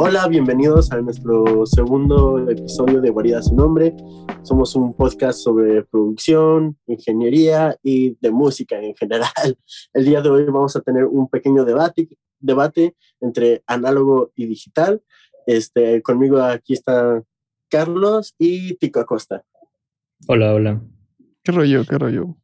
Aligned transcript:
Hola, 0.00 0.28
bienvenidos 0.28 0.92
a 0.92 1.00
nuestro 1.00 1.66
segundo 1.66 2.48
episodio 2.48 3.00
de 3.00 3.10
Guarida 3.10 3.42
Su 3.42 3.52
Nombre. 3.56 3.96
Somos 4.42 4.76
un 4.76 4.94
podcast 4.94 5.40
sobre 5.40 5.82
producción, 5.82 6.78
ingeniería 6.86 7.76
y 7.82 8.16
de 8.20 8.30
música 8.30 8.80
en 8.80 8.94
general. 8.94 9.28
El 9.92 10.04
día 10.04 10.22
de 10.22 10.28
hoy 10.28 10.44
vamos 10.44 10.76
a 10.76 10.82
tener 10.82 11.04
un 11.04 11.28
pequeño 11.28 11.64
debate, 11.64 12.08
debate 12.38 12.94
entre 13.20 13.64
análogo 13.66 14.30
y 14.36 14.46
digital. 14.46 15.02
Este, 15.48 16.00
conmigo 16.00 16.40
aquí 16.40 16.74
está 16.74 17.20
Carlos 17.68 18.36
y 18.38 18.76
Tico 18.76 19.00
Acosta. 19.00 19.42
Hola, 20.28 20.54
hola. 20.54 20.80
¿Qué 21.42 21.50
rollo? 21.50 21.84
¿Qué 21.84 21.98
rollo? 21.98 22.36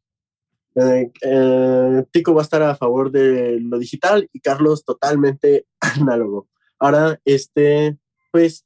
Eh, 0.75 1.09
eh, 1.21 2.03
Tico 2.11 2.33
va 2.33 2.41
a 2.41 2.43
estar 2.43 2.61
a 2.63 2.75
favor 2.75 3.11
de 3.11 3.61
lo 3.61 3.79
digital 3.79 4.29
y 4.33 4.41
Carlos 4.41 4.83
totalmente 4.83 5.67
análogo. 5.79 6.49
Ahora, 6.79 7.19
este, 7.25 7.97
pues, 8.31 8.65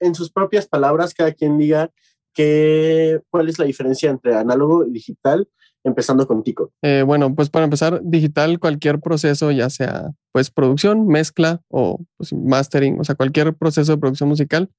en 0.00 0.14
sus 0.14 0.30
propias 0.30 0.66
palabras, 0.66 1.14
cada 1.14 1.32
quien 1.32 1.58
diga 1.58 1.90
que, 2.34 3.20
cuál 3.30 3.48
es 3.48 3.58
la 3.58 3.64
diferencia 3.64 4.10
entre 4.10 4.34
análogo 4.34 4.86
y 4.86 4.90
digital, 4.90 5.48
empezando 5.84 6.26
con 6.26 6.42
Tico. 6.42 6.72
Eh, 6.82 7.02
bueno, 7.06 7.34
pues 7.34 7.50
para 7.50 7.64
empezar, 7.64 8.00
digital, 8.02 8.58
cualquier 8.58 9.00
proceso, 9.00 9.50
ya 9.50 9.70
sea 9.70 10.10
pues 10.32 10.50
producción, 10.50 11.06
mezcla 11.08 11.60
o 11.68 12.00
pues, 12.16 12.32
mastering, 12.32 13.00
o 13.00 13.04
sea, 13.04 13.14
cualquier 13.14 13.54
proceso 13.54 13.92
de 13.92 13.98
producción 13.98 14.28
musical, 14.28 14.70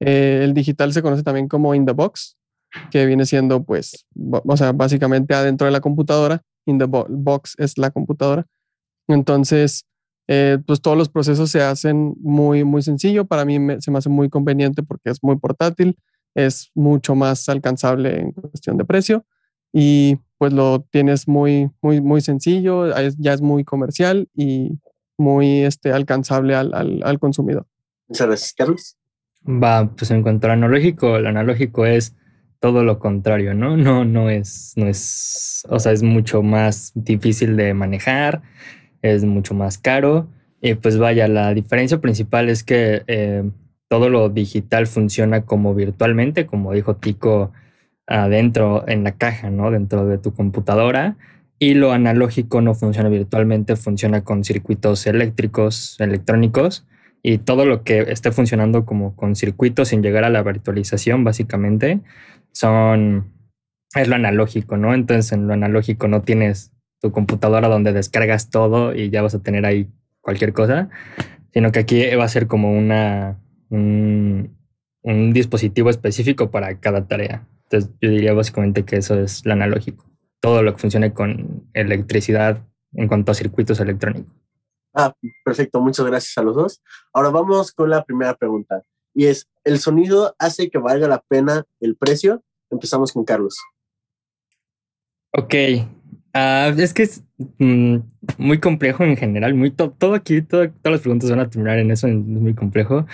el 0.00 0.54
digital 0.54 0.92
se 0.92 1.02
conoce 1.02 1.22
también 1.22 1.48
como 1.48 1.74
in 1.74 1.86
the 1.86 1.92
box, 1.92 2.36
que 2.90 3.04
viene 3.06 3.26
siendo, 3.26 3.64
pues, 3.64 4.06
o 4.16 4.56
sea, 4.56 4.72
básicamente 4.72 5.34
adentro 5.34 5.66
de 5.66 5.72
la 5.72 5.80
computadora. 5.80 6.42
In 6.66 6.78
the 6.78 6.86
box 6.86 7.54
es 7.58 7.76
la 7.78 7.90
computadora. 7.90 8.46
Entonces, 9.08 9.86
eh, 10.32 10.58
pues 10.64 10.80
todos 10.80 10.96
los 10.96 11.08
procesos 11.08 11.50
se 11.50 11.60
hacen 11.60 12.14
muy, 12.20 12.62
muy 12.62 12.82
sencillo. 12.82 13.24
Para 13.24 13.44
mí 13.44 13.58
se 13.80 13.90
me 13.90 13.98
hace 13.98 14.08
muy 14.08 14.28
conveniente 14.28 14.84
porque 14.84 15.10
es 15.10 15.18
muy 15.24 15.36
portátil, 15.36 15.98
es 16.36 16.70
mucho 16.76 17.16
más 17.16 17.48
alcanzable 17.48 18.20
en 18.20 18.30
cuestión 18.30 18.76
de 18.76 18.84
precio 18.84 19.24
y 19.72 20.18
pues 20.38 20.52
lo 20.52 20.86
tienes 20.92 21.26
muy, 21.26 21.70
muy, 21.82 22.00
muy 22.00 22.20
sencillo, 22.20 22.94
ya 23.18 23.32
es 23.32 23.40
muy 23.40 23.64
comercial 23.64 24.28
y 24.32 24.78
muy 25.18 25.64
este, 25.64 25.92
alcanzable 25.92 26.54
al, 26.54 26.74
al, 26.74 27.02
al 27.04 27.18
consumidor. 27.18 27.66
Muchas 28.06 28.28
gracias, 28.28 28.54
Carlos. 28.56 28.96
Va, 29.44 29.90
pues 29.96 30.12
en 30.12 30.22
cuanto 30.22 30.46
al 30.46 30.52
analógico, 30.52 31.16
el 31.16 31.26
analógico 31.26 31.86
es 31.86 32.14
todo 32.60 32.84
lo 32.84 33.00
contrario, 33.00 33.52
¿no? 33.52 33.76
No, 33.76 34.04
no 34.04 34.30
es, 34.30 34.74
no 34.76 34.86
es, 34.86 35.66
o 35.68 35.80
sea, 35.80 35.90
es 35.90 36.04
mucho 36.04 36.42
más 36.42 36.92
difícil 36.94 37.56
de 37.56 37.74
manejar, 37.74 38.42
es 39.02 39.24
mucho 39.24 39.54
más 39.54 39.78
caro. 39.78 40.28
Y 40.60 40.74
pues 40.74 40.98
vaya, 40.98 41.28
la 41.28 41.54
diferencia 41.54 42.00
principal 42.00 42.48
es 42.48 42.62
que 42.62 43.02
eh, 43.06 43.50
todo 43.88 44.08
lo 44.08 44.28
digital 44.28 44.86
funciona 44.86 45.42
como 45.42 45.74
virtualmente, 45.74 46.46
como 46.46 46.72
dijo 46.72 46.96
Tico, 46.96 47.52
adentro 48.06 48.84
en 48.88 49.04
la 49.04 49.12
caja, 49.12 49.50
¿no? 49.50 49.70
Dentro 49.70 50.06
de 50.06 50.18
tu 50.18 50.34
computadora. 50.34 51.16
Y 51.58 51.74
lo 51.74 51.92
analógico 51.92 52.60
no 52.60 52.74
funciona 52.74 53.08
virtualmente, 53.08 53.76
funciona 53.76 54.24
con 54.24 54.44
circuitos 54.44 55.06
eléctricos, 55.06 55.96
electrónicos. 55.98 56.86
Y 57.22 57.38
todo 57.38 57.66
lo 57.66 57.82
que 57.82 58.00
esté 58.08 58.32
funcionando 58.32 58.86
como 58.86 59.14
con 59.14 59.36
circuitos 59.36 59.88
sin 59.88 60.02
llegar 60.02 60.24
a 60.24 60.30
la 60.30 60.42
virtualización, 60.42 61.22
básicamente, 61.22 62.00
son, 62.52 63.32
es 63.94 64.08
lo 64.08 64.14
analógico, 64.14 64.76
¿no? 64.76 64.94
Entonces 64.94 65.32
en 65.32 65.46
lo 65.46 65.52
analógico 65.52 66.08
no 66.08 66.22
tienes 66.22 66.72
tu 67.00 67.12
computadora 67.12 67.68
donde 67.68 67.92
descargas 67.92 68.50
todo 68.50 68.94
y 68.94 69.10
ya 69.10 69.22
vas 69.22 69.34
a 69.34 69.42
tener 69.42 69.64
ahí 69.66 69.88
cualquier 70.20 70.52
cosa, 70.52 70.90
sino 71.52 71.72
que 71.72 71.80
aquí 71.80 72.14
va 72.14 72.24
a 72.24 72.28
ser 72.28 72.46
como 72.46 72.72
una, 72.72 73.40
un, 73.70 74.56
un 75.02 75.32
dispositivo 75.32 75.90
específico 75.90 76.50
para 76.50 76.78
cada 76.78 77.06
tarea. 77.06 77.46
Entonces 77.64 77.90
yo 78.00 78.10
diría 78.10 78.32
básicamente 78.32 78.84
que 78.84 78.96
eso 78.96 79.18
es 79.18 79.44
lo 79.46 79.52
analógico. 79.52 80.04
Todo 80.40 80.62
lo 80.62 80.72
que 80.72 80.78
funcione 80.78 81.12
con 81.12 81.68
electricidad 81.72 82.66
en 82.92 83.08
cuanto 83.08 83.32
a 83.32 83.34
circuitos 83.34 83.80
electrónicos. 83.80 84.32
Ah, 84.92 85.14
perfecto. 85.44 85.80
Muchas 85.80 86.04
gracias 86.06 86.36
a 86.36 86.42
los 86.42 86.56
dos. 86.56 86.82
Ahora 87.12 87.30
vamos 87.30 87.72
con 87.72 87.90
la 87.90 88.04
primera 88.04 88.34
pregunta 88.34 88.82
y 89.14 89.26
es, 89.26 89.48
¿el 89.64 89.78
sonido 89.78 90.34
hace 90.38 90.68
que 90.70 90.78
valga 90.78 91.08
la 91.08 91.20
pena 91.20 91.64
el 91.80 91.96
precio? 91.96 92.42
Empezamos 92.70 93.12
con 93.12 93.24
Carlos. 93.24 93.58
Ok, 95.32 95.54
uh, 96.34 96.80
es 96.80 96.94
que 96.94 97.02
es 97.02 97.22
mm, 97.58 97.96
muy 98.38 98.58
complejo 98.58 99.04
en 99.04 99.16
general, 99.16 99.54
muy 99.54 99.70
todo 99.70 100.14
aquí, 100.14 100.42
todas 100.42 100.70
las 100.82 101.00
preguntas 101.00 101.30
van 101.30 101.40
a 101.40 101.50
terminar 101.50 101.78
en 101.78 101.90
eso, 101.90 102.06
es 102.08 102.14
muy 102.14 102.54
complejo. 102.54 103.06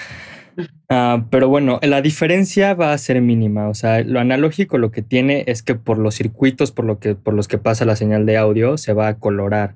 Uh, 0.88 1.25
pero 1.31 1.49
bueno, 1.49 1.81
la 1.82 2.00
diferencia 2.00 2.75
va 2.75 2.93
a 2.93 2.99
ser 2.99 3.21
mínima. 3.21 3.69
O 3.69 3.75
sea, 3.75 4.03
lo 4.03 4.21
analógico 4.21 4.78
lo 4.78 4.91
que 4.91 5.03
tiene 5.03 5.44
es 5.47 5.62
que 5.62 5.75
por 5.75 5.99
los 5.99 6.15
circuitos 6.15 6.72
por, 6.72 6.84
lo 6.84 6.99
que, 6.99 7.15
por 7.15 7.34
los 7.34 7.49
que 7.49 7.59
pasa 7.59 7.84
la 7.84 7.97
señal 7.97 8.25
de 8.25 8.37
audio 8.37 8.78
se 8.78 8.93
va 8.93 9.09
a 9.09 9.19
colorar. 9.19 9.75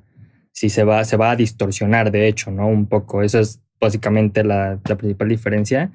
Si 0.52 0.68
se 0.68 0.84
va, 0.84 1.04
se 1.04 1.16
va 1.16 1.32
a 1.32 1.36
distorsionar, 1.36 2.10
de 2.10 2.28
hecho, 2.28 2.50
¿no? 2.50 2.68
Un 2.68 2.86
poco. 2.86 3.22
Eso 3.22 3.40
es 3.40 3.60
básicamente 3.80 4.44
la, 4.44 4.78
principal 4.82 5.28
diferencia. 5.28 5.92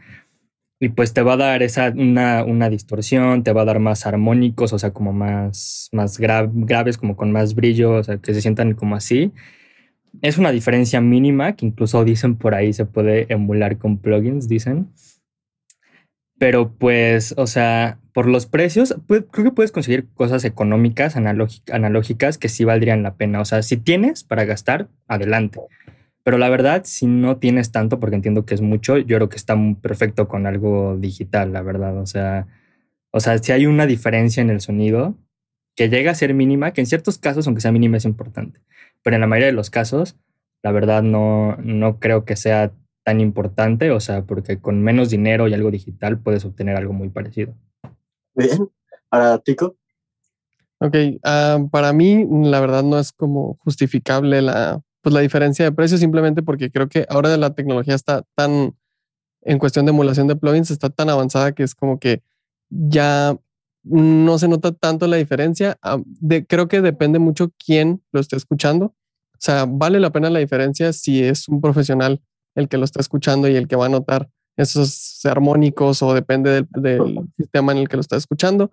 Y 0.80 0.90
pues 0.90 1.14
te 1.14 1.22
va 1.22 1.34
a 1.34 1.38
dar 1.38 1.64
esa, 1.64 1.90
una, 1.96 2.70
distorsión, 2.70 3.44
te 3.44 3.54
va 3.54 3.62
a 3.62 3.66
dar 3.66 3.80
más 3.80 4.06
armónicos, 4.06 4.74
o 4.74 4.80
sea, 4.80 4.92
como 4.92 5.14
más, 5.14 5.90
más 5.94 6.18
graves, 6.20 6.98
como 6.98 7.16
con 7.16 7.32
más 7.32 7.56
brillo, 7.56 7.94
o 7.94 8.04
sea, 8.04 8.18
que 8.18 8.34
se 8.34 8.42
sientan 8.42 8.74
como 8.74 8.96
así. 8.96 9.32
Es 10.22 10.38
una 10.38 10.52
diferencia 10.52 11.02
mínima 11.02 11.56
que 11.56 11.66
incluso 11.66 12.04
dicen 12.04 12.36
por 12.36 12.56
ahí 12.56 12.74
se 12.74 12.86
puede 12.86 13.32
emular 13.34 13.78
con 13.78 13.98
plugins, 13.98 14.48
dicen. 14.50 14.90
Pero 16.38 16.74
pues, 16.78 17.34
o 17.38 17.48
sea, 17.48 18.00
por 18.14 18.28
los 18.28 18.46
precios, 18.46 18.96
pues, 19.08 19.24
creo 19.32 19.46
que 19.46 19.52
puedes 19.52 19.72
conseguir 19.72 20.08
cosas 20.14 20.44
económicas, 20.46 21.16
analógicas, 21.16 22.38
que 22.38 22.50
sí 22.50 22.66
valdrían 22.66 23.04
la 23.04 23.16
pena. 23.16 23.42
O 23.42 23.46
sea, 23.46 23.62
si 23.62 23.78
tienes 23.78 24.24
para 24.24 24.46
gastar, 24.46 24.90
adelante. 25.08 25.60
Pero 26.26 26.40
la 26.40 26.50
verdad, 26.50 26.82
si 26.86 27.06
no 27.06 27.38
tienes 27.38 27.72
tanto, 27.72 28.00
porque 28.00 28.16
entiendo 28.16 28.48
que 28.48 28.56
es 28.56 28.62
mucho, 28.62 28.98
yo 28.98 29.18
creo 29.18 29.30
que 29.30 29.36
está 29.36 29.56
perfecto 29.80 30.28
con 30.28 30.48
algo 30.48 30.98
digital, 30.98 31.54
la 31.54 31.62
verdad. 31.62 32.00
O 32.00 32.08
sea, 32.08 32.48
o 33.12 33.20
sea, 33.20 33.38
si 33.38 33.52
hay 33.52 33.68
una 33.68 33.86
diferencia 33.86 34.42
en 34.42 34.50
el 34.50 34.60
sonido 34.60 35.16
que 35.76 35.88
llega 35.88 36.10
a 36.10 36.16
ser 36.16 36.34
mínima, 36.34 36.72
que 36.72 36.82
en 36.82 36.88
ciertos 36.88 37.20
casos, 37.20 37.46
aunque 37.46 37.62
sea 37.62 37.72
mínima, 37.72 37.98
es 37.98 38.06
importante. 38.06 38.60
Pero 39.04 39.18
en 39.18 39.22
la 39.22 39.28
mayoría 39.28 39.50
de 39.50 39.54
los 39.54 39.70
casos, 39.70 40.18
la 40.64 40.72
verdad 40.72 41.04
no, 41.04 41.58
no 41.58 42.00
creo 42.00 42.26
que 42.26 42.36
sea 42.36 42.72
tan 43.04 43.22
importante, 43.22 43.92
o 43.92 44.00
sea, 44.00 44.24
porque 44.24 44.60
con 44.60 44.82
menos 44.82 45.12
dinero 45.12 45.48
y 45.48 45.54
algo 45.54 45.70
digital 45.70 46.18
puedes 46.18 46.44
obtener 46.44 46.76
algo 46.76 46.92
muy 46.92 47.10
parecido. 47.10 47.54
Bien, 48.34 48.68
ahora 49.12 49.38
Tico. 49.38 49.76
Ok, 50.80 50.96
ah, 51.24 51.60
para 51.70 51.94
mí 51.94 52.26
la 52.50 52.60
verdad 52.62 52.82
no 52.82 52.98
es 52.98 53.12
como 53.12 53.60
justificable 53.64 54.42
la 54.42 54.82
pues 55.06 55.14
la 55.14 55.20
diferencia 55.20 55.64
de 55.64 55.72
precio 55.72 56.00
simplemente 56.00 56.42
porque 56.42 56.72
creo 56.72 56.90
que 56.90 57.06
ahora 57.10 57.38
la 57.38 57.54
tecnología 57.54 57.94
está 57.94 58.24
tan, 58.34 58.76
en 59.44 59.60
cuestión 59.60 59.86
de 59.86 59.92
emulación 59.92 60.26
de 60.26 60.36
plugins, 60.36 60.72
está 60.72 60.90
tan 60.90 61.12
avanzada 61.12 61.52
que 61.52 61.62
es 61.62 61.76
como 61.76 62.00
que 62.00 62.24
ya 62.70 63.38
no 63.84 64.40
se 64.40 64.48
nota 64.48 64.72
tanto 64.72 65.06
la 65.06 65.18
diferencia. 65.18 65.78
Ah, 65.84 66.00
de, 66.04 66.48
creo 66.48 66.68
que 66.68 66.82
depende 66.82 67.20
mucho 67.20 67.52
quién 67.64 68.02
lo 68.12 68.20
esté 68.20 68.36
escuchando. 68.36 68.96
O 69.34 69.38
sea, 69.38 69.68
vale 69.68 70.00
la 70.00 70.10
pena 70.10 70.32
la 70.32 70.40
diferencia 70.40 70.92
si 70.92 71.24
es 71.24 71.48
un 71.50 71.62
profesional 71.62 72.20
el 72.56 72.68
que 72.68 72.80
lo 72.80 72.86
está 72.86 73.00
escuchando 73.00 73.48
y 73.48 73.56
el 73.56 73.68
que 73.68 73.76
va 73.76 73.86
a 73.86 73.90
notar 73.90 74.28
esos 74.58 75.24
armónicos 75.24 76.02
o 76.02 76.16
depende 76.16 76.50
del, 76.50 76.68
del 76.72 77.20
sistema 77.38 77.74
en 77.74 77.78
el 77.78 77.90
que 77.90 77.98
lo 77.98 78.02
está 78.02 78.16
escuchando. 78.16 78.72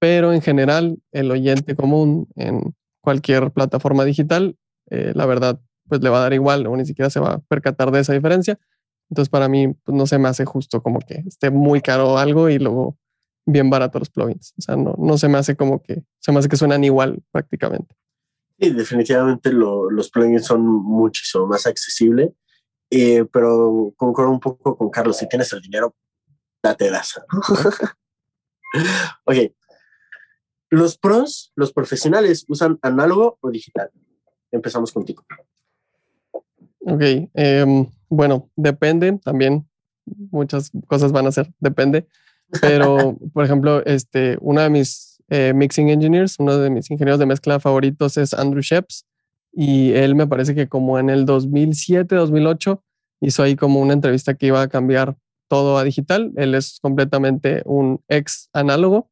Pero 0.00 0.32
en 0.32 0.42
general, 0.42 0.98
el 1.12 1.30
oyente 1.30 1.76
común 1.76 2.26
en 2.34 2.74
cualquier 3.00 3.52
plataforma 3.52 4.04
digital, 4.04 4.56
eh, 4.90 5.12
la 5.14 5.26
verdad, 5.26 5.60
pues 5.88 6.02
le 6.02 6.10
va 6.10 6.18
a 6.18 6.22
dar 6.22 6.32
igual 6.32 6.66
o 6.66 6.76
ni 6.76 6.84
siquiera 6.84 7.10
se 7.10 7.20
va 7.20 7.34
a 7.34 7.38
percatar 7.38 7.90
de 7.90 8.00
esa 8.00 8.12
diferencia. 8.12 8.58
Entonces 9.10 9.30
para 9.30 9.48
mí 9.48 9.68
pues, 9.68 9.96
no 9.96 10.06
se 10.06 10.18
me 10.18 10.28
hace 10.28 10.44
justo 10.44 10.82
como 10.82 11.00
que 11.00 11.24
esté 11.26 11.50
muy 11.50 11.80
caro 11.80 12.18
algo 12.18 12.48
y 12.48 12.58
luego 12.58 12.96
bien 13.46 13.70
barato 13.70 13.98
los 13.98 14.10
plugins. 14.10 14.54
O 14.58 14.62
sea, 14.62 14.76
no, 14.76 14.94
no 14.98 15.18
se 15.18 15.28
me 15.28 15.38
hace 15.38 15.56
como 15.56 15.82
que, 15.82 16.02
se 16.18 16.32
me 16.32 16.38
hace 16.38 16.48
que 16.48 16.56
suenan 16.56 16.84
igual 16.84 17.22
prácticamente. 17.30 17.94
Sí, 18.60 18.70
definitivamente 18.70 19.52
los 19.52 20.10
plugins 20.10 20.44
son 20.44 20.66
muchísimo 20.66 21.46
más 21.46 21.66
accesibles, 21.66 22.32
eh, 22.90 23.24
pero 23.32 23.92
concuerdo 23.96 24.32
un 24.32 24.40
poco 24.40 24.76
con 24.76 24.90
Carlos, 24.90 25.16
si 25.16 25.28
tienes 25.28 25.52
el 25.52 25.60
dinero, 25.60 25.94
date 26.62 26.90
das. 26.90 27.20
ok. 29.24 29.36
Los 30.70 30.98
pros, 30.98 31.52
los 31.54 31.72
profesionales, 31.72 32.44
usan 32.48 32.78
análogo 32.82 33.38
o 33.40 33.50
digital. 33.50 33.90
Empezamos 34.50 34.92
contigo. 34.92 35.24
Ok, 36.88 37.02
em, 37.34 37.86
bueno, 38.08 38.50
depende 38.56 39.18
también, 39.24 39.68
muchas 40.30 40.70
cosas 40.86 41.12
van 41.12 41.26
a 41.26 41.32
ser, 41.32 41.52
depende, 41.60 42.06
pero 42.60 43.16
por 43.32 43.44
ejemplo, 43.44 43.84
este, 43.84 44.38
uno 44.40 44.60
de 44.60 44.70
mis 44.70 45.20
eh, 45.28 45.52
mixing 45.54 45.90
engineers, 45.90 46.36
uno 46.38 46.56
de 46.56 46.70
mis 46.70 46.90
ingenieros 46.90 47.18
de 47.18 47.26
mezcla 47.26 47.60
favoritos 47.60 48.16
es 48.16 48.32
Andrew 48.32 48.62
Sheps 48.62 49.04
y 49.52 49.92
él 49.92 50.14
me 50.14 50.26
parece 50.26 50.54
que 50.54 50.68
como 50.68 50.98
en 50.98 51.10
el 51.10 51.26
2007, 51.26 52.14
2008 52.14 52.82
hizo 53.20 53.42
ahí 53.42 53.56
como 53.56 53.80
una 53.80 53.92
entrevista 53.92 54.34
que 54.34 54.46
iba 54.46 54.62
a 54.62 54.68
cambiar 54.68 55.16
todo 55.48 55.78
a 55.78 55.84
digital. 55.84 56.32
Él 56.36 56.54
es 56.54 56.78
completamente 56.80 57.62
un 57.64 58.00
ex 58.08 58.48
análogo 58.52 59.10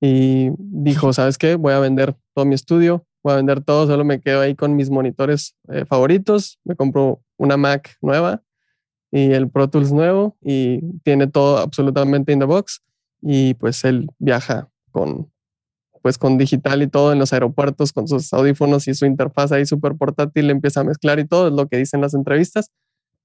y 0.00 0.50
dijo, 0.58 1.12
¿sabes 1.14 1.38
qué? 1.38 1.54
Voy 1.56 1.72
a 1.72 1.80
vender 1.80 2.14
todo 2.34 2.44
mi 2.44 2.54
estudio, 2.54 3.06
voy 3.22 3.32
a 3.32 3.36
vender 3.36 3.62
todo, 3.62 3.86
solo 3.86 4.04
me 4.04 4.20
quedo 4.20 4.40
ahí 4.40 4.54
con 4.54 4.76
mis 4.76 4.90
monitores 4.90 5.56
eh, 5.68 5.84
favoritos, 5.84 6.58
me 6.64 6.76
compro 6.76 7.22
una 7.36 7.56
Mac 7.56 7.96
nueva 8.00 8.42
y 9.10 9.32
el 9.32 9.50
Pro 9.50 9.68
Tools 9.68 9.92
nuevo 9.92 10.36
y 10.42 10.80
tiene 11.02 11.26
todo 11.26 11.58
absolutamente 11.58 12.32
in 12.32 12.40
the 12.40 12.44
box 12.44 12.82
y 13.22 13.54
pues 13.54 13.84
él 13.84 14.10
viaja 14.18 14.68
con 14.90 15.30
pues 16.02 16.16
con 16.16 16.38
digital 16.38 16.82
y 16.82 16.86
todo 16.86 17.12
en 17.12 17.18
los 17.18 17.32
aeropuertos 17.32 17.92
con 17.92 18.06
sus 18.06 18.32
audífonos 18.32 18.86
y 18.86 18.94
su 18.94 19.04
interfaz 19.04 19.50
ahí 19.50 19.66
súper 19.66 19.96
portátil 19.96 20.48
empieza 20.50 20.80
a 20.80 20.84
mezclar 20.84 21.18
y 21.18 21.26
todo 21.26 21.48
es 21.48 21.54
lo 21.54 21.66
que 21.68 21.76
dicen 21.76 22.00
las 22.00 22.14
entrevistas. 22.14 22.70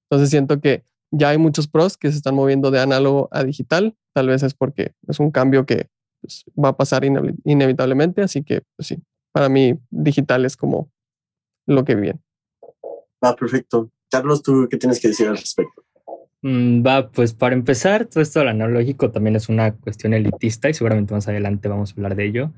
Entonces 0.09 0.31
siento 0.31 0.59
que 0.59 0.83
ya 1.11 1.29
hay 1.29 1.37
muchos 1.37 1.67
pros 1.67 1.97
que 1.97 2.09
se 2.09 2.17
están 2.17 2.33
moviendo 2.33 2.71
de 2.71 2.79
análogo 2.79 3.29
a 3.31 3.43
digital 3.43 3.95
tal 4.13 4.27
vez 4.27 4.43
es 4.43 4.53
porque 4.53 4.93
es 5.07 5.19
un 5.19 5.31
cambio 5.31 5.65
que 5.65 5.87
pues, 6.21 6.43
va 6.61 6.69
a 6.69 6.77
pasar 6.77 7.03
inevitablemente 7.05 8.21
así 8.21 8.43
que 8.43 8.63
pues 8.75 8.87
sí 8.87 9.03
para 9.33 9.49
mí 9.49 9.77
digital 9.89 10.45
es 10.45 10.55
como 10.55 10.89
lo 11.65 11.83
que 11.83 11.95
viene 11.95 12.21
va 13.21 13.35
perfecto 13.35 13.91
Carlos, 14.13 14.43
¿tú 14.43 14.67
qué 14.69 14.77
tienes 14.77 14.99
que 14.99 15.07
decir 15.07 15.27
al 15.27 15.37
respecto? 15.37 15.83
Mm, 16.43 16.85
va, 16.85 17.09
pues 17.09 17.33
para 17.33 17.55
empezar, 17.55 18.05
todo 18.05 18.21
esto 18.21 18.37
del 18.37 18.49
analógico 18.49 19.09
también 19.09 19.35
es 19.35 19.49
una 19.49 19.73
cuestión 19.73 20.13
elitista 20.13 20.69
y 20.69 20.75
seguramente 20.75 21.15
más 21.15 21.27
adelante 21.27 21.67
vamos 21.67 21.89
a 21.89 21.93
hablar 21.95 22.15
de 22.15 22.25
ello. 22.25 22.51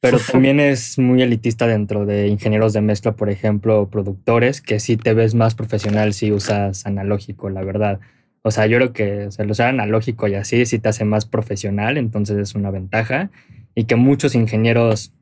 Pero 0.00 0.18
también 0.32 0.58
es 0.58 0.98
muy 0.98 1.20
elitista 1.20 1.66
dentro 1.66 2.06
de 2.06 2.28
ingenieros 2.28 2.72
de 2.72 2.80
mezcla, 2.80 3.16
por 3.16 3.28
ejemplo, 3.28 3.90
productores, 3.90 4.62
que 4.62 4.80
sí 4.80 4.96
te 4.96 5.12
ves 5.12 5.34
más 5.34 5.54
profesional 5.54 6.14
si 6.14 6.32
usas 6.32 6.86
analógico, 6.86 7.50
la 7.50 7.62
verdad. 7.62 8.00
O 8.40 8.50
sea, 8.50 8.64
yo 8.64 8.78
creo 8.78 8.92
que 8.94 9.26
o 9.26 9.50
usar 9.50 9.68
analógico 9.68 10.26
y 10.26 10.36
así 10.36 10.64
sí 10.64 10.78
te 10.78 10.88
hace 10.88 11.04
más 11.04 11.26
profesional, 11.26 11.98
entonces 11.98 12.38
es 12.38 12.54
una 12.54 12.70
ventaja. 12.70 13.30
Y 13.74 13.84
que 13.84 13.96
muchos 13.96 14.34
ingenieros 14.34 15.12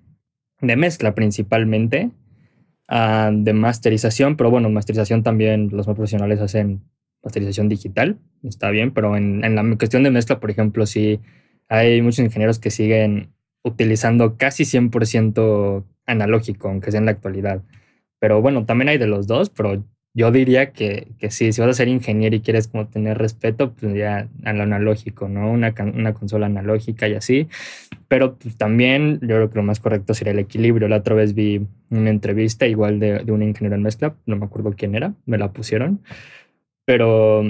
de 0.66 0.76
mezcla 0.76 1.14
principalmente 1.14 2.10
Ah, 2.86 3.30
de 3.32 3.54
masterización, 3.54 4.36
pero 4.36 4.50
bueno, 4.50 4.68
masterización 4.68 5.22
también 5.22 5.70
los 5.72 5.86
más 5.86 5.96
profesionales 5.96 6.40
hacen 6.40 6.82
masterización 7.22 7.68
digital, 7.70 8.18
está 8.42 8.68
bien, 8.70 8.92
pero 8.92 9.16
en, 9.16 9.42
en 9.42 9.54
la 9.54 9.64
cuestión 9.78 10.02
de 10.02 10.10
mezcla, 10.10 10.38
por 10.38 10.50
ejemplo, 10.50 10.84
sí 10.84 11.20
hay 11.68 12.02
muchos 12.02 12.18
ingenieros 12.20 12.58
que 12.58 12.70
siguen 12.70 13.32
utilizando 13.62 14.36
casi 14.36 14.64
100% 14.64 15.84
analógico, 16.06 16.68
aunque 16.68 16.90
sea 16.90 17.00
en 17.00 17.06
la 17.06 17.12
actualidad. 17.12 17.62
Pero 18.18 18.42
bueno, 18.42 18.66
también 18.66 18.90
hay 18.90 18.98
de 18.98 19.06
los 19.06 19.26
dos, 19.26 19.48
pero 19.48 19.82
yo 20.16 20.30
diría 20.30 20.70
que, 20.70 21.08
que 21.18 21.30
sí, 21.32 21.52
si 21.52 21.60
vas 21.60 21.70
a 21.70 21.74
ser 21.74 21.88
ingeniero 21.88 22.36
y 22.36 22.40
quieres 22.40 22.68
como 22.68 22.86
tener 22.86 23.18
respeto, 23.18 23.72
pues 23.72 23.94
ya 23.96 24.28
a 24.44 24.52
lo 24.52 24.62
analógico, 24.62 25.28
¿no? 25.28 25.50
Una, 25.50 25.74
una 25.92 26.14
consola 26.14 26.46
analógica 26.46 27.08
y 27.08 27.14
así. 27.14 27.48
Pero 28.06 28.36
pues, 28.36 28.56
también 28.56 29.18
yo 29.22 29.26
creo 29.26 29.50
que 29.50 29.56
lo 29.56 29.64
más 29.64 29.80
correcto 29.80 30.14
sería 30.14 30.32
el 30.32 30.38
equilibrio. 30.38 30.86
La 30.86 30.98
otra 30.98 31.16
vez 31.16 31.34
vi 31.34 31.66
una 31.90 32.10
entrevista 32.10 32.68
igual 32.68 33.00
de, 33.00 33.24
de 33.24 33.32
un 33.32 33.42
ingeniero 33.42 33.74
en 33.74 33.82
mezcla, 33.82 34.14
no 34.24 34.36
me 34.36 34.46
acuerdo 34.46 34.74
quién 34.76 34.94
era, 34.94 35.14
me 35.26 35.36
la 35.36 35.52
pusieron. 35.52 36.00
Pero 36.84 37.42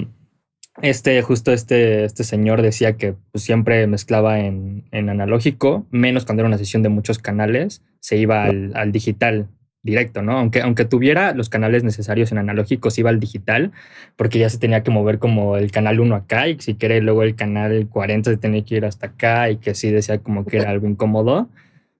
este, 0.81 1.21
justo 1.21 1.51
este, 1.51 2.03
este 2.03 2.23
señor 2.23 2.63
decía 2.63 2.97
que 2.97 3.13
pues, 3.31 3.43
siempre 3.43 3.85
mezclaba 3.85 4.39
en, 4.39 4.85
en, 4.91 5.09
analógico, 5.09 5.85
menos 5.91 6.25
cuando 6.25 6.41
era 6.41 6.47
una 6.47 6.57
sesión 6.57 6.81
de 6.81 6.89
muchos 6.89 7.19
canales, 7.19 7.83
se 7.99 8.17
iba 8.17 8.45
al, 8.45 8.71
al 8.75 8.91
digital 8.91 9.49
directo, 9.85 10.23
¿no? 10.23 10.39
Aunque, 10.39 10.61
aunque 10.61 10.83
tuviera 10.83 11.33
los 11.33 11.47
canales 11.47 11.83
necesarios 11.83 12.31
en 12.31 12.39
analógicos, 12.39 12.97
iba 12.97 13.11
al 13.11 13.19
digital, 13.19 13.71
porque 14.15 14.39
ya 14.39 14.49
se 14.49 14.57
tenía 14.57 14.81
que 14.81 14.89
mover 14.89 15.19
como 15.19 15.57
el 15.57 15.71
canal 15.71 15.99
1 15.99 16.15
acá 16.15 16.47
y 16.47 16.59
si 16.59 16.73
quiere 16.73 16.99
luego 17.01 17.21
el 17.21 17.35
canal 17.35 17.87
40 17.87 18.31
se 18.31 18.37
tenía 18.37 18.65
que 18.65 18.75
ir 18.75 18.85
hasta 18.85 19.07
acá 19.07 19.49
y 19.51 19.57
que 19.57 19.75
sí 19.75 19.91
decía 19.91 20.17
como 20.17 20.43
que 20.43 20.57
era 20.57 20.71
algo 20.71 20.87
incómodo. 20.87 21.47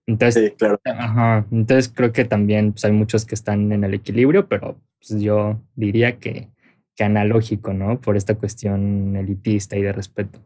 Entonces, 0.07 0.49
sí, 0.49 0.55
claro. 0.57 0.79
ajá, 0.83 1.45
entonces 1.51 1.91
creo 1.93 2.11
que 2.11 2.25
también 2.25 2.73
pues, 2.73 2.85
hay 2.85 2.91
muchos 2.91 3.25
que 3.25 3.35
están 3.35 3.71
en 3.71 3.83
el 3.83 3.93
equilibrio, 3.93 4.47
pero 4.47 4.77
pues, 4.99 5.21
yo 5.21 5.61
diría 5.75 6.17
que, 6.17 6.49
que 6.95 7.03
analógico, 7.03 7.73
¿no? 7.73 8.01
Por 8.01 8.17
esta 8.17 8.33
cuestión 8.35 9.15
elitista 9.15 9.77
y 9.77 9.83
de 9.83 9.93
respeto. 9.93 10.39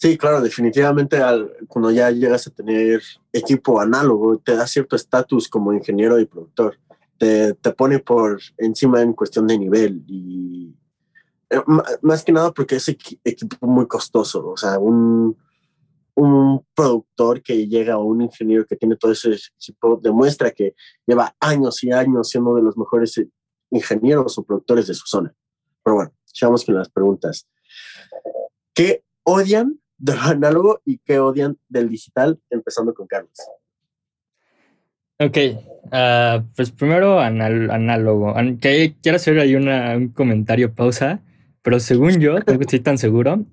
Sí, 0.00 0.16
claro, 0.16 0.40
definitivamente 0.40 1.18
al, 1.18 1.54
cuando 1.68 1.90
ya 1.90 2.10
llegas 2.10 2.46
a 2.46 2.50
tener 2.50 3.02
equipo 3.34 3.78
análogo, 3.78 4.38
te 4.38 4.56
da 4.56 4.66
cierto 4.66 4.96
estatus 4.96 5.46
como 5.46 5.74
ingeniero 5.74 6.18
y 6.18 6.24
productor. 6.24 6.78
Te, 7.18 7.52
te, 7.52 7.72
pone 7.74 7.98
por 7.98 8.40
encima 8.56 9.02
en 9.02 9.12
cuestión 9.12 9.46
de 9.46 9.58
nivel 9.58 10.02
y 10.06 10.74
eh, 11.50 11.60
más 12.00 12.24
que 12.24 12.32
nada 12.32 12.50
porque 12.50 12.76
es 12.76 12.88
equipo 12.88 13.66
muy 13.66 13.86
costoso. 13.86 14.48
O 14.48 14.56
sea, 14.56 14.78
un, 14.78 15.36
un 16.14 16.64
productor 16.74 17.42
que 17.42 17.68
llega 17.68 17.98
o 17.98 18.04
un 18.04 18.22
ingeniero 18.22 18.64
que 18.64 18.76
tiene 18.76 18.96
todo 18.96 19.12
ese 19.12 19.36
equipo 19.58 20.00
demuestra 20.02 20.50
que 20.50 20.74
lleva 21.06 21.36
años 21.40 21.84
y 21.84 21.92
años 21.92 22.30
siendo 22.30 22.54
de 22.54 22.62
los 22.62 22.74
mejores 22.78 23.22
ingenieros 23.70 24.38
o 24.38 24.44
productores 24.44 24.86
de 24.86 24.94
su 24.94 25.06
zona. 25.06 25.34
Pero 25.84 25.96
bueno, 25.96 26.12
echamos 26.26 26.64
con 26.64 26.74
las 26.74 26.88
preguntas. 26.88 27.46
¿Qué 28.72 29.04
odian 29.24 29.79
del 30.00 30.18
análogo 30.20 30.80
y 30.84 30.98
qué 30.98 31.20
odian 31.20 31.56
del 31.68 31.88
digital, 31.88 32.40
empezando 32.50 32.92
con 32.94 33.06
Carlos. 33.06 33.30
Ok, 35.18 35.36
uh, 35.84 36.42
pues 36.56 36.70
primero 36.70 37.20
anal 37.20 37.70
análogo. 37.70 38.34
Quiero 38.58 39.16
hacer 39.16 39.38
ahí 39.38 39.54
una, 39.54 39.94
un 39.96 40.08
comentario 40.08 40.74
pausa, 40.74 41.20
pero 41.62 41.78
según 41.78 42.18
yo, 42.20 42.38
no 42.46 42.54
estoy 42.54 42.80
tan 42.80 42.96
seguro, 42.96 43.44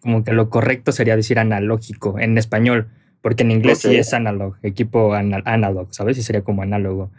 como 0.00 0.24
que 0.24 0.32
lo 0.32 0.50
correcto 0.50 0.90
sería 0.90 1.14
decir 1.14 1.38
analógico 1.38 2.18
en 2.18 2.36
español, 2.36 2.88
porque 3.22 3.44
en 3.44 3.52
inglés 3.52 3.78
okay. 3.84 3.92
sí 3.92 4.00
es 4.00 4.12
analog, 4.12 4.56
equipo 4.62 5.14
anal 5.14 5.42
analog, 5.46 5.94
¿sabes? 5.94 6.18
Y 6.18 6.22
sería 6.22 6.42
como 6.42 6.62
análogo. 6.62 7.12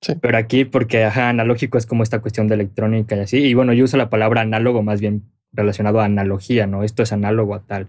Sí. 0.00 0.14
Pero 0.20 0.36
aquí, 0.38 0.64
porque 0.64 1.04
ajá, 1.04 1.28
analógico 1.28 1.78
es 1.78 1.86
como 1.86 2.02
esta 2.02 2.20
cuestión 2.20 2.48
de 2.48 2.54
electrónica 2.54 3.14
y 3.14 3.20
así. 3.20 3.38
Y 3.38 3.54
bueno, 3.54 3.74
yo 3.74 3.84
uso 3.84 3.96
la 3.96 4.10
palabra 4.10 4.40
análogo 4.40 4.82
más 4.82 5.00
bien 5.00 5.22
relacionado 5.52 6.00
a 6.00 6.04
analogía, 6.04 6.66
¿no? 6.66 6.84
Esto 6.84 7.02
es 7.02 7.12
análogo 7.12 7.54
a 7.54 7.60
tal. 7.60 7.88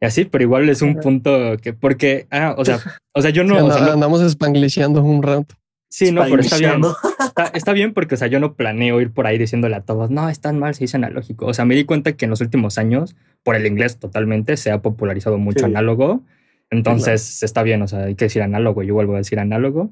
Y 0.00 0.06
así, 0.06 0.24
pero 0.24 0.44
igual 0.44 0.68
es 0.68 0.82
un 0.82 0.96
punto 0.96 1.56
que, 1.62 1.72
porque, 1.72 2.26
ah, 2.30 2.54
o 2.58 2.64
sea, 2.64 2.78
o 3.14 3.22
sea, 3.22 3.30
yo 3.30 3.44
no. 3.44 3.56
Sí, 3.56 3.60
o 3.62 3.72
sea, 3.72 3.92
andamos 3.92 4.20
un 5.04 5.22
rato. 5.22 5.54
Sí, 5.88 6.12
no, 6.12 6.22
pero 6.24 6.40
está 6.40 6.58
bien. 6.58 6.82
Está, 7.20 7.44
está, 7.54 7.72
bien 7.72 7.94
porque, 7.94 8.16
o 8.16 8.18
sea, 8.18 8.28
yo 8.28 8.40
no 8.40 8.54
planeo 8.54 9.00
ir 9.00 9.12
por 9.12 9.26
ahí 9.26 9.38
diciéndole 9.38 9.76
a 9.76 9.80
todos, 9.80 10.10
no, 10.10 10.28
están 10.28 10.58
mal, 10.58 10.74
se 10.74 10.84
dice 10.84 10.96
analógico. 10.96 11.46
O 11.46 11.54
sea, 11.54 11.64
me 11.64 11.74
di 11.74 11.84
cuenta 11.84 12.12
que 12.12 12.26
en 12.26 12.30
los 12.30 12.40
últimos 12.40 12.76
años, 12.76 13.16
por 13.42 13.56
el 13.56 13.66
inglés 13.66 13.98
totalmente, 13.98 14.56
se 14.56 14.70
ha 14.70 14.82
popularizado 14.82 15.38
mucho 15.38 15.60
sí. 15.60 15.64
análogo. 15.64 16.22
Entonces, 16.70 17.38
claro. 17.38 17.46
está 17.46 17.62
bien, 17.62 17.82
o 17.82 17.88
sea, 17.88 18.04
hay 18.04 18.14
que 18.16 18.26
decir 18.26 18.42
análogo, 18.42 18.82
yo 18.82 18.94
vuelvo 18.94 19.14
a 19.14 19.18
decir 19.18 19.38
análogo. 19.38 19.90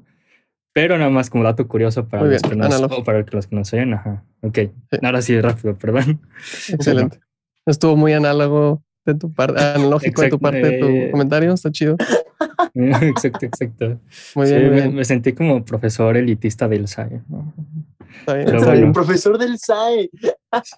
Pero 0.75 0.97
nada 0.97 1.09
más 1.09 1.29
como 1.29 1.45
dato 1.45 1.65
curioso 1.69 2.05
para, 2.05 2.23
los, 2.23 2.31
bien, 2.31 2.41
que 2.41 2.55
nos, 2.57 2.81
o 2.81 3.03
para 3.05 3.23
los 3.31 3.47
que 3.47 3.55
nos 3.55 3.71
oyen. 3.71 3.93
Ajá. 3.93 4.25
Ok. 4.41 4.57
Sí. 4.91 4.97
Ahora 5.01 5.21
sí, 5.21 5.39
rápido, 5.39 5.77
perdón. 5.77 6.19
Excelente. 6.67 7.21
Estuvo 7.65 7.95
muy 7.95 8.11
análogo 8.11 8.83
de 9.05 9.15
tu 9.15 9.33
parte, 9.33 9.63
analógico 9.63 10.21
de 10.21 10.29
tu 10.29 10.37
parte 10.37 10.61
de 10.61 10.79
tu 10.79 10.87
eh, 10.87 11.11
comentario. 11.11 11.53
Está 11.53 11.71
chido. 11.71 11.95
exacto, 12.73 13.45
exacto. 13.45 14.01
Muy 14.35 14.47
bien, 14.47 14.59
sí, 14.59 14.65
muy 14.65 14.69
me, 14.69 14.81
bien. 14.81 14.95
me, 14.95 15.05
sentí 15.05 15.31
como 15.31 15.63
profesor 15.63 16.17
elitista 16.17 16.67
del 16.67 16.89
SAE. 16.89 17.21
¿no? 17.29 17.53
Está 18.19 18.33
bien, 18.33 18.45
Pero 18.45 18.57
está 18.57 18.69
bueno, 18.71 18.81
bien. 18.81 18.91
profesor 18.93 19.37
del 19.37 19.57
SAE. 19.57 20.09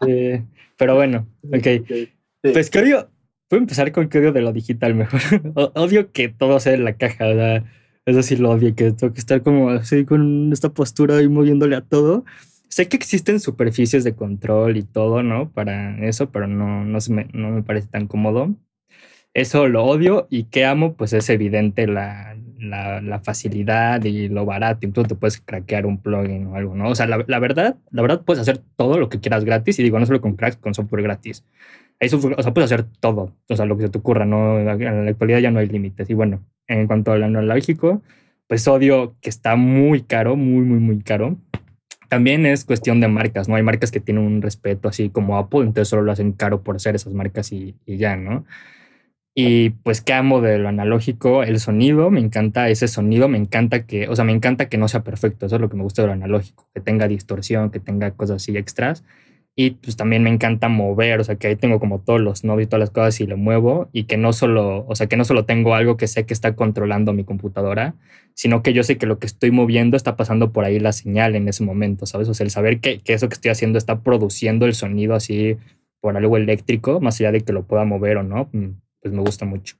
Sí. 0.05 0.43
Pero 0.77 0.93
bueno, 0.93 1.27
ok. 1.47 1.57
Okay. 1.57 1.83
Sí. 1.89 2.09
Pues 2.53 2.69
que 2.69 2.79
odio, 2.81 3.09
voy 3.49 3.57
a 3.57 3.61
empezar 3.61 3.91
con 3.91 4.09
que 4.09 4.19
odio 4.19 4.31
de 4.31 4.41
lo 4.41 4.53
digital 4.53 4.93
mejor. 4.93 5.21
Odio 5.73 6.11
que 6.11 6.29
todo 6.29 6.59
sea 6.59 6.73
en 6.73 6.83
la 6.83 6.97
caja, 6.97 7.29
o 7.29 7.33
sea, 7.33 7.63
eso 8.07 8.23
sí 8.23 8.37
lo 8.37 8.51
odio, 8.51 8.73
que 8.73 8.91
tengo 8.93 9.13
que 9.13 9.19
estar 9.19 9.43
como 9.43 9.69
así 9.69 10.05
con 10.05 10.51
esta 10.53 10.69
postura 10.69 11.21
y 11.21 11.27
moviéndole 11.27 11.75
a 11.75 11.81
todo. 11.81 12.23
Sé 12.69 12.87
que 12.87 12.95
existen 12.95 13.39
superficies 13.41 14.03
de 14.05 14.15
control 14.15 14.77
y 14.77 14.83
todo, 14.83 15.23
¿no? 15.23 15.51
Para 15.51 15.99
eso, 16.05 16.31
pero 16.31 16.47
no, 16.47 16.85
no, 16.85 16.99
me, 17.09 17.27
no 17.33 17.51
me 17.51 17.63
parece 17.63 17.87
tan 17.89 18.07
cómodo. 18.07 18.55
Eso 19.33 19.67
lo 19.67 19.83
odio 19.85 20.27
y 20.29 20.45
que 20.45 20.65
amo, 20.65 20.95
pues 20.95 21.11
es 21.13 21.29
evidente 21.29 21.85
la, 21.85 22.37
la, 22.59 23.01
la 23.01 23.19
facilidad 23.19 24.03
y 24.05 24.29
lo 24.29 24.45
barato. 24.45 24.87
Incluso 24.87 25.09
te 25.09 25.15
puedes 25.15 25.41
craquear 25.41 25.85
un 25.85 25.97
plugin 26.01 26.47
o 26.47 26.55
algo, 26.55 26.75
¿no? 26.75 26.89
O 26.89 26.95
sea, 26.95 27.07
la, 27.07 27.23
la, 27.27 27.39
verdad, 27.39 27.75
la 27.91 28.01
verdad 28.01 28.21
puedes 28.25 28.41
hacer 28.41 28.59
todo 28.77 28.99
lo 28.99 29.09
que 29.09 29.19
quieras 29.19 29.43
gratis 29.43 29.79
y 29.79 29.83
digo, 29.83 29.99
no 29.99 30.05
solo 30.05 30.21
con 30.21 30.35
cracks, 30.37 30.55
con 30.57 30.73
software 30.73 31.03
gratis. 31.03 31.45
Eso, 31.99 32.17
o 32.17 32.43
sea, 32.43 32.53
puedes 32.53 32.71
hacer 32.71 32.85
todo, 33.01 33.33
o 33.49 33.55
sea, 33.55 33.65
lo 33.65 33.75
que 33.75 33.83
se 33.83 33.89
te 33.89 33.97
ocurra, 33.97 34.25
¿no? 34.25 34.59
En 34.59 34.65
la 35.05 35.11
actualidad 35.11 35.39
ya 35.39 35.51
no 35.51 35.59
hay 35.59 35.67
límites. 35.67 36.09
Y 36.09 36.13
bueno, 36.13 36.43
en 36.67 36.87
cuanto 36.87 37.11
al 37.11 37.23
analógico, 37.23 38.01
pues 38.47 38.67
odio 38.67 39.15
que 39.21 39.29
está 39.29 39.55
muy 39.55 40.01
caro, 40.01 40.35
muy, 40.35 40.63
muy, 40.63 40.79
muy 40.79 40.99
caro. 41.01 41.37
También 42.09 42.45
es 42.45 42.63
cuestión 42.65 43.01
de 43.01 43.09
marcas, 43.09 43.49
¿no? 43.49 43.55
Hay 43.55 43.63
marcas 43.63 43.91
que 43.91 43.99
tienen 43.99 44.23
un 44.23 44.41
respeto 44.41 44.87
así 44.87 45.09
como 45.09 45.37
Apple, 45.37 45.61
entonces 45.61 45.89
solo 45.89 46.03
lo 46.03 46.11
hacen 46.11 46.31
caro 46.31 46.63
por 46.63 46.79
ser 46.79 46.95
esas 46.95 47.13
marcas 47.13 47.51
y, 47.51 47.75
y 47.85 47.97
ya, 47.97 48.15
¿no? 48.15 48.45
Y 49.39 49.69
pues 49.69 50.01
qué 50.01 50.13
amo 50.13 50.41
de 50.41 50.57
lo 50.57 50.67
analógico, 50.67 51.43
el 51.43 51.59
sonido, 51.59 52.09
me 52.09 52.19
encanta 52.19 52.69
ese 52.69 52.87
sonido, 52.87 53.27
me 53.27 53.37
encanta 53.37 53.85
que, 53.85 54.07
o 54.07 54.15
sea, 54.15 54.25
me 54.25 54.31
encanta 54.31 54.67
que 54.67 54.79
no 54.79 54.87
sea 54.87 55.03
perfecto, 55.03 55.45
eso 55.45 55.57
es 55.57 55.61
lo 55.61 55.69
que 55.69 55.77
me 55.77 55.83
gusta 55.83 56.01
de 56.01 56.07
lo 56.07 56.13
analógico, 56.13 56.67
que 56.73 56.81
tenga 56.81 57.07
distorsión, 57.07 57.69
que 57.69 57.79
tenga 57.79 58.09
cosas 58.11 58.37
así 58.37 58.57
extras. 58.57 59.03
Y 59.59 59.71
pues 59.71 59.97
también 59.97 60.21
me 60.21 60.29
encanta 60.29 60.67
mover, 60.69 61.19
o 61.19 61.23
sea, 61.23 61.35
que 61.35 61.47
ahí 61.47 61.55
tengo 61.55 61.79
como 61.79 61.99
todos 61.99 62.21
los 62.21 62.43
nodos 62.43 62.61
y 62.61 62.67
todas 62.67 62.79
las 62.79 62.91
cosas 62.91 63.19
y 63.21 63.25
lo 63.25 63.37
muevo 63.37 63.89
y 63.91 64.03
que 64.03 64.15
no 64.15 64.31
solo, 64.31 64.85
o 64.87 64.95
sea, 64.95 65.07
que 65.07 65.17
no 65.17 65.25
solo 65.25 65.45
tengo 65.45 65.73
algo 65.73 65.97
que 65.97 66.05
sé 66.05 66.27
que 66.27 66.33
está 66.35 66.55
controlando 66.55 67.11
mi 67.11 67.23
computadora, 67.23 67.95
sino 68.35 68.61
que 68.61 68.73
yo 68.73 68.83
sé 68.83 68.99
que 68.99 69.07
lo 69.07 69.17
que 69.17 69.25
estoy 69.25 69.49
moviendo 69.49 69.97
está 69.97 70.15
pasando 70.15 70.51
por 70.51 70.63
ahí 70.63 70.79
la 70.79 70.91
señal 70.91 71.35
en 71.35 71.47
ese 71.47 71.63
momento, 71.63 72.05
¿sabes? 72.05 72.29
O 72.29 72.35
sea, 72.35 72.43
el 72.43 72.51
saber 72.51 72.79
que, 72.79 72.99
que 72.99 73.13
eso 73.13 73.29
que 73.29 73.33
estoy 73.33 73.49
haciendo 73.49 73.79
está 73.79 74.01
produciendo 74.01 74.67
el 74.67 74.75
sonido 74.75 75.15
así 75.15 75.57
por 76.01 76.15
algo 76.15 76.37
eléctrico, 76.37 77.01
más 77.01 77.19
allá 77.19 77.31
de 77.31 77.41
que 77.41 77.51
lo 77.51 77.63
pueda 77.63 77.83
mover 77.83 78.17
o 78.17 78.23
no, 78.23 78.49
mm, 78.51 78.67
pues 79.01 79.11
me 79.11 79.21
gusta 79.21 79.45
mucho. 79.45 79.75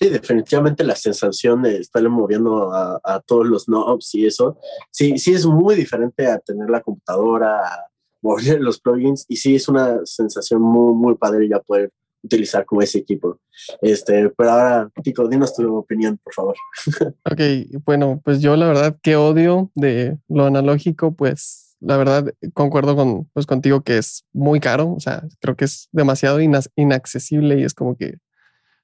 Sí, 0.00 0.08
definitivamente 0.08 0.84
la 0.84 0.96
sensación 0.96 1.60
de 1.60 1.76
estarle 1.76 2.08
moviendo 2.08 2.72
a, 2.72 2.98
a, 3.04 3.20
todos 3.20 3.46
los 3.46 3.66
knobs 3.66 4.14
y 4.14 4.24
eso, 4.24 4.58
sí, 4.90 5.18
sí 5.18 5.34
es 5.34 5.44
muy 5.44 5.74
diferente 5.74 6.26
a 6.28 6.38
tener 6.38 6.70
la 6.70 6.80
computadora, 6.80 7.58
a 7.58 7.88
mover 8.22 8.60
los 8.60 8.80
plugins 8.80 9.24
y 9.28 9.36
sí 9.36 9.56
es 9.56 9.68
una 9.68 10.00
sensación 10.04 10.62
muy, 10.62 10.94
muy 10.94 11.14
padre 11.16 11.48
ya 11.48 11.60
poder 11.60 11.92
utilizar 12.22 12.64
como 12.64 12.82
ese 12.82 12.98
equipo. 12.98 13.38
Este, 13.80 14.28
pero 14.30 14.50
ahora, 14.50 14.90
Tico, 15.02 15.28
dinos 15.28 15.54
tu 15.54 15.76
opinión, 15.76 16.18
por 16.22 16.34
favor. 16.34 16.56
Ok, 17.30 17.40
bueno, 17.84 18.20
pues 18.24 18.40
yo 18.40 18.56
la 18.56 18.66
verdad 18.66 18.96
que 19.02 19.16
odio 19.16 19.70
de 19.74 20.18
lo 20.28 20.46
analógico, 20.46 21.14
pues 21.14 21.76
la 21.80 21.96
verdad 21.96 22.32
concuerdo 22.54 22.96
con, 22.96 23.26
pues, 23.32 23.46
contigo 23.46 23.82
que 23.82 23.98
es 23.98 24.24
muy 24.32 24.60
caro, 24.60 24.92
o 24.92 25.00
sea, 25.00 25.22
creo 25.40 25.56
que 25.56 25.64
es 25.64 25.88
demasiado 25.92 26.40
inaccesible 26.40 27.60
y 27.60 27.64
es 27.64 27.74
como 27.74 27.96
que, 27.96 28.16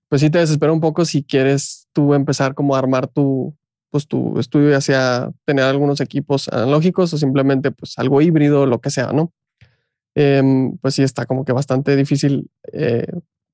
pues 0.09 0.21
sí 0.21 0.31
te 0.31 0.39
desespera 0.39 0.73
un 0.73 0.81
poco 0.81 1.05
si 1.05 1.25
quieres 1.25 1.89
tú 1.93 2.15
empezar 2.15 2.55
como 2.55 2.77
a 2.77 2.79
armar 2.79 3.09
tu, 3.09 3.57
pues 3.95 4.09
tu 4.09 4.41
estudio 4.41 4.71
ya 4.71 4.81
sea 4.81 5.31
tener 5.45 5.67
algunos 5.67 6.01
equipos 6.01 6.49
analógicos 6.49 7.15
o 7.15 7.17
simplemente 7.17 7.71
pues 7.71 7.97
algo 7.97 8.21
híbrido, 8.21 8.67
lo 8.67 8.81
que 8.81 8.91
sea, 8.91 9.13
¿no? 9.13 9.33
Em, 10.17 10.77
pues 10.79 10.97
sí 10.97 11.05
está 11.05 11.27
como 11.27 11.45
que 11.45 11.53
bastante 11.53 11.95
difícil 11.95 12.51
eh, 12.73 13.07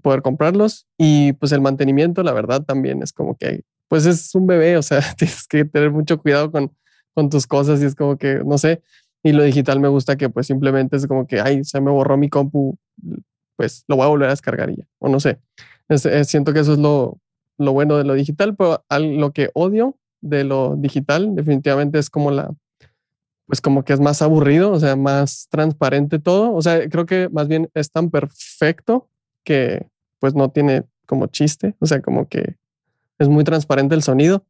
poder 0.03 0.23
comprarlos 0.23 0.87
y 0.97 1.35
pues 1.35 1.53
el 1.53 1.61
mantenimiento, 1.61 2.23
la 2.23 2.33
verdad, 2.33 2.65
también 2.65 3.03
es 3.03 3.13
como 3.13 3.37
que, 3.37 3.65
pues 3.87 4.07
es 4.07 4.35
un 4.35 4.47
bebé, 4.47 4.79
o 4.79 4.83
sea, 4.83 5.01
tienes 5.19 5.47
que 5.47 5.67
tener 5.67 5.91
mucho 5.91 6.17
cuidado 6.17 6.51
con, 6.51 6.75
con 7.13 7.29
tus 7.29 7.47
cosas 7.47 7.83
y 7.83 7.85
es 7.85 7.95
como 7.95 8.17
que, 8.17 8.43
no 8.43 8.57
sé, 8.57 8.81
y 9.23 9.33
lo 9.33 9.43
digital 9.43 9.79
me 9.79 9.89
gusta 9.89 10.17
que 10.17 10.31
pues 10.31 10.47
simplemente 10.47 10.97
es 10.97 11.07
como 11.07 11.27
que, 11.27 11.43
ay, 11.43 11.65
se 11.65 11.83
me 11.83 11.91
borró 11.91 12.17
mi 12.17 12.31
compu, 12.31 12.79
pues 13.57 13.85
lo 13.89 13.97
voy 13.97 14.07
a 14.07 14.09
volver 14.09 14.29
a 14.29 14.33
descargar 14.33 14.71
y 14.71 14.77
ya, 14.77 14.85
o 15.01 15.11
no 15.11 15.21
sé. 15.21 15.39
siento 16.25 16.55
que 16.55 16.61
eso 16.61 16.73
es 16.73 16.79
lo, 16.79 17.21
lo 17.59 17.75
bueno 17.75 17.99
de 17.99 18.05
lo 18.05 18.15
digital, 18.15 18.57
pero 18.57 18.83
lo 18.89 19.33
que 19.33 19.51
odio 19.53 20.00
de 20.21 20.45
lo 20.45 20.77
digital 20.77 21.35
definitivamente 21.35 21.99
es 21.99 22.11
como 22.11 22.31
la, 22.31 22.51
pues 23.51 23.61
como 23.61 23.85
que 23.85 23.93
es 23.93 23.99
más 23.99 24.23
aburrido, 24.23 24.71
o 24.71 24.79
sea, 24.79 24.95
más 24.95 25.49
transparente 25.51 26.21
todo. 26.21 26.55
O 26.55 26.63
sea, 26.63 26.89
creo 26.89 27.05
que 27.05 27.29
más 27.31 27.49
bien 27.49 27.69
es 27.75 27.91
tan 27.91 28.09
perfecto 28.09 29.09
que 29.45 29.89
pues 30.21 30.37
no 30.37 30.51
tiene 30.51 30.85
como 31.05 31.27
chiste, 31.27 31.75
o 31.81 31.87
sea, 31.87 32.01
como 32.01 32.29
que 32.29 32.57
es 33.19 33.29
muy 33.29 33.43
transparente 33.43 33.97
el 33.97 34.05
sonido. 34.05 34.45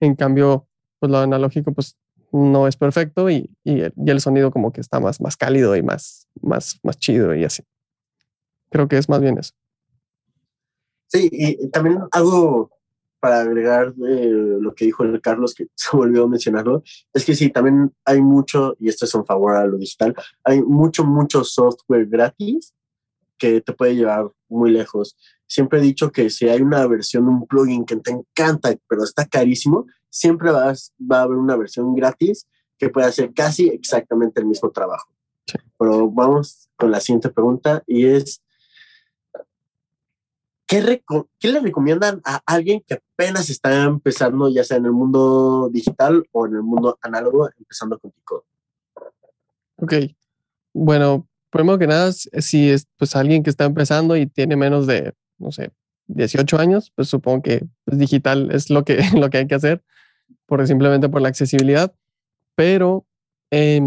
En 0.00 0.16
cambio, 0.16 0.66
pues 0.98 1.12
lo 1.12 1.18
analógico 1.18 1.72
pues 1.72 1.96
no 2.32 2.66
es 2.66 2.76
perfecto 2.76 3.30
y, 3.30 3.50
y, 3.62 3.82
el, 3.82 4.20
sonido 4.20 4.50
como 4.50 4.72
que 4.72 4.80
está 4.80 4.98
más, 4.98 5.20
más 5.20 5.36
cálido 5.36 5.76
y 5.76 5.82
más, 5.82 6.28
más, 6.42 6.80
más 6.82 6.98
chido 6.98 7.34
y 7.36 7.44
así. 7.44 7.62
Creo 8.70 8.88
que 8.88 8.98
es 8.98 9.08
más 9.08 9.20
bien 9.20 9.38
eso. 9.38 9.52
Sí, 11.06 11.28
y 11.30 11.68
también 11.70 12.00
algo 12.10 12.70
para 13.20 13.40
agregar 13.40 13.94
lo 13.96 14.74
que 14.74 14.86
dijo 14.86 15.04
el 15.04 15.20
Carlos, 15.20 15.54
que 15.54 15.66
se 15.74 15.96
volvió 15.96 16.24
a 16.24 16.28
mencionarlo, 16.28 16.82
es 17.12 17.24
que 17.24 17.34
sí, 17.34 17.50
también 17.50 17.92
hay 18.04 18.20
mucho, 18.20 18.74
y 18.78 18.88
esto 18.88 19.04
es 19.04 19.14
en 19.14 19.24
favor 19.24 19.54
a 19.54 19.66
lo 19.66 19.76
digital, 19.76 20.14
hay 20.44 20.62
mucho, 20.62 21.04
mucho 21.04 21.44
software 21.44 22.06
gratis 22.06 22.74
que 23.38 23.60
te 23.60 23.72
puede 23.72 23.96
llevar 23.96 24.30
muy 24.48 24.70
lejos. 24.70 25.16
Siempre 25.46 25.78
he 25.78 25.82
dicho 25.82 26.12
que 26.12 26.30
si 26.30 26.48
hay 26.48 26.60
una 26.60 26.86
versión 26.86 27.24
de 27.24 27.30
un 27.30 27.46
plugin 27.46 27.84
que 27.84 27.96
te 27.96 28.10
encanta, 28.10 28.74
pero 28.88 29.02
está 29.02 29.26
carísimo, 29.26 29.86
siempre 30.10 30.50
vas, 30.50 30.92
va 31.00 31.20
a 31.20 31.22
haber 31.22 31.38
una 31.38 31.56
versión 31.56 31.94
gratis 31.94 32.46
que 32.78 32.88
puede 32.88 33.06
hacer 33.06 33.32
casi 33.34 33.68
exactamente 33.68 34.40
el 34.40 34.46
mismo 34.46 34.70
trabajo. 34.70 35.10
Pero 35.78 36.10
vamos 36.10 36.68
con 36.76 36.90
la 36.90 37.00
siguiente 37.00 37.30
pregunta 37.30 37.82
y 37.86 38.06
es, 38.06 38.42
¿qué, 40.70 41.02
¿qué, 41.40 41.52
le 41.52 41.60
recomiendan 41.60 42.20
a 42.24 42.40
alguien 42.46 42.82
que 42.86 42.94
apenas 42.94 43.50
está 43.50 43.82
empezando, 43.82 44.48
ya 44.48 44.62
sea 44.62 44.76
en 44.76 44.84
el 44.84 44.92
mundo 44.92 45.68
digital 45.72 46.24
o 46.30 46.46
en 46.46 46.54
el 46.54 46.62
mundo 46.62 46.96
análogo, 47.02 47.50
empezando 47.58 47.98
con 47.98 48.12
Tico? 48.12 48.44
Ok, 49.76 49.94
bueno, 50.72 51.26
primero 51.50 51.78
que 51.78 51.88
nada, 51.88 52.12
si 52.12 52.70
es 52.70 52.86
pues 52.96 53.16
alguien 53.16 53.42
que 53.42 53.50
está 53.50 53.64
empezando 53.64 54.16
y 54.16 54.26
tiene 54.26 54.54
menos 54.54 54.86
de, 54.86 55.12
no 55.38 55.50
sé, 55.50 55.72
18 56.06 56.58
años, 56.58 56.92
pues 56.94 57.08
supongo 57.08 57.42
que 57.42 57.66
pues, 57.84 57.98
digital 57.98 58.50
es 58.52 58.70
lo 58.70 58.84
que, 58.84 59.00
lo 59.18 59.28
que 59.28 59.38
hay 59.38 59.46
que 59.48 59.56
hacer 59.56 59.82
por, 60.46 60.64
simplemente 60.68 61.08
por 61.08 61.20
la 61.20 61.28
accesibilidad, 61.28 61.92
pero 62.54 63.04
eh, 63.50 63.80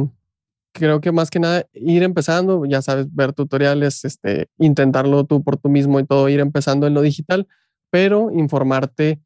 creo 0.73 0.99
que 0.99 1.11
más 1.11 1.29
que 1.29 1.39
nada 1.39 1.65
ir 1.73 2.03
empezando, 2.03 2.65
ya 2.65 2.81
sabes, 2.81 3.07
ver 3.13 3.31
tutoriales, 3.31 4.03
este, 4.03 4.49
intentarlo 4.57 5.23
tú 5.23 5.43
por 5.43 5.57
tú 5.57 5.69
mismo 5.69 5.99
y 5.99 6.05
todo, 6.05 6.27
ir 6.29 6.39
empezando 6.39 6.87
en 6.87 6.93
lo 6.93 7.01
digital, 7.01 7.47
pero 7.89 8.31
informarte 8.31 9.21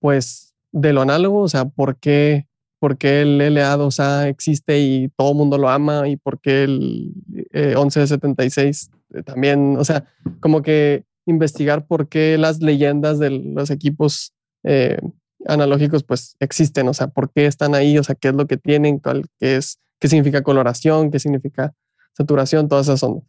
pues 0.00 0.54
de 0.72 0.92
lo 0.92 1.02
análogo, 1.02 1.40
o 1.40 1.48
sea, 1.48 1.66
por 1.66 1.96
qué, 1.98 2.46
por 2.78 2.96
qué 2.96 3.22
el 3.22 3.40
LA2A 3.40 4.28
existe 4.28 4.80
y 4.80 5.08
todo 5.16 5.32
el 5.32 5.36
mundo 5.36 5.58
lo 5.58 5.68
ama 5.68 6.08
y 6.08 6.16
por 6.16 6.40
qué 6.40 6.64
el 6.64 7.12
eh, 7.52 7.74
1176 7.76 8.90
eh, 9.14 9.22
también, 9.22 9.76
o 9.76 9.84
sea, 9.84 10.04
como 10.40 10.62
que 10.62 11.04
investigar 11.26 11.86
por 11.86 12.08
qué 12.08 12.38
las 12.38 12.60
leyendas 12.60 13.18
de 13.18 13.30
los 13.30 13.70
equipos 13.70 14.32
eh, 14.64 14.98
analógicos 15.46 16.04
pues 16.04 16.36
existen, 16.40 16.88
o 16.88 16.94
sea, 16.94 17.08
por 17.08 17.32
qué 17.32 17.46
están 17.46 17.74
ahí, 17.74 17.98
o 17.98 18.04
sea, 18.04 18.14
qué 18.14 18.28
es 18.28 18.34
lo 18.34 18.46
que 18.46 18.56
tienen, 18.56 18.98
cuál, 18.98 19.26
qué 19.38 19.56
es, 19.56 19.78
qué 20.02 20.08
significa 20.08 20.42
coloración, 20.42 21.12
qué 21.12 21.20
significa 21.20 21.72
saturación, 22.12 22.68
todas 22.68 22.88
esas 22.88 22.98
son. 22.98 23.22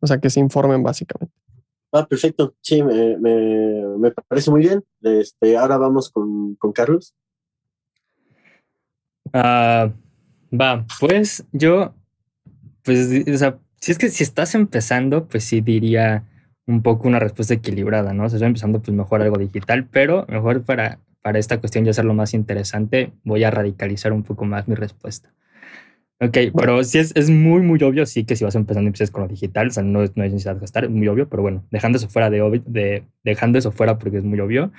O 0.00 0.06
sea, 0.06 0.18
que 0.18 0.30
se 0.30 0.40
informen 0.40 0.82
básicamente. 0.82 1.34
Ah, 1.92 2.06
perfecto. 2.06 2.54
Sí, 2.62 2.82
me, 2.82 3.18
me, 3.18 4.10
parece 4.26 4.50
muy 4.50 4.62
bien. 4.62 4.82
Este, 5.02 5.58
ahora 5.58 5.76
vamos 5.76 6.10
con, 6.10 6.54
con 6.54 6.72
Carlos. 6.72 7.14
Uh, 9.26 9.92
va, 10.50 10.86
pues 10.98 11.44
yo, 11.52 11.92
pues, 12.82 13.28
o 13.28 13.36
sea, 13.36 13.58
si 13.80 13.92
es 13.92 13.98
que 13.98 14.08
si 14.08 14.24
estás 14.24 14.54
empezando, 14.54 15.28
pues 15.28 15.44
sí 15.44 15.60
diría 15.60 16.24
un 16.66 16.80
poco 16.82 17.06
una 17.06 17.18
respuesta 17.18 17.52
equilibrada, 17.52 18.14
¿no? 18.14 18.30
se 18.30 18.36
está 18.36 18.46
empezando 18.46 18.80
pues 18.80 18.96
mejor 18.96 19.20
algo 19.20 19.36
digital, 19.36 19.86
pero 19.90 20.24
mejor 20.30 20.62
para, 20.62 21.00
para 21.24 21.38
esta 21.38 21.58
cuestión 21.58 21.86
ya 21.86 21.92
hacerlo 21.92 22.12
más 22.12 22.34
interesante, 22.34 23.10
voy 23.24 23.44
a 23.44 23.50
radicalizar 23.50 24.12
un 24.12 24.24
poco 24.24 24.44
más 24.44 24.68
mi 24.68 24.74
respuesta. 24.74 25.32
Ok, 26.20 26.36
pero 26.54 26.84
sí 26.84 26.98
es, 26.98 27.16
es, 27.16 27.30
muy, 27.30 27.62
muy 27.62 27.82
obvio, 27.82 28.04
sí, 28.04 28.24
que 28.24 28.36
si 28.36 28.44
vas 28.44 28.54
empezando 28.56 28.88
empieces 28.88 29.10
con 29.10 29.22
lo 29.22 29.28
digital, 29.28 29.68
o 29.68 29.70
sea, 29.70 29.82
no, 29.82 30.00
no 30.00 30.22
hay 30.22 30.28
necesidad 30.28 30.54
de 30.54 30.60
gastar, 30.60 30.86
muy 30.90 31.08
obvio, 31.08 31.26
pero 31.30 31.40
bueno, 31.40 31.64
dejando 31.70 31.96
eso 31.96 32.10
fuera 32.10 32.28
de, 32.28 32.62
de 32.66 33.04
dejando 33.24 33.58
eso 33.58 33.72
fuera 33.72 33.98
porque 33.98 34.18
es 34.18 34.24
muy 34.24 34.38
obvio, 34.38 34.70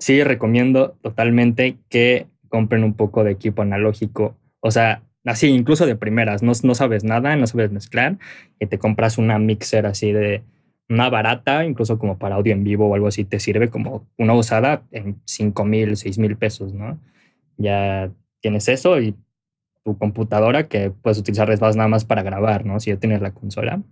sí 0.00 0.24
recomiendo 0.24 0.96
totalmente 1.02 1.76
que 1.88 2.26
compren 2.48 2.82
un 2.82 2.94
poco 2.94 3.22
de 3.22 3.30
equipo 3.30 3.62
analógico, 3.62 4.36
o 4.58 4.72
sea, 4.72 5.02
así, 5.24 5.46
incluso 5.46 5.86
de 5.86 5.94
primeras, 5.94 6.42
no, 6.42 6.50
no 6.64 6.74
sabes 6.74 7.04
nada, 7.04 7.36
no 7.36 7.46
sabes 7.46 7.70
mezclar, 7.70 8.18
y 8.58 8.66
te 8.66 8.78
compras 8.78 9.18
una 9.18 9.38
mixer 9.38 9.86
así 9.86 10.10
de 10.10 10.42
una 10.88 11.10
barata, 11.10 11.64
incluso 11.64 11.98
como 11.98 12.18
para 12.18 12.36
audio 12.36 12.52
en 12.52 12.64
vivo 12.64 12.88
o 12.88 12.94
algo 12.94 13.08
así, 13.08 13.24
te 13.24 13.40
sirve 13.40 13.68
como 13.68 14.06
una 14.16 14.34
usada 14.34 14.82
en 14.92 15.20
5 15.24 15.64
mil, 15.64 15.96
6 15.96 16.18
mil 16.18 16.36
pesos, 16.36 16.72
¿no? 16.72 16.98
Ya 17.56 18.10
tienes 18.40 18.68
eso 18.68 19.00
y 19.00 19.16
tu 19.84 19.96
computadora 19.98 20.68
que 20.68 20.90
puedes 20.90 21.18
utilizar 21.18 21.48
más 21.60 21.76
nada 21.76 21.88
más 21.88 22.04
para 22.04 22.22
grabar, 22.22 22.64
¿no? 22.64 22.80
Si 22.80 22.90
ya 22.90 22.96
tienes 22.96 23.20
la 23.20 23.32
consola, 23.32 23.82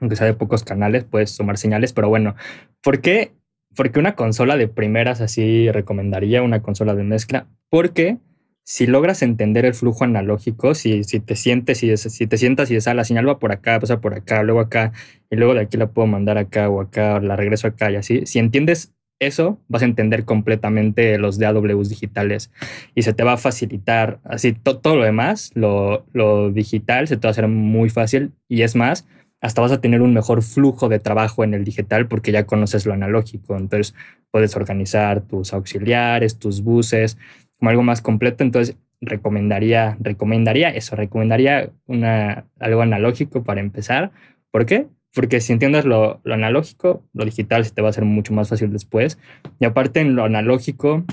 aunque 0.00 0.16
sea 0.16 0.26
de 0.26 0.34
pocos 0.34 0.64
canales, 0.64 1.04
puedes 1.04 1.36
tomar 1.36 1.58
señales, 1.58 1.92
pero 1.92 2.08
bueno, 2.08 2.34
¿por 2.82 3.00
qué? 3.00 3.32
Porque 3.74 3.98
una 3.98 4.14
consola 4.14 4.56
de 4.56 4.68
primeras 4.68 5.20
así 5.20 5.70
recomendaría 5.70 6.42
una 6.42 6.62
consola 6.62 6.94
de 6.94 7.04
mezcla, 7.04 7.46
porque 7.70 8.18
si 8.64 8.86
logras 8.86 9.22
entender 9.22 9.64
el 9.64 9.74
flujo 9.74 10.04
analógico, 10.04 10.74
si, 10.74 11.04
si 11.04 11.20
te 11.20 11.36
sientes, 11.36 11.78
si, 11.78 11.96
si 11.96 12.26
te 12.26 12.38
sientas 12.38 12.70
y 12.70 12.76
esa 12.76 12.94
la 12.94 13.04
señal 13.04 13.28
va 13.28 13.38
por 13.38 13.52
acá, 13.52 13.80
pasa 13.80 14.00
por 14.00 14.14
acá, 14.14 14.42
luego 14.42 14.60
acá, 14.60 14.92
y 15.30 15.36
luego 15.36 15.54
de 15.54 15.60
aquí 15.60 15.76
la 15.76 15.90
puedo 15.90 16.06
mandar 16.06 16.38
acá 16.38 16.68
o 16.68 16.80
acá, 16.80 17.16
o 17.16 17.20
la 17.20 17.36
regreso 17.36 17.66
acá 17.66 17.90
y 17.90 17.96
así, 17.96 18.26
si 18.26 18.38
entiendes 18.38 18.94
eso, 19.18 19.58
vas 19.68 19.82
a 19.82 19.86
entender 19.86 20.24
completamente 20.24 21.16
los 21.18 21.38
DAWs 21.38 21.88
digitales 21.88 22.50
y 22.94 23.02
se 23.02 23.12
te 23.12 23.22
va 23.22 23.34
a 23.34 23.36
facilitar 23.36 24.20
así 24.24 24.52
todo 24.52 24.96
lo 24.96 25.04
demás, 25.04 25.52
lo, 25.54 26.04
lo 26.12 26.50
digital 26.50 27.08
se 27.08 27.16
te 27.16 27.26
va 27.26 27.30
a 27.30 27.32
hacer 27.32 27.48
muy 27.48 27.88
fácil 27.88 28.32
y 28.48 28.62
es 28.62 28.74
más, 28.74 29.06
hasta 29.42 29.60
vas 29.60 29.72
a 29.72 29.80
tener 29.80 30.02
un 30.02 30.14
mejor 30.14 30.42
flujo 30.42 30.88
de 30.88 31.00
trabajo 31.00 31.42
en 31.42 31.52
el 31.52 31.64
digital 31.64 32.06
porque 32.06 32.30
ya 32.30 32.46
conoces 32.46 32.86
lo 32.86 32.94
analógico. 32.94 33.56
Entonces 33.56 33.94
puedes 34.30 34.54
organizar 34.54 35.22
tus 35.22 35.52
auxiliares, 35.52 36.38
tus 36.38 36.62
buses, 36.62 37.18
como 37.62 37.70
algo 37.70 37.84
más 37.84 38.02
completo. 38.02 38.42
Entonces 38.42 38.76
recomendaría, 39.00 39.96
recomendaría 40.00 40.70
eso, 40.70 40.96
recomendaría 40.96 41.70
una, 41.86 42.44
algo 42.58 42.82
analógico 42.82 43.44
para 43.44 43.60
empezar. 43.60 44.10
¿Por 44.50 44.66
qué? 44.66 44.88
Porque 45.14 45.40
si 45.40 45.52
entiendes 45.52 45.84
lo, 45.84 46.20
lo 46.24 46.34
analógico, 46.34 47.04
lo 47.12 47.24
digital 47.24 47.64
se 47.64 47.70
te 47.70 47.80
va 47.80 47.86
a 47.86 47.90
hacer 47.90 48.04
mucho 48.04 48.34
más 48.34 48.48
fácil 48.48 48.72
después. 48.72 49.16
Y 49.60 49.64
aparte 49.64 50.00
en 50.00 50.16
lo 50.16 50.24
analógico, 50.24 51.04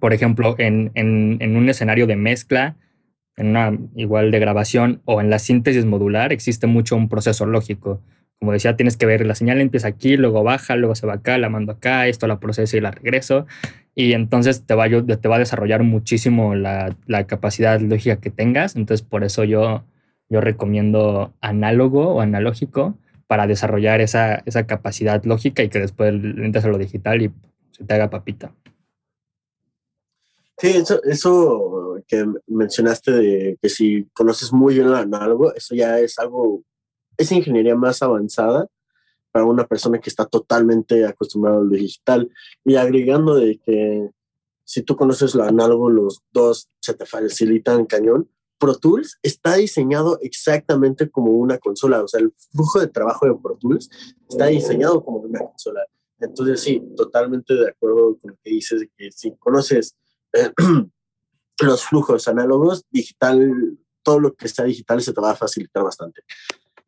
por 0.00 0.14
ejemplo, 0.14 0.54
en, 0.56 0.92
en, 0.94 1.36
en 1.40 1.58
un 1.58 1.68
escenario 1.68 2.06
de 2.06 2.16
mezcla, 2.16 2.76
en 3.36 3.48
una 3.48 3.76
igual 3.96 4.30
de 4.30 4.38
grabación 4.38 5.02
o 5.04 5.20
en 5.20 5.28
la 5.28 5.38
síntesis 5.38 5.84
modular 5.84 6.32
existe 6.32 6.66
mucho 6.66 6.96
un 6.96 7.10
proceso 7.10 7.44
lógico. 7.44 8.00
Como 8.38 8.52
decía, 8.52 8.76
tienes 8.76 8.96
que 8.96 9.06
ver 9.06 9.26
la 9.26 9.34
señal 9.34 9.60
empieza 9.60 9.88
aquí, 9.88 10.16
luego 10.16 10.42
baja, 10.42 10.76
luego 10.76 10.94
se 10.94 11.06
va 11.06 11.14
acá, 11.14 11.38
la 11.38 11.48
mando 11.48 11.72
acá, 11.72 12.06
esto 12.06 12.26
la 12.26 12.38
proceso 12.38 12.76
y 12.76 12.80
la 12.80 12.90
regreso. 12.90 13.46
Y 13.94 14.12
entonces 14.12 14.66
te 14.66 14.74
va, 14.74 14.88
te 14.88 15.28
va 15.28 15.36
a 15.36 15.38
desarrollar 15.38 15.82
muchísimo 15.82 16.54
la, 16.54 16.94
la, 17.06 17.26
capacidad 17.26 17.80
lógica 17.80 18.20
que 18.20 18.30
tengas. 18.30 18.76
Entonces 18.76 19.06
por 19.06 19.24
eso 19.24 19.44
yo, 19.44 19.84
yo 20.28 20.40
recomiendo 20.40 21.34
análogo 21.40 22.14
o 22.14 22.20
analógico 22.20 22.98
para 23.26 23.46
desarrollar 23.46 24.00
esa, 24.00 24.42
esa 24.46 24.66
capacidad 24.66 25.24
lógica 25.24 25.62
y 25.62 25.68
que 25.68 25.80
después 25.80 26.12
entres 26.14 26.64
a 26.64 26.68
lo 26.68 26.78
digital 26.78 27.22
y 27.22 27.32
se 27.72 27.84
te 27.84 27.94
haga 27.94 28.10
papita. 28.10 28.52
Sí, 30.58 30.68
eso, 30.68 31.02
eso 31.04 32.02
que 32.08 32.24
mencionaste 32.46 33.12
de 33.12 33.58
que 33.60 33.68
si 33.68 34.08
conoces 34.14 34.52
muy 34.52 34.74
bien 34.74 34.86
el 34.86 34.94
análogo, 34.94 35.54
eso 35.54 35.74
ya 35.74 35.98
es 35.98 36.18
algo, 36.18 36.62
es 37.16 37.32
ingeniería 37.32 37.74
más 37.74 38.02
avanzada 38.02 38.68
para 39.32 39.44
una 39.44 39.66
persona 39.66 39.98
que 40.00 40.08
está 40.08 40.24
totalmente 40.24 41.04
acostumbrada 41.04 41.58
a 41.58 41.60
lo 41.60 41.68
digital. 41.68 42.30
Y 42.64 42.76
agregando 42.76 43.34
de 43.34 43.58
que 43.58 44.10
si 44.64 44.82
tú 44.82 44.96
conoces 44.96 45.34
lo 45.34 45.44
análogo, 45.44 45.90
los 45.90 46.22
dos 46.32 46.68
se 46.80 46.94
te 46.94 47.06
facilitan 47.06 47.86
cañón. 47.86 48.30
Pro 48.58 48.74
Tools 48.76 49.18
está 49.22 49.56
diseñado 49.56 50.18
exactamente 50.22 51.10
como 51.10 51.32
una 51.32 51.58
consola, 51.58 52.02
o 52.02 52.08
sea, 52.08 52.20
el 52.20 52.32
flujo 52.52 52.80
de 52.80 52.86
trabajo 52.86 53.26
de 53.26 53.34
Pro 53.34 53.58
Tools 53.60 53.90
está 54.28 54.46
diseñado 54.46 55.04
como 55.04 55.18
una 55.18 55.40
consola. 55.40 55.84
Entonces, 56.18 56.60
sí, 56.60 56.82
totalmente 56.96 57.54
de 57.54 57.68
acuerdo 57.68 58.16
con 58.18 58.30
lo 58.30 58.38
que 58.42 58.50
dices, 58.50 58.88
que 58.96 59.12
si 59.12 59.36
conoces 59.36 59.94
los 61.60 61.84
flujos 61.84 62.26
análogos, 62.28 62.84
digital, 62.90 63.78
todo 64.02 64.20
lo 64.20 64.34
que 64.34 64.48
sea 64.48 64.64
digital 64.64 65.02
se 65.02 65.12
te 65.12 65.20
va 65.20 65.32
a 65.32 65.36
facilitar 65.36 65.82
bastante. 65.82 66.22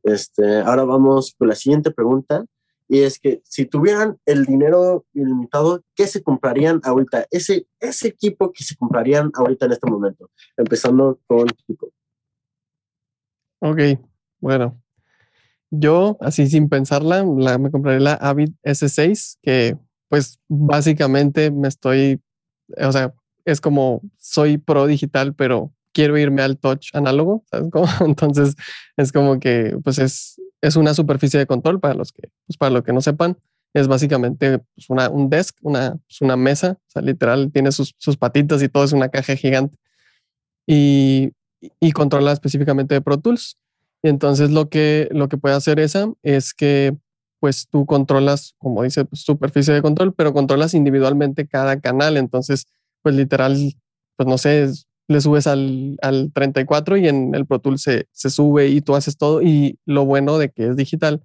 Este, 0.02 0.60
ahora 0.60 0.84
vamos 0.84 1.34
con 1.38 1.48
la 1.48 1.54
siguiente 1.54 1.90
pregunta, 1.90 2.44
y 2.88 3.00
es 3.00 3.18
que 3.18 3.42
si 3.44 3.66
tuvieran 3.66 4.18
el 4.24 4.46
dinero 4.46 5.04
ilimitado, 5.12 5.82
¿qué 5.94 6.06
se 6.06 6.22
comprarían 6.22 6.80
ahorita? 6.84 7.26
Ese, 7.30 7.66
ese 7.80 8.08
equipo 8.08 8.50
que 8.50 8.64
se 8.64 8.76
comprarían 8.76 9.30
ahorita 9.34 9.66
en 9.66 9.72
este 9.72 9.90
momento, 9.90 10.30
empezando 10.56 11.20
con 11.26 11.46
Kiko. 11.66 11.90
Ok, 13.60 13.80
bueno. 14.40 14.80
Yo, 15.70 16.16
así 16.20 16.46
sin 16.46 16.70
pensarla, 16.70 17.22
la, 17.24 17.58
me 17.58 17.70
compraré 17.70 18.00
la 18.00 18.14
Avid 18.14 18.52
S6, 18.62 19.38
que 19.42 19.76
pues 20.08 20.40
básicamente 20.48 21.50
me 21.50 21.68
estoy, 21.68 22.22
o 22.78 22.90
sea, 22.90 23.12
es 23.44 23.60
como 23.60 24.00
soy 24.16 24.56
pro 24.56 24.86
digital, 24.86 25.34
pero 25.34 25.74
quiero 25.98 26.16
irme 26.16 26.42
al 26.42 26.56
touch 26.56 26.90
análogo, 26.94 27.44
¿sabes 27.50 27.70
cómo? 27.72 27.88
Entonces 28.06 28.54
es 28.96 29.10
como 29.10 29.40
que 29.40 29.76
pues 29.82 29.98
es, 29.98 30.40
es 30.60 30.76
una 30.76 30.94
superficie 30.94 31.40
de 31.40 31.46
control 31.46 31.80
para 31.80 31.94
los 31.94 32.12
que, 32.12 32.30
pues 32.46 32.56
para 32.56 32.70
los 32.70 32.84
que 32.84 32.92
no 32.92 33.00
sepan, 33.00 33.36
es 33.74 33.88
básicamente 33.88 34.60
pues, 34.60 34.88
una, 34.90 35.10
un 35.10 35.28
desk, 35.28 35.56
una, 35.62 35.96
pues, 36.06 36.20
una 36.20 36.36
mesa, 36.36 36.78
o 36.78 36.90
sea, 36.90 37.02
literal 37.02 37.50
tiene 37.52 37.72
sus, 37.72 37.96
sus, 37.98 38.16
patitas 38.16 38.62
y 38.62 38.68
todo 38.68 38.84
es 38.84 38.92
una 38.92 39.08
caja 39.08 39.34
gigante 39.34 39.76
y, 40.68 41.32
y 41.80 41.90
controla 41.90 42.30
específicamente 42.30 42.94
de 42.94 43.00
Pro 43.00 43.18
Tools. 43.18 43.58
Y 44.04 44.08
entonces 44.08 44.52
lo 44.52 44.68
que, 44.68 45.08
lo 45.10 45.28
que 45.28 45.36
puede 45.36 45.56
hacer 45.56 45.80
esa 45.80 46.12
es 46.22 46.54
que 46.54 46.96
pues 47.40 47.66
tú 47.68 47.86
controlas, 47.86 48.54
como 48.58 48.84
dice, 48.84 49.04
pues, 49.04 49.22
superficie 49.22 49.74
de 49.74 49.82
control, 49.82 50.14
pero 50.14 50.32
controlas 50.32 50.74
individualmente 50.74 51.48
cada 51.48 51.80
canal. 51.80 52.16
Entonces, 52.16 52.66
pues 53.02 53.16
literal, 53.16 53.56
pues 54.16 54.28
no 54.28 54.38
sé, 54.38 54.68
le 55.08 55.20
subes 55.20 55.46
al, 55.46 55.96
al 56.02 56.30
34 56.32 56.98
y 56.98 57.08
en 57.08 57.34
el 57.34 57.46
Pro 57.46 57.58
Tools 57.58 57.82
se, 57.82 58.06
se, 58.12 58.30
sube 58.30 58.68
y 58.68 58.82
tú 58.82 58.94
haces 58.94 59.16
todo. 59.16 59.42
Y 59.42 59.78
lo 59.86 60.04
bueno 60.04 60.38
de 60.38 60.50
que 60.50 60.68
es 60.68 60.76
digital 60.76 61.22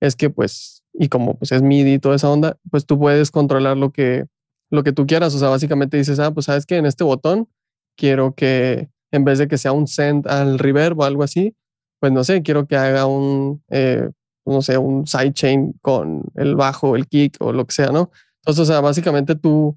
es 0.00 0.14
que 0.14 0.30
pues, 0.30 0.84
y 0.92 1.08
como 1.08 1.36
pues 1.36 1.52
es 1.52 1.62
MIDI 1.62 1.94
y 1.94 1.98
toda 1.98 2.16
esa 2.16 2.30
onda, 2.30 2.56
pues 2.70 2.86
tú 2.86 2.98
puedes 2.98 3.30
controlar 3.32 3.76
lo 3.76 3.90
que, 3.90 4.26
lo 4.70 4.84
que 4.84 4.92
tú 4.92 5.06
quieras. 5.06 5.34
O 5.34 5.38
sea, 5.38 5.48
básicamente 5.48 5.96
dices, 5.96 6.20
ah, 6.20 6.32
pues 6.32 6.46
sabes 6.46 6.66
que 6.66 6.76
en 6.76 6.86
este 6.86 7.02
botón 7.02 7.48
quiero 7.96 8.34
que 8.34 8.88
en 9.10 9.24
vez 9.24 9.38
de 9.38 9.48
que 9.48 9.58
sea 9.58 9.72
un 9.72 9.88
send 9.88 10.28
al 10.28 10.58
reverb 10.58 11.00
o 11.00 11.04
algo 11.04 11.22
así, 11.24 11.54
pues 12.00 12.12
no 12.12 12.22
sé, 12.22 12.42
quiero 12.42 12.66
que 12.66 12.76
haga 12.76 13.06
un, 13.06 13.62
eh, 13.70 14.08
no 14.44 14.62
sé, 14.62 14.78
un 14.78 15.06
sidechain 15.06 15.72
con 15.82 16.22
el 16.34 16.54
bajo, 16.54 16.94
el 16.94 17.08
kick 17.08 17.36
o 17.40 17.52
lo 17.52 17.66
que 17.66 17.74
sea, 17.74 17.88
¿no? 17.88 18.10
Entonces, 18.42 18.62
o 18.62 18.66
sea, 18.66 18.80
básicamente 18.80 19.34
tú 19.34 19.76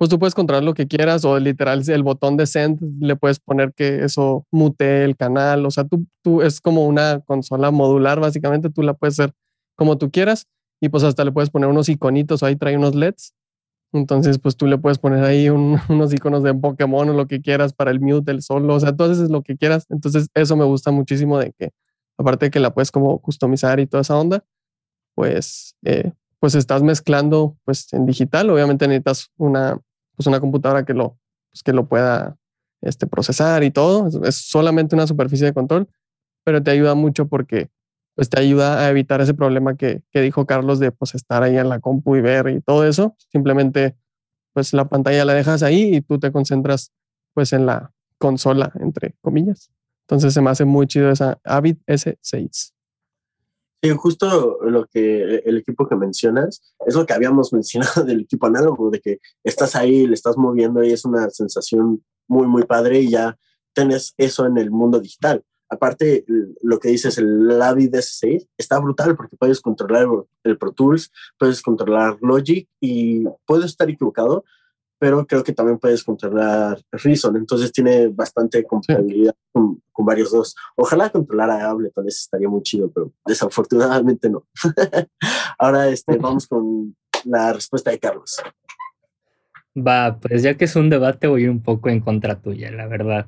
pues 0.00 0.08
tú 0.08 0.18
puedes 0.18 0.34
controlar 0.34 0.64
lo 0.64 0.72
que 0.72 0.88
quieras 0.88 1.26
o 1.26 1.38
literal 1.38 1.82
el 1.86 2.02
botón 2.02 2.38
de 2.38 2.46
send 2.46 2.80
le 3.02 3.16
puedes 3.16 3.38
poner 3.38 3.74
que 3.74 4.02
eso 4.02 4.46
mute 4.50 5.04
el 5.04 5.14
canal, 5.14 5.66
o 5.66 5.70
sea, 5.70 5.84
tú, 5.84 6.06
tú 6.22 6.40
es 6.40 6.62
como 6.62 6.86
una 6.86 7.20
consola 7.20 7.70
modular, 7.70 8.18
básicamente 8.18 8.70
tú 8.70 8.82
la 8.82 8.94
puedes 8.94 9.20
hacer 9.20 9.34
como 9.76 9.98
tú 9.98 10.10
quieras 10.10 10.46
y 10.80 10.88
pues 10.88 11.04
hasta 11.04 11.22
le 11.22 11.32
puedes 11.32 11.50
poner 11.50 11.68
unos 11.68 11.90
iconitos 11.90 12.42
ahí 12.42 12.56
trae 12.56 12.78
unos 12.78 12.94
LEDs. 12.94 13.34
Entonces, 13.92 14.38
pues 14.38 14.56
tú 14.56 14.66
le 14.66 14.78
puedes 14.78 14.96
poner 14.96 15.22
ahí 15.22 15.50
unos 15.90 16.14
iconos 16.14 16.42
de 16.44 16.54
Pokémon 16.54 17.10
o 17.10 17.12
lo 17.12 17.26
que 17.26 17.42
quieras 17.42 17.74
para 17.74 17.90
el 17.90 18.00
mute, 18.00 18.32
el 18.32 18.40
solo, 18.40 18.76
o 18.76 18.80
sea, 18.80 18.96
tú 18.96 19.04
haces 19.04 19.28
lo 19.28 19.42
que 19.42 19.58
quieras. 19.58 19.84
Entonces, 19.90 20.28
eso 20.32 20.56
me 20.56 20.64
gusta 20.64 20.90
muchísimo 20.92 21.38
de 21.38 21.52
que, 21.52 21.72
aparte 22.16 22.46
de 22.46 22.50
que 22.50 22.60
la 22.60 22.72
puedes 22.72 22.90
como 22.90 23.18
customizar 23.18 23.78
y 23.80 23.86
toda 23.86 24.00
esa 24.00 24.18
onda, 24.18 24.46
pues, 25.14 25.76
eh, 25.84 26.12
pues 26.38 26.54
estás 26.54 26.82
mezclando 26.82 27.58
pues 27.66 27.92
en 27.92 28.06
digital. 28.06 28.48
Obviamente 28.48 28.88
necesitas 28.88 29.30
una, 29.36 29.78
pues 30.20 30.26
una 30.26 30.38
computadora 30.38 30.84
que 30.84 30.92
lo, 30.92 31.18
pues 31.50 31.62
que 31.62 31.72
lo 31.72 31.88
pueda 31.88 32.36
este, 32.82 33.06
procesar 33.06 33.64
y 33.64 33.70
todo. 33.70 34.06
Es, 34.22 34.36
solamente 34.36 34.94
una 34.94 35.06
superficie 35.06 35.46
de 35.46 35.54
control, 35.54 35.88
pero 36.44 36.62
te 36.62 36.70
ayuda 36.70 36.94
mucho 36.94 37.26
porque 37.26 37.70
pues 38.14 38.28
te 38.28 38.38
ayuda 38.38 38.80
a 38.80 38.90
evitar 38.90 39.22
ese 39.22 39.32
problema 39.32 39.78
que, 39.78 40.02
que 40.10 40.20
dijo 40.20 40.44
Carlos 40.44 40.78
de 40.78 40.92
pues 40.92 41.14
estar 41.14 41.42
ahí 41.42 41.56
en 41.56 41.70
la 41.70 41.80
compu 41.80 42.16
y 42.16 42.20
ver 42.20 42.48
y 42.48 42.60
todo 42.60 42.86
eso. 42.86 43.16
Simplemente 43.32 43.96
pues 44.52 44.74
la 44.74 44.90
pantalla 44.90 45.24
la 45.24 45.32
dejas 45.32 45.62
ahí 45.62 45.94
y 45.96 46.02
tú 46.02 46.18
te 46.18 46.30
concentras 46.30 46.92
pues 47.32 47.54
en 47.54 47.64
la 47.64 47.94
consola, 48.18 48.74
entre 48.78 49.14
comillas. 49.22 49.70
Entonces 50.02 50.34
se 50.34 50.42
me 50.42 50.50
hace 50.50 50.66
muy 50.66 50.86
chido 50.86 51.10
esa 51.10 51.40
Avid 51.44 51.78
S6. 51.86 52.74
Sí, 53.82 53.88
justo 53.96 54.58
lo 54.62 54.86
que 54.86 55.36
el 55.44 55.56
equipo 55.56 55.88
que 55.88 55.96
mencionas 55.96 56.74
es 56.86 56.94
lo 56.94 57.06
que 57.06 57.14
habíamos 57.14 57.52
mencionado 57.52 58.04
del 58.04 58.20
equipo 58.20 58.46
análogo, 58.46 58.90
de 58.90 59.00
que 59.00 59.18
estás 59.42 59.74
ahí, 59.74 60.06
le 60.06 60.14
estás 60.14 60.36
moviendo 60.36 60.84
y 60.84 60.92
es 60.92 61.04
una 61.04 61.30
sensación 61.30 62.04
muy, 62.28 62.46
muy 62.46 62.64
padre 62.64 63.00
y 63.00 63.10
ya 63.10 63.38
tienes 63.72 64.14
eso 64.18 64.46
en 64.46 64.58
el 64.58 64.70
mundo 64.70 65.00
digital. 65.00 65.42
Aparte, 65.72 66.24
lo 66.62 66.80
que 66.80 66.88
dices, 66.88 67.16
el 67.18 67.62
Avid 67.62 67.94
S6 67.94 68.48
está 68.58 68.80
brutal 68.80 69.16
porque 69.16 69.36
puedes 69.36 69.60
controlar 69.60 70.08
el 70.42 70.58
Pro 70.58 70.72
Tools, 70.72 71.12
puedes 71.38 71.62
controlar 71.62 72.18
Logic 72.20 72.68
y 72.80 73.24
puedes 73.46 73.66
estar 73.66 73.88
equivocado, 73.88 74.44
pero 75.00 75.26
creo 75.26 75.42
que 75.42 75.54
también 75.54 75.78
puedes 75.78 76.04
controlar 76.04 76.78
Reason, 76.92 77.34
entonces 77.34 77.72
tiene 77.72 78.08
bastante 78.08 78.64
compatibilidad 78.64 79.34
con, 79.50 79.82
con, 79.90 80.04
varios 80.04 80.30
dos. 80.30 80.54
Ojalá 80.76 81.08
controlara 81.08 81.70
Ableton, 81.70 82.06
eso 82.06 82.18
estaría 82.20 82.50
muy 82.50 82.62
chido, 82.62 82.90
pero 82.92 83.10
desafortunadamente 83.24 84.28
no. 84.28 84.46
Ahora 85.58 85.88
este, 85.88 86.16
vamos 86.20 86.46
con 86.46 86.94
la 87.24 87.54
respuesta 87.54 87.90
de 87.90 87.98
Carlos. 87.98 88.42
Va, 89.74 90.18
pues 90.20 90.42
ya 90.42 90.54
que 90.54 90.66
es 90.66 90.76
un 90.76 90.90
debate, 90.90 91.28
voy 91.28 91.46
un 91.46 91.62
poco 91.62 91.88
en 91.88 92.00
contra 92.00 92.38
tuya, 92.38 92.70
la 92.70 92.86
verdad. 92.86 93.26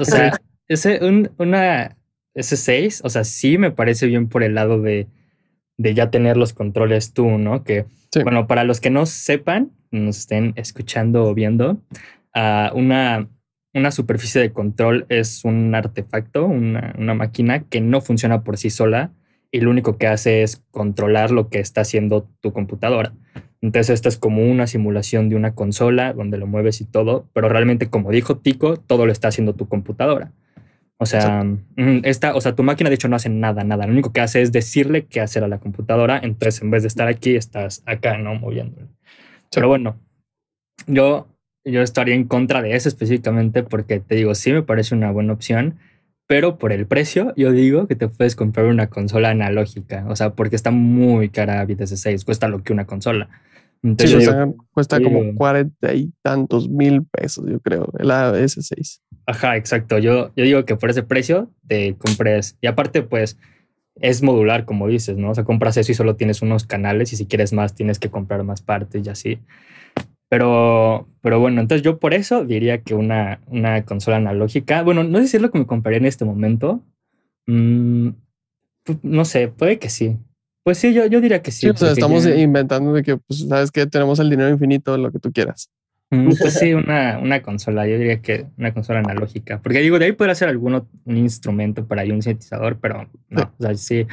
O 0.00 0.04
sea, 0.04 0.36
ese, 0.66 0.98
un, 1.06 1.30
una 1.38 1.96
S6, 2.34 3.02
o 3.04 3.08
sea, 3.08 3.22
sí 3.22 3.56
me 3.56 3.70
parece 3.70 4.06
bien 4.06 4.28
por 4.28 4.42
el 4.42 4.56
lado 4.56 4.82
de, 4.82 5.06
de 5.78 5.94
ya 5.94 6.10
tener 6.10 6.36
los 6.36 6.52
controles 6.52 7.14
tú, 7.14 7.38
¿no? 7.38 7.64
Que, 7.64 7.86
sí. 8.12 8.22
bueno, 8.22 8.46
para 8.46 8.64
los 8.64 8.80
que 8.80 8.90
no 8.90 9.06
sepan, 9.06 9.70
nos 9.90 10.18
estén 10.18 10.52
escuchando 10.56 11.24
o 11.24 11.34
viendo, 11.34 11.80
uh, 12.34 12.76
una, 12.76 13.28
una 13.72 13.90
superficie 13.90 14.40
de 14.40 14.52
control 14.52 15.06
es 15.08 15.44
un 15.44 15.74
artefacto, 15.74 16.44
una, 16.44 16.94
una, 16.98 17.14
máquina 17.14 17.60
que 17.60 17.80
no 17.80 18.00
funciona 18.00 18.42
por 18.42 18.58
sí 18.58 18.70
sola 18.70 19.12
y 19.50 19.60
lo 19.60 19.70
único 19.70 19.96
que 19.96 20.08
hace 20.08 20.42
es 20.42 20.62
controlar 20.70 21.30
lo 21.30 21.48
que 21.48 21.60
está 21.60 21.82
haciendo 21.82 22.28
tu 22.40 22.52
computadora. 22.52 23.14
Entonces, 23.60 23.94
esta 23.94 24.08
es 24.08 24.18
como 24.18 24.48
una 24.48 24.66
simulación 24.66 25.28
de 25.28 25.36
una 25.36 25.54
consola 25.54 26.12
donde 26.12 26.38
lo 26.38 26.46
mueves 26.46 26.80
y 26.80 26.84
todo, 26.84 27.28
pero 27.32 27.48
realmente, 27.48 27.88
como 27.88 28.10
dijo 28.10 28.36
Tico, 28.36 28.76
todo 28.76 29.06
lo 29.06 29.12
está 29.12 29.28
haciendo 29.28 29.54
tu 29.54 29.68
computadora. 29.68 30.32
O 31.00 31.06
sea, 31.06 31.46
esta, 32.02 32.34
o 32.34 32.40
sea, 32.40 32.56
tu 32.56 32.64
máquina 32.64 32.90
de 32.90 32.96
hecho 32.96 33.06
no 33.06 33.14
hace 33.14 33.28
nada, 33.28 33.62
nada. 33.62 33.86
Lo 33.86 33.92
único 33.92 34.12
que 34.12 34.20
hace 34.20 34.42
es 34.42 34.50
decirle 34.50 35.06
qué 35.06 35.20
hacer 35.20 35.44
a 35.44 35.48
la 35.48 35.60
computadora. 35.60 36.18
Entonces, 36.20 36.60
en 36.60 36.72
vez 36.72 36.82
de 36.82 36.88
estar 36.88 37.06
aquí, 37.06 37.36
estás 37.36 37.84
acá, 37.86 38.18
¿no? 38.18 38.34
Moviéndolo. 38.34 38.88
Pero 39.54 39.68
bueno, 39.68 39.96
yo, 40.88 41.28
yo 41.64 41.82
estaría 41.82 42.16
en 42.16 42.24
contra 42.24 42.62
de 42.62 42.74
eso 42.74 42.88
específicamente 42.88 43.62
porque 43.62 44.00
te 44.00 44.16
digo, 44.16 44.34
sí 44.34 44.52
me 44.52 44.62
parece 44.62 44.96
una 44.96 45.12
buena 45.12 45.32
opción, 45.32 45.78
pero 46.26 46.58
por 46.58 46.72
el 46.72 46.86
precio, 46.86 47.32
yo 47.36 47.52
digo 47.52 47.86
que 47.86 47.94
te 47.94 48.08
puedes 48.08 48.34
comprar 48.34 48.66
una 48.66 48.88
consola 48.88 49.30
analógica. 49.30 50.04
O 50.08 50.16
sea, 50.16 50.30
porque 50.30 50.56
está 50.56 50.72
muy 50.72 51.28
cara 51.28 51.64
VTC 51.64 51.96
6, 51.96 52.24
cuesta 52.24 52.48
lo 52.48 52.62
que 52.64 52.72
una 52.72 52.86
consola. 52.86 53.30
Entonces, 53.84 54.24
sí, 54.24 54.28
o 54.28 54.32
sea, 54.32 54.48
cuesta 54.72 55.00
como 55.00 55.34
cuarenta 55.36 55.94
y 55.94 56.12
tantos 56.22 56.68
mil 56.68 57.04
pesos, 57.04 57.46
yo 57.48 57.60
creo, 57.60 57.88
la 58.00 58.32
S6. 58.32 59.00
Ajá, 59.28 59.56
exacto. 59.58 59.98
Yo, 59.98 60.32
yo 60.36 60.44
digo 60.44 60.64
que 60.64 60.74
por 60.74 60.88
ese 60.88 61.02
precio 61.02 61.50
te 61.66 61.94
compres. 61.96 62.56
Y 62.62 62.66
aparte, 62.66 63.02
pues 63.02 63.38
es 64.00 64.22
modular, 64.22 64.64
como 64.64 64.88
dices, 64.88 65.18
¿no? 65.18 65.32
O 65.32 65.34
sea, 65.34 65.44
compras 65.44 65.76
eso 65.76 65.92
y 65.92 65.94
solo 65.94 66.16
tienes 66.16 66.40
unos 66.40 66.64
canales 66.64 67.12
y 67.12 67.16
si 67.16 67.26
quieres 67.26 67.52
más 67.52 67.74
tienes 67.74 67.98
que 67.98 68.10
comprar 68.10 68.42
más 68.42 68.62
partes 68.62 69.06
y 69.06 69.10
así. 69.10 69.38
Pero, 70.30 71.06
pero 71.20 71.40
bueno, 71.40 71.60
entonces 71.60 71.82
yo 71.82 71.98
por 71.98 72.14
eso 72.14 72.46
diría 72.46 72.80
que 72.80 72.94
una, 72.94 73.42
una 73.48 73.84
consola 73.84 74.16
analógica, 74.16 74.82
bueno, 74.82 75.04
no 75.04 75.18
sé 75.18 75.28
si 75.28 75.36
es 75.36 75.42
lo 75.42 75.50
que 75.50 75.58
me 75.58 75.66
compraría 75.66 75.98
en 75.98 76.06
este 76.06 76.24
momento. 76.24 76.82
Mm, 77.46 78.08
pues, 78.82 78.98
no 79.02 79.26
sé, 79.26 79.48
puede 79.48 79.78
que 79.78 79.90
sí. 79.90 80.16
Pues 80.64 80.78
sí, 80.78 80.94
yo, 80.94 81.04
yo 81.04 81.20
diría 81.20 81.42
que 81.42 81.50
sí. 81.50 81.68
o 81.68 81.76
sea, 81.76 81.92
estamos 81.92 82.24
inventando 82.24 82.94
de 82.94 83.02
que, 83.02 83.18
pues, 83.18 83.46
sabes 83.46 83.70
que 83.70 83.86
tenemos 83.86 84.20
el 84.20 84.30
dinero 84.30 84.48
infinito, 84.48 84.96
lo 84.96 85.12
que 85.12 85.18
tú 85.18 85.30
quieras. 85.32 85.68
Mm, 86.10 86.28
pues 86.38 86.54
sí, 86.54 86.72
una, 86.74 87.18
una 87.18 87.42
consola, 87.42 87.86
yo 87.86 87.98
diría 87.98 88.20
que 88.20 88.46
una 88.56 88.72
consola 88.72 89.00
analógica. 89.00 89.60
Porque 89.60 89.80
digo, 89.80 89.98
de 89.98 90.06
ahí 90.06 90.12
puede 90.12 90.34
ser 90.34 90.48
algún 90.48 90.86
un 91.04 91.16
instrumento 91.16 91.86
para 91.86 92.02
ahí, 92.02 92.10
un 92.10 92.22
sintetizador, 92.22 92.78
pero 92.80 93.08
no, 93.28 93.52
o 93.58 93.62
sea, 93.62 93.74
sí, 93.74 94.06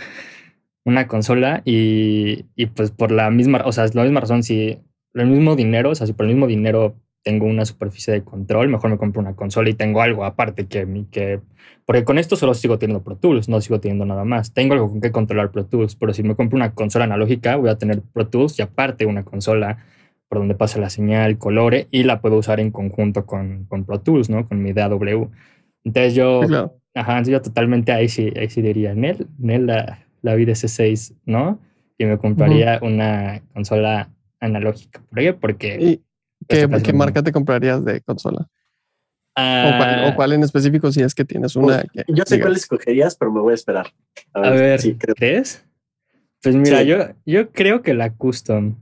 una 0.84 1.08
consola 1.08 1.62
y, 1.66 2.46
y, 2.56 2.68
pues 2.68 2.92
por 2.92 3.12
la 3.12 3.30
misma, 3.32 3.64
o 3.66 3.72
sea, 3.72 3.86
es 3.86 3.96
la 3.96 4.04
misma 4.04 4.20
razón, 4.20 4.44
si 4.44 4.80
el 5.14 5.28
mismo 5.28 5.56
dinero, 5.56 5.92
o 5.92 5.96
sea, 5.96 6.08
si 6.08 6.14
por 6.14 6.26
el 6.26 6.34
mismo 6.34 6.48
dinero 6.48 6.96
tengo 7.24 7.46
una 7.48 7.66
superficie 7.66 8.14
de 8.14 8.24
control, 8.24 8.70
mejor 8.70 8.92
me 8.92 8.98
compro 8.98 9.22
una 9.22 9.36
consola 9.36 9.70
y 9.70 9.74
tengo 9.74 10.02
algo 10.02 10.26
aparte 10.26 10.68
que, 10.68 11.06
que 11.10 11.40
porque 11.86 12.04
con 12.04 12.18
esto 12.18 12.36
solo 12.36 12.54
sigo 12.54 12.80
teniendo 12.80 13.04
Pro 13.04 13.16
Tools, 13.16 13.48
no 13.48 13.62
sigo 13.62 13.80
teniendo 13.80 14.06
nada 14.06 14.26
más. 14.26 14.54
Tengo 14.54 14.74
algo 14.74 14.90
con 14.90 15.02
que 15.02 15.12
controlar 15.12 15.52
Pro 15.52 15.66
Tools, 15.66 15.96
pero 15.96 16.14
si 16.14 16.24
me 16.24 16.36
compro 16.36 16.56
una 16.56 16.74
consola 16.74 17.06
analógica, 17.06 17.56
voy 17.58 17.70
a 17.70 17.78
tener 17.78 18.02
Pro 18.02 18.28
Tools 18.28 18.58
y 18.58 18.64
aparte 18.64 19.06
una 19.06 19.24
consola 19.24 19.86
por 20.36 20.42
donde 20.42 20.56
pasa 20.56 20.82
la 20.82 20.90
señal, 20.90 21.38
colore, 21.38 21.88
y 21.92 22.04
la 22.04 22.20
puedo 22.20 22.36
usar 22.36 22.60
en 22.60 22.70
conjunto 22.70 23.26
con, 23.26 23.64
con 23.68 23.86
Pro 23.86 24.02
Tools, 24.02 24.30
¿no? 24.30 24.46
Con 24.46 24.62
mi 24.62 24.74
DAW. 24.74 25.32
Entonces 25.86 26.14
yo, 26.14 26.42
ajá, 26.94 27.24
yo 27.24 27.42
totalmente 27.42 27.94
ahí 27.94 28.10
sí, 28.10 28.34
ahí 28.36 28.50
sí 28.50 28.62
diría, 28.62 28.94
Nel, 28.94 29.28
Nel 29.38 29.68
la, 29.68 30.06
la 30.22 30.36
vida 30.36 30.52
S6, 30.52 31.16
¿no? 31.26 31.58
Y 31.98 32.04
me 32.04 32.18
compraría 32.18 32.80
una 32.82 33.44
consola 33.54 34.10
analógica. 34.42 35.02
¿Por 35.10 35.20
qué? 35.20 35.34
Porque... 35.34 35.78
¿Y 35.80 36.02
qué, 36.50 36.68
¿qué 36.84 36.92
marca 36.92 37.24
te 37.24 37.32
comprarías 37.32 37.86
de 37.86 38.02
consola? 38.02 38.50
o, 39.38 40.16
cuál, 40.18 40.34
en 40.34 40.44
específico 40.44 40.92
si 40.92 41.02
es 41.02 41.16
que 41.16 41.24
tienes 41.24 41.56
una. 41.56 41.86
Pues, 41.94 42.06
yo 42.10 42.26
sé 42.26 42.42
cuál 42.42 42.58
escogerías, 42.58 43.16
pero 43.16 43.32
me 43.32 43.40
voy 43.40 43.52
a 43.52 43.56
esperar. 43.56 43.88
A 44.34 44.50
ver, 44.50 44.82
¿crees? 45.16 45.66
Pues 46.42 46.56
mira, 46.56 46.84
yo, 46.84 46.98
yo 47.26 47.52
creo 47.52 47.82
que 47.82 47.94
la 47.94 48.12
Custom. 48.12 48.76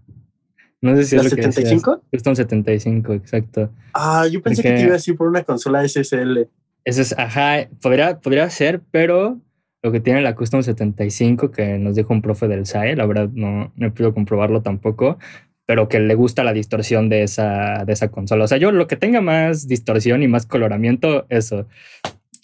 No 0.83 0.97
sé 0.97 1.05
si 1.05 1.15
es 1.15 1.23
lo 1.23 1.29
75? 1.29 2.01
Que 2.11 2.17
Custom 2.17 2.35
75, 2.35 3.13
exacto. 3.13 3.69
Ah, 3.93 4.27
yo 4.29 4.41
pensé 4.41 4.61
que 4.61 4.73
te 4.73 4.81
iba 4.81 4.89
a 4.89 4.93
decir 4.93 5.15
por 5.15 5.29
una 5.29 5.41
consola 5.43 5.87
SSL. 5.87 6.49
Eso 6.83 7.01
es, 7.01 7.17
ajá, 7.17 7.69
podría, 7.81 8.19
podría 8.19 8.49
ser, 8.49 8.81
pero 8.91 9.39
lo 9.81 9.93
que 9.93 10.01
tiene 10.01 10.21
la 10.21 10.35
Custom 10.35 10.61
75 10.61 11.51
que 11.51 11.77
nos 11.77 11.95
dijo 11.95 12.13
un 12.13 12.21
profe 12.21 12.49
del 12.49 12.65
SAE, 12.65 12.97
la 12.97 13.05
verdad 13.05 13.29
no, 13.31 13.71
no 13.77 13.87
he 13.87 13.91
podido 13.91 14.13
comprobarlo 14.13 14.61
tampoco, 14.61 15.19
pero 15.65 15.87
que 15.87 16.01
le 16.01 16.15
gusta 16.15 16.43
la 16.43 16.51
distorsión 16.51 17.07
de 17.07 17.23
esa, 17.23 17.85
de 17.85 17.93
esa 17.93 18.11
consola. 18.11 18.43
O 18.43 18.47
sea, 18.49 18.57
yo 18.57 18.73
lo 18.73 18.85
que 18.85 18.97
tenga 18.97 19.21
más 19.21 19.69
distorsión 19.69 20.21
y 20.21 20.27
más 20.27 20.45
coloramiento, 20.45 21.25
eso. 21.29 21.65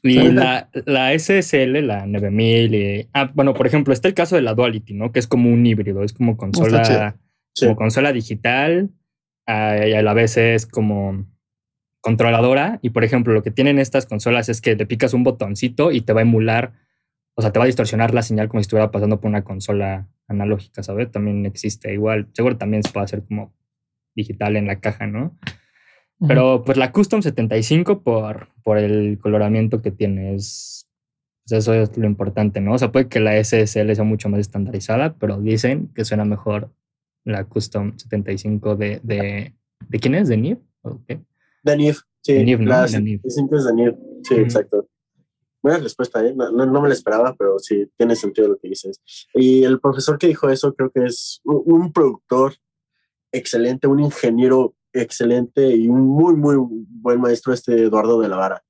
Y 0.02 0.30
la, 0.30 0.69
la, 0.86 1.12
SSL, 1.12 1.86
la 1.86 2.06
9000, 2.06 2.73
y, 2.73 3.10
ah, 3.13 3.30
bueno, 3.34 3.54
por 3.54 3.67
ejemplo, 3.67 3.93
está 3.93 4.08
el 4.08 4.13
caso 4.13 4.38
de 4.38 4.43
la 4.43 4.54
Duality, 4.54 4.93
¿no? 4.93 5.12
Que 5.12 5.19
es 5.19 5.28
como 5.28 5.52
un 5.52 5.65
híbrido, 5.65 6.06
es 6.06 6.13
como 6.13 6.38
consola, 6.38 7.17
como 7.59 7.75
consola 7.75 8.11
digital, 8.13 8.89
ah, 9.47 9.77
y 9.87 9.93
a 9.93 10.01
la 10.01 10.13
vez 10.13 10.37
es 10.37 10.65
como 10.65 11.25
controladora. 12.01 12.79
Y 12.81 12.91
por 12.91 13.03
ejemplo, 13.03 13.33
lo 13.33 13.43
que 13.43 13.51
tienen 13.51 13.79
estas 13.79 14.05
consolas 14.05 14.49
es 14.49 14.61
que 14.61 14.75
le 14.75 14.85
picas 14.85 15.13
un 15.13 15.23
botoncito 15.23 15.91
y 15.91 16.01
te 16.01 16.13
va 16.13 16.21
a 16.21 16.23
emular, 16.23 16.73
o 17.35 17.41
sea, 17.41 17.51
te 17.51 17.59
va 17.59 17.65
a 17.65 17.67
distorsionar 17.67 18.13
la 18.13 18.21
señal 18.21 18.49
como 18.49 18.59
si 18.59 18.63
estuviera 18.63 18.91
pasando 18.91 19.19
por 19.19 19.29
una 19.29 19.43
consola 19.43 20.07
analógica, 20.27 20.83
¿sabes? 20.83 21.11
También 21.11 21.45
existe 21.45 21.93
igual. 21.93 22.27
Seguro 22.33 22.57
también 22.57 22.83
se 22.83 22.91
puede 22.91 23.05
hacer 23.05 23.23
como 23.25 23.53
digital 24.15 24.55
en 24.55 24.67
la 24.67 24.79
caja, 24.79 25.07
¿no? 25.07 25.37
Pero 26.27 26.63
pues 26.65 26.77
la 26.77 26.91
Custom 26.91 27.21
75 27.21 28.03
por, 28.03 28.49
por 28.61 28.77
el 28.77 29.17
coloramiento 29.19 29.81
que 29.81 29.91
tiene 29.91 30.35
es... 30.35 30.89
Pues, 31.47 31.61
eso 31.61 31.73
es 31.73 31.97
lo 31.97 32.05
importante, 32.05 32.61
¿no? 32.61 32.73
O 32.73 32.77
sea, 32.77 32.91
puede 32.91 33.07
que 33.07 33.19
la 33.19 33.41
SSL 33.41 33.95
sea 33.95 34.03
mucho 34.03 34.29
más 34.29 34.41
estandarizada, 34.41 35.15
pero 35.15 35.39
dicen 35.39 35.89
que 35.95 36.05
suena 36.05 36.25
mejor 36.25 36.71
la 37.23 37.45
Custom 37.45 37.97
75 37.97 38.75
de... 38.75 38.99
¿De, 39.03 39.55
¿de 39.88 39.99
quién 39.99 40.15
es? 40.15 40.27
¿De 40.29 40.38
NIF? 40.38 40.60
De 41.63 41.77
NIF, 41.77 42.01
sí. 42.21 42.34
De 42.34 42.43
NIF, 42.43 42.60
¿no? 42.60 42.69
La 42.69 42.88
75 42.88 43.55
es 43.55 43.65
de 43.65 43.73
NIF, 43.73 43.95
sí, 44.23 44.36
exacto. 44.36 44.88
Buena 45.62 45.79
respuesta, 45.79 46.25
¿eh? 46.25 46.34
no, 46.34 46.51
no, 46.51 46.82
me 46.82 46.88
la 46.88 46.93
esperaba, 46.93 47.36
pero 47.38 47.60
sí 47.60 47.86
tiene 47.97 48.15
sentido 48.15 48.47
lo 48.47 48.58
que 48.58 48.69
dices. 48.69 49.01
Y 49.34 49.63
el 49.63 49.82
profesor 49.82 50.17
que 50.17 50.27
dijo 50.27 50.49
eso 50.49 50.73
creo 50.73 50.89
que 50.89 51.03
es 51.03 51.41
un, 51.43 51.91
productor 51.91 52.53
excelente, 53.34 53.88
un 53.88 53.99
ingeniero 53.99 54.73
excelente 54.93 55.75
y 55.75 55.89
un 55.89 56.08
muy, 56.08 56.36
muy 56.36 56.55
buen 56.58 57.19
maestro 57.19 57.51
este 57.51 57.73
Eduardo 57.73 58.21
de 58.21 58.29
la 58.29 58.38
Vara. 58.38 58.63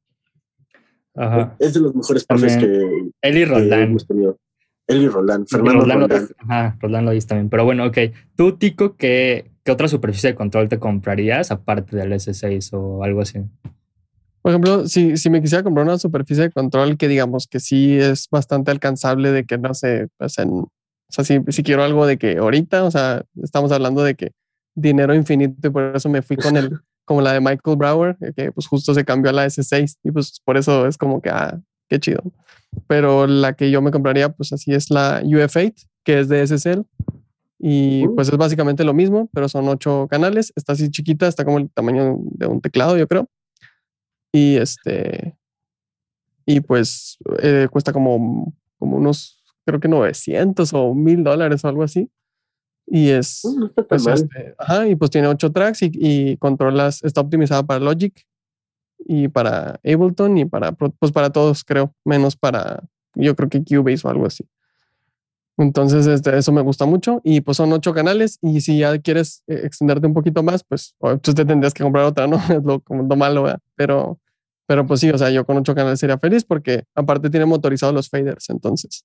Ajá. 1.16 1.56
Es 1.60 1.76
de 1.76 1.82
los 1.82 1.94
mejores 1.94 2.26
profes 2.26 2.58
que, 2.58 3.12
Eli 3.22 3.46
Roland. 3.46 3.84
hemos 3.84 4.08
tenido. 4.08 4.40
Eli 4.90 5.08
Roland, 5.08 5.48
Fernando 5.48 5.82
Roland. 5.82 6.02
Roland. 6.02 6.32
Ajá, 6.40 6.78
Roland 6.80 7.06
lo 7.06 7.12
dice 7.12 7.28
también. 7.28 7.50
Pero 7.50 7.64
bueno, 7.64 7.86
ok. 7.86 7.98
Tú, 8.36 8.58
Tico, 8.58 8.98
¿qué, 8.98 9.52
¿qué 9.64 9.72
otra 9.72 9.88
superficie 9.88 10.32
de 10.32 10.36
control 10.36 10.68
te 10.68 10.80
comprarías 10.80 11.52
aparte 11.52 11.96
del 11.96 12.12
S6 12.12 12.70
o 12.74 13.04
algo 13.04 13.22
así? 13.22 13.40
Por 14.42 14.52
ejemplo, 14.52 14.88
si, 14.88 15.16
si 15.18 15.30
me 15.30 15.42
quisiera 15.42 15.64
comprar 15.64 15.86
una 15.86 16.00
superficie 16.00 16.44
de 16.44 16.52
control 16.52 16.98
que 16.98 17.08
digamos 17.08 17.48
que 17.48 17.60
sí 17.60 18.00
es 18.00 18.28
bastante 18.32 18.72
alcanzable 18.72 19.32
de 19.32 19.46
que 19.46 19.58
no 19.58 19.74
sé, 19.76 20.08
pues 20.18 20.40
en, 20.40 20.50
o 20.50 20.72
sea, 21.08 21.24
si, 21.24 21.40
si 21.50 21.62
quiero 21.62 21.84
algo 21.84 22.08
de 22.08 22.18
que 22.18 22.38
ahorita, 22.38 22.84
o 22.84 22.90
sea, 22.90 23.24
estamos 23.44 23.72
hablando 23.72 24.04
de 24.04 24.16
que 24.16 24.32
dinero 24.76 25.14
infinito 25.14 25.68
y 25.68 25.72
por 25.72 25.96
eso 25.96 26.10
me 26.10 26.24
fui 26.24 26.36
con 26.38 26.58
el, 26.58 26.80
como 27.06 27.22
la 27.22 27.34
de 27.34 27.42
Michael 27.42 27.78
Brower, 27.78 28.18
que 28.36 28.52
pues 28.52 28.66
justo 28.66 28.94
se 28.94 29.06
cambió 29.06 29.30
a 29.30 29.34
la 29.34 29.46
S6 29.46 29.98
y 30.04 30.12
pues 30.12 30.40
por 30.44 30.58
eso 30.58 30.88
es 30.88 30.98
como 30.98 31.22
que, 31.22 31.30
ah, 31.30 31.60
qué 31.90 32.00
chido. 32.00 32.22
Pero 32.88 33.28
la 33.28 33.54
que 33.54 33.72
yo 33.72 33.82
me 33.82 33.92
compraría, 33.92 34.30
pues 34.30 34.54
así 34.54 34.74
es 34.74 34.90
la 34.90 35.22
UF8, 35.24 35.88
que 36.04 36.20
es 36.20 36.30
de 36.30 36.46
SSL. 36.46 36.86
Y 37.60 38.08
uh. 38.08 38.16
pues 38.16 38.30
es 38.30 38.38
básicamente 38.38 38.84
lo 38.84 38.94
mismo, 38.94 39.30
pero 39.34 39.50
son 39.50 39.68
ocho 39.68 40.08
canales. 40.10 40.54
Está 40.56 40.74
así 40.74 40.90
chiquita, 40.90 41.28
está 41.28 41.44
como 41.44 41.58
el 41.58 41.70
tamaño 41.70 42.18
de 42.22 42.48
un 42.48 42.62
teclado, 42.62 42.98
yo 42.98 43.08
creo. 43.08 43.28
Y 44.32 44.58
este, 44.58 45.36
y 46.46 46.62
pues 46.62 47.18
eh, 47.42 47.68
cuesta 47.70 47.92
como, 47.92 48.54
como 48.78 48.98
unos, 48.98 49.44
creo 49.66 49.80
que 49.80 49.88
900 49.88 50.74
o 50.74 50.94
1000 50.94 51.24
dólares 51.24 51.66
o 51.66 51.68
algo 51.68 51.84
así. 51.84 52.10
Y 52.88 53.10
es, 53.10 53.46
uh, 53.46 53.70
pues, 53.88 54.08
este, 54.08 54.56
ajá, 54.58 54.88
y 54.88 54.96
pues 54.96 55.12
tiene 55.12 55.28
ocho 55.28 55.52
tracks 55.52 55.84
y, 55.84 55.92
y, 55.94 56.38
controlas, 56.38 57.04
está 57.04 57.22
optimizada 57.22 57.62
para 57.62 57.80
Logic 57.80 58.26
y 59.00 59.28
para 59.28 59.80
Ableton 59.84 60.38
y 60.38 60.46
para, 60.46 60.72
pues 60.72 61.12
para 61.12 61.32
todos 61.32 61.64
creo, 61.64 61.94
menos 62.06 62.36
para, 62.36 62.84
yo 63.16 63.36
creo 63.36 63.50
que 63.50 63.64
Cubase 63.64 64.08
o 64.08 64.12
algo 64.12 64.26
así. 64.26 64.46
Entonces, 65.58 66.08
este, 66.08 66.38
eso 66.38 66.54
me 66.54 66.62
gusta 66.62 66.86
mucho 66.86 67.20
y 67.24 67.42
pues 67.42 67.58
son 67.58 67.74
ocho 67.74 67.94
canales 67.94 68.40
y 68.42 68.62
si 68.62 68.80
ya 68.80 68.98
quieres 69.00 69.44
eh, 69.48 69.62
extenderte 69.66 70.08
un 70.08 70.14
poquito 70.14 70.42
más, 70.42 70.64
pues 70.64 70.96
tú 71.22 71.34
te 71.34 71.44
tendrías 71.44 71.74
que 71.74 71.84
comprar 71.84 72.06
otra, 72.06 72.28
¿no? 72.28 72.38
Es 72.50 72.64
lo, 72.64 72.80
como 72.80 73.04
lo 73.04 73.16
malo, 73.18 73.44
¿verdad? 73.44 73.60
Pero, 73.76 74.20
pero 74.66 74.88
pues 74.88 75.02
sí, 75.02 75.10
o 75.10 75.18
sea, 75.18 75.30
yo 75.32 75.46
con 75.46 75.58
ocho 75.58 75.76
canales 75.76 76.00
sería 76.00 76.18
feliz 76.18 76.46
porque 76.46 76.84
aparte 76.96 77.30
tiene 77.30 77.46
motorizados 77.46 77.94
los 77.94 78.10
faders, 78.10 78.50
entonces. 78.50 79.04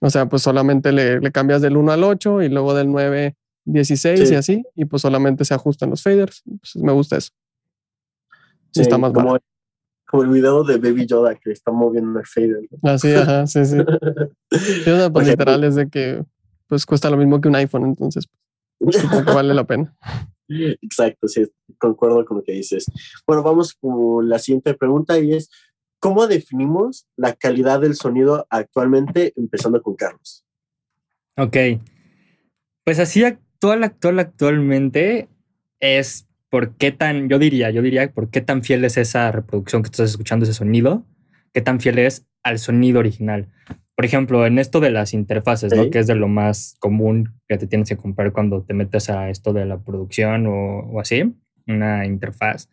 O 0.00 0.08
sea, 0.08 0.26
pues 0.26 0.42
solamente 0.42 0.90
le, 0.90 1.20
le 1.20 1.32
cambias 1.32 1.60
del 1.60 1.76
1 1.76 1.92
al 1.92 2.04
8 2.04 2.42
y 2.42 2.48
luego 2.48 2.74
del 2.74 2.90
9, 2.90 3.36
16 3.66 4.30
y 4.30 4.34
así, 4.34 4.64
y 4.74 4.84
pues 4.86 5.02
solamente 5.02 5.44
se 5.44 5.54
ajustan 5.54 5.90
los 5.90 6.02
faders. 6.02 6.42
Pues 6.44 6.76
me 6.76 6.92
gusta 6.92 7.16
eso. 7.16 7.30
Sí, 8.74 8.82
está 8.82 8.98
más 8.98 9.12
como, 9.12 9.38
como 10.06 10.22
el 10.24 10.30
video 10.30 10.64
de 10.64 10.78
Baby 10.78 11.06
Yoda 11.06 11.36
que 11.36 11.52
está 11.52 11.70
moviendo 11.70 12.18
el 12.18 12.26
fader. 12.26 12.68
Ah, 12.82 12.98
sí, 12.98 13.12
ajá, 13.12 13.46
sí, 13.46 13.64
sí. 13.64 13.76
sí 14.50 14.90
o 14.90 14.96
sea, 14.96 15.10
pues 15.10 15.28
literal 15.28 15.62
es 15.64 15.76
de 15.76 15.88
que 15.88 16.24
pues 16.66 16.84
cuesta 16.84 17.08
lo 17.08 17.16
mismo 17.16 17.40
que 17.40 17.48
un 17.48 17.56
iPhone, 17.56 17.84
entonces 17.84 18.28
pues, 18.78 18.96
supongo 18.96 19.24
que 19.24 19.32
vale 19.32 19.54
la 19.54 19.64
pena. 19.64 19.94
Exacto, 20.48 21.28
sí, 21.28 21.46
concuerdo 21.78 22.24
con 22.24 22.38
lo 22.38 22.42
que 22.44 22.52
dices. 22.52 22.86
Bueno, 23.26 23.42
vamos 23.42 23.74
con 23.74 24.28
la 24.28 24.38
siguiente 24.38 24.74
pregunta 24.74 25.18
y 25.18 25.32
es, 25.32 25.50
¿cómo 25.98 26.26
definimos 26.26 27.06
la 27.16 27.34
calidad 27.34 27.80
del 27.80 27.94
sonido 27.94 28.46
actualmente, 28.50 29.32
empezando 29.36 29.82
con 29.82 29.94
Carlos? 29.94 30.44
Ok. 31.36 31.56
Pues 32.84 32.98
así 32.98 33.24
actual, 33.24 33.84
actual, 33.84 34.18
actualmente 34.18 35.28
es 35.80 36.26
por 36.54 36.76
qué 36.76 36.92
tan, 36.92 37.28
yo 37.28 37.40
diría, 37.40 37.72
yo 37.72 37.82
diría, 37.82 38.12
por 38.12 38.30
qué 38.30 38.40
tan 38.40 38.62
fiel 38.62 38.84
es 38.84 38.96
esa 38.96 39.32
reproducción 39.32 39.82
que 39.82 39.88
estás 39.88 40.10
escuchando, 40.10 40.44
ese 40.44 40.54
sonido, 40.54 41.04
qué 41.52 41.60
tan 41.60 41.80
fiel 41.80 41.98
es 41.98 42.28
al 42.44 42.60
sonido 42.60 43.00
original. 43.00 43.48
Por 43.96 44.04
ejemplo, 44.04 44.46
en 44.46 44.60
esto 44.60 44.78
de 44.78 44.90
las 44.90 45.14
interfaces, 45.14 45.74
¿no? 45.74 45.90
Que 45.90 45.98
es 45.98 46.06
de 46.06 46.14
lo 46.14 46.28
más 46.28 46.76
común 46.78 47.40
que 47.48 47.58
te 47.58 47.66
tienes 47.66 47.88
que 47.88 47.96
comprar 47.96 48.30
cuando 48.30 48.62
te 48.62 48.72
metes 48.72 49.10
a 49.10 49.30
esto 49.30 49.52
de 49.52 49.66
la 49.66 49.78
producción 49.78 50.46
o, 50.46 50.78
o 50.92 51.00
así, 51.00 51.34
una 51.66 52.06
interfaz. 52.06 52.70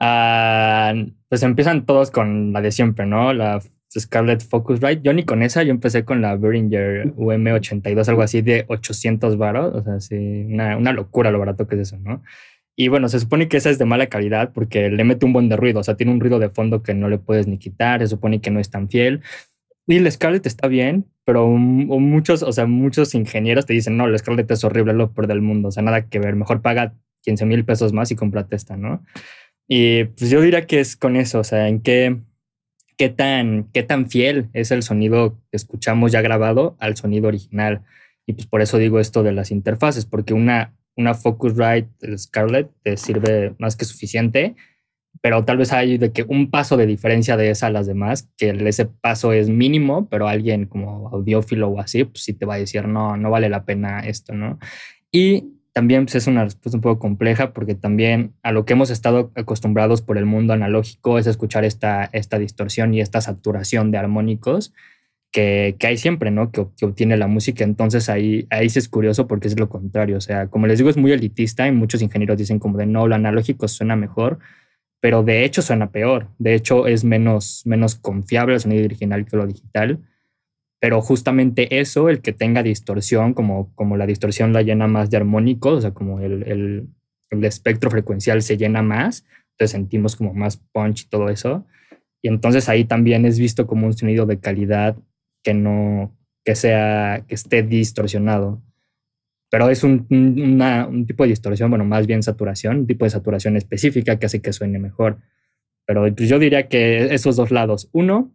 Ah, 0.00 0.94
pues 1.28 1.42
empiezan 1.42 1.84
todos 1.84 2.10
con 2.10 2.54
la 2.54 2.62
de 2.62 2.72
siempre, 2.72 3.04
¿no? 3.04 3.34
La 3.34 3.60
Scarlett 3.94 4.42
Focusrite. 4.42 5.02
Yo 5.02 5.12
ni 5.12 5.24
con 5.24 5.42
esa, 5.42 5.62
yo 5.64 5.70
empecé 5.70 6.06
con 6.06 6.22
la 6.22 6.34
Behringer 6.36 7.14
UM82, 7.14 8.08
algo 8.08 8.22
así 8.22 8.40
de 8.40 8.64
800 8.68 9.36
baros. 9.36 9.74
O 9.74 9.82
sea, 9.82 10.00
sí, 10.00 10.46
una, 10.48 10.78
una, 10.78 10.94
locura 10.94 11.30
lo 11.30 11.38
barato 11.38 11.66
que 11.66 11.74
es 11.74 11.82
eso, 11.82 11.98
¿no? 11.98 12.22
Y 12.76 12.88
bueno, 12.88 13.08
se 13.08 13.18
supone 13.18 13.48
que 13.48 13.56
esa 13.56 13.70
es 13.70 13.78
de 13.78 13.86
mala 13.86 14.08
calidad 14.08 14.52
porque 14.52 14.90
le 14.90 15.02
mete 15.02 15.24
un 15.24 15.32
buen 15.32 15.48
de 15.48 15.56
ruido. 15.56 15.80
O 15.80 15.82
sea, 15.82 15.96
tiene 15.96 16.12
un 16.12 16.20
ruido 16.20 16.38
de 16.38 16.50
fondo 16.50 16.82
que 16.82 16.92
no 16.92 17.08
le 17.08 17.18
puedes 17.18 17.46
ni 17.46 17.56
quitar. 17.56 18.00
Se 18.00 18.06
supone 18.06 18.42
que 18.42 18.50
no 18.50 18.60
es 18.60 18.70
tan 18.70 18.90
fiel. 18.90 19.22
Y 19.86 19.98
la 20.00 20.10
Scarlett 20.10 20.46
está 20.46 20.68
bien, 20.68 21.06
pero 21.24 21.48
muchos, 21.48 22.42
o 22.42 22.52
sea, 22.52 22.66
muchos 22.66 23.14
ingenieros 23.14 23.64
te 23.64 23.72
dicen, 23.72 23.96
no, 23.96 24.06
la 24.06 24.18
Scarlett 24.18 24.50
es 24.50 24.62
horrible, 24.64 24.92
lo 24.92 25.12
peor 25.12 25.26
del 25.26 25.40
mundo. 25.40 25.68
O 25.68 25.70
sea, 25.72 25.82
nada 25.82 26.06
que 26.08 26.18
ver. 26.18 26.36
Mejor 26.36 26.60
paga 26.60 26.94
15 27.22 27.46
mil 27.46 27.64
pesos 27.64 27.92
más 27.92 28.10
y 28.10 28.16
cómprate 28.16 28.56
esta, 28.56 28.76
¿no? 28.76 29.02
Y 29.68 30.04
pues 30.04 30.30
yo 30.30 30.40
diría 30.42 30.66
que 30.66 30.80
es 30.80 30.96
con 30.96 31.16
eso, 31.16 31.40
o 31.40 31.44
sea, 31.44 31.68
en 31.68 31.80
qué, 31.80 32.18
qué, 32.96 33.08
tan, 33.08 33.68
qué 33.72 33.82
tan 33.82 34.08
fiel 34.08 34.48
es 34.52 34.70
el 34.70 34.82
sonido 34.82 35.38
que 35.50 35.56
escuchamos 35.56 36.12
ya 36.12 36.20
grabado 36.20 36.76
al 36.78 36.96
sonido 36.96 37.28
original. 37.28 37.82
Y 38.26 38.34
pues 38.34 38.46
por 38.46 38.60
eso 38.60 38.78
digo 38.78 39.00
esto 39.00 39.22
de 39.22 39.32
las 39.32 39.50
interfaces, 39.50 40.04
porque 40.04 40.34
una, 40.34 40.74
una 40.96 41.14
Focusrite 41.14 41.88
Scarlett 42.16 42.70
te 42.82 42.96
sirve 42.96 43.54
más 43.58 43.76
que 43.76 43.84
suficiente, 43.84 44.56
pero 45.22 45.44
tal 45.44 45.58
vez 45.58 45.72
hay 45.72 45.98
de 45.98 46.12
que 46.12 46.24
un 46.24 46.50
paso 46.50 46.76
de 46.76 46.86
diferencia 46.86 47.36
de 47.36 47.50
esa 47.50 47.68
a 47.68 47.70
las 47.70 47.86
demás, 47.86 48.28
que 48.36 48.50
ese 48.50 48.86
paso 48.86 49.32
es 49.32 49.48
mínimo, 49.48 50.08
pero 50.08 50.28
alguien 50.28 50.66
como 50.66 51.08
audiófilo 51.08 51.68
o 51.68 51.80
así, 51.80 52.04
pues 52.04 52.22
sí 52.24 52.32
te 52.32 52.46
va 52.46 52.54
a 52.54 52.58
decir, 52.58 52.86
no, 52.88 53.16
no 53.16 53.30
vale 53.30 53.48
la 53.48 53.64
pena 53.64 54.00
esto, 54.00 54.34
¿no? 54.34 54.58
Y 55.10 55.56
también 55.72 56.06
pues, 56.06 56.14
es 56.14 56.26
una 56.26 56.44
respuesta 56.44 56.76
un 56.76 56.80
poco 56.80 56.98
compleja 56.98 57.52
porque 57.52 57.74
también 57.74 58.34
a 58.42 58.52
lo 58.52 58.64
que 58.64 58.72
hemos 58.72 58.90
estado 58.90 59.30
acostumbrados 59.34 60.00
por 60.00 60.16
el 60.16 60.24
mundo 60.24 60.54
analógico 60.54 61.18
es 61.18 61.26
escuchar 61.26 61.64
esta, 61.64 62.08
esta 62.12 62.38
distorsión 62.38 62.94
y 62.94 63.00
esta 63.00 63.20
saturación 63.20 63.90
de 63.90 63.98
armónicos 63.98 64.72
que, 65.32 65.76
que 65.78 65.86
hay 65.86 65.96
siempre, 65.96 66.30
¿no? 66.30 66.50
Que, 66.50 66.66
que, 66.76 66.86
obtiene 66.86 67.16
la 67.16 67.26
música. 67.26 67.64
Entonces 67.64 68.08
ahí, 68.08 68.46
ahí 68.50 68.68
sí 68.68 68.78
es 68.78 68.88
curioso 68.88 69.26
porque 69.26 69.48
es 69.48 69.58
lo 69.58 69.68
contrario. 69.68 70.16
O 70.16 70.20
sea, 70.20 70.48
como 70.48 70.66
les 70.66 70.78
digo, 70.78 70.90
es 70.90 70.96
muy 70.96 71.12
elitista 71.12 71.66
y 71.68 71.72
muchos 71.72 72.02
ingenieros 72.02 72.38
dicen 72.38 72.58
como 72.58 72.78
de 72.78 72.86
no, 72.86 73.06
lo 73.06 73.14
analógico 73.14 73.68
suena 73.68 73.96
mejor, 73.96 74.38
pero 75.00 75.22
de 75.22 75.44
hecho 75.44 75.62
suena 75.62 75.90
peor. 75.90 76.28
De 76.38 76.54
hecho 76.54 76.86
es 76.86 77.04
menos, 77.04 77.62
menos 77.66 77.94
confiable 77.96 78.54
el 78.54 78.60
sonido 78.60 78.84
original 78.84 79.26
que 79.26 79.36
lo 79.36 79.46
digital 79.46 80.00
pero 80.80 81.00
justamente 81.00 81.80
eso, 81.80 82.08
el 82.08 82.20
que 82.20 82.32
tenga 82.32 82.62
distorsión, 82.62 83.34
como, 83.34 83.74
como 83.74 83.96
la 83.96 84.06
distorsión 84.06 84.52
la 84.52 84.62
llena 84.62 84.86
más 84.86 85.10
de 85.10 85.16
armónicos, 85.16 85.78
o 85.78 85.80
sea, 85.80 85.92
como 85.92 86.20
el, 86.20 86.42
el, 86.44 86.88
el 87.30 87.44
espectro 87.44 87.90
frecuencial 87.90 88.42
se 88.42 88.56
llena 88.56 88.82
más, 88.82 89.24
entonces 89.52 89.72
sentimos 89.72 90.16
como 90.16 90.34
más 90.34 90.58
punch 90.72 91.02
y 91.02 91.08
todo 91.08 91.28
eso. 91.28 91.66
Y 92.22 92.28
entonces 92.28 92.68
ahí 92.68 92.84
también 92.84 93.24
es 93.24 93.38
visto 93.38 93.66
como 93.66 93.86
un 93.86 93.94
sonido 93.94 94.26
de 94.26 94.38
calidad 94.38 94.96
que 95.46 95.54
no, 95.54 96.12
que 96.44 96.56
sea, 96.56 97.24
que 97.28 97.36
esté 97.36 97.62
distorsionado. 97.62 98.60
Pero 99.48 99.70
es 99.70 99.84
un, 99.84 100.08
una, 100.10 100.88
un 100.88 101.06
tipo 101.06 101.22
de 101.22 101.30
distorsión, 101.30 101.70
bueno, 101.70 101.84
más 101.84 102.08
bien 102.08 102.24
saturación, 102.24 102.78
un 102.78 102.86
tipo 102.88 103.04
de 103.04 103.10
saturación 103.10 103.56
específica 103.56 104.18
que 104.18 104.26
hace 104.26 104.42
que 104.42 104.52
suene 104.52 104.80
mejor. 104.80 105.18
Pero 105.86 106.12
pues 106.16 106.28
yo 106.28 106.40
diría 106.40 106.66
que 106.66 107.14
esos 107.14 107.36
dos 107.36 107.52
lados. 107.52 107.88
Uno, 107.92 108.34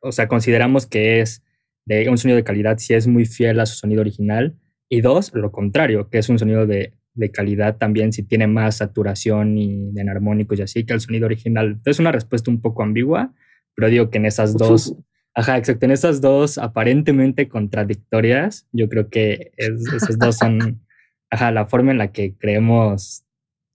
o 0.00 0.10
sea, 0.10 0.26
consideramos 0.26 0.86
que 0.86 1.20
es 1.20 1.42
de 1.84 2.08
un 2.08 2.16
sonido 2.16 2.36
de 2.36 2.44
calidad 2.44 2.78
si 2.78 2.94
es 2.94 3.06
muy 3.06 3.26
fiel 3.26 3.60
a 3.60 3.66
su 3.66 3.76
sonido 3.76 4.00
original. 4.00 4.56
Y 4.88 5.02
dos, 5.02 5.34
lo 5.34 5.52
contrario, 5.52 6.08
que 6.08 6.16
es 6.16 6.30
un 6.30 6.38
sonido 6.38 6.66
de, 6.66 6.94
de 7.12 7.30
calidad 7.30 7.76
también 7.76 8.14
si 8.14 8.22
tiene 8.22 8.46
más 8.46 8.78
saturación 8.78 9.58
y 9.58 9.92
de 9.92 10.00
enarmónicos 10.00 10.58
y 10.58 10.62
así 10.62 10.86
que 10.86 10.94
el 10.94 11.00
sonido 11.02 11.26
original. 11.26 11.78
Es 11.84 11.98
una 11.98 12.10
respuesta 12.10 12.50
un 12.50 12.62
poco 12.62 12.82
ambigua, 12.82 13.34
pero 13.74 13.90
digo 13.90 14.08
que 14.08 14.16
en 14.16 14.24
esas 14.24 14.56
dos, 14.56 14.96
ajá, 15.34 15.58
exacto, 15.58 15.86
en 15.86 15.92
esas 15.92 16.20
dos 16.20 16.58
aparentemente 16.58 17.48
contradictorias, 17.48 18.66
yo 18.72 18.88
creo 18.88 19.08
que 19.08 19.52
es, 19.56 19.86
esas 19.92 20.18
dos 20.18 20.36
son, 20.36 20.84
ajá, 21.30 21.50
la 21.50 21.66
forma 21.66 21.92
en 21.92 21.98
la 21.98 22.12
que 22.12 22.36
creemos 22.36 23.24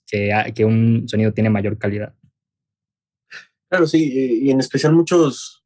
que, 0.05 0.31
que 0.55 0.65
un 0.65 1.07
sonido 1.07 1.33
tiene 1.33 1.49
mayor 1.49 1.77
calidad. 1.77 2.13
Claro, 3.69 3.85
sí, 3.85 4.41
y 4.43 4.49
en 4.49 4.59
especial 4.59 4.93
muchos 4.93 5.65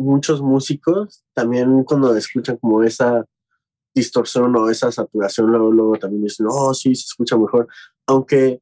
muchos 0.00 0.40
músicos 0.40 1.24
también 1.34 1.84
cuando 1.84 2.16
escuchan 2.16 2.56
como 2.56 2.82
esa 2.82 3.24
distorsión 3.94 4.54
o 4.56 4.70
esa 4.70 4.90
saturación, 4.90 5.50
luego, 5.50 5.70
luego 5.70 5.98
también 5.98 6.22
dicen, 6.22 6.46
oh, 6.48 6.72
sí, 6.74 6.94
se 6.94 7.06
escucha 7.06 7.36
mejor. 7.36 7.68
Aunque, 8.06 8.60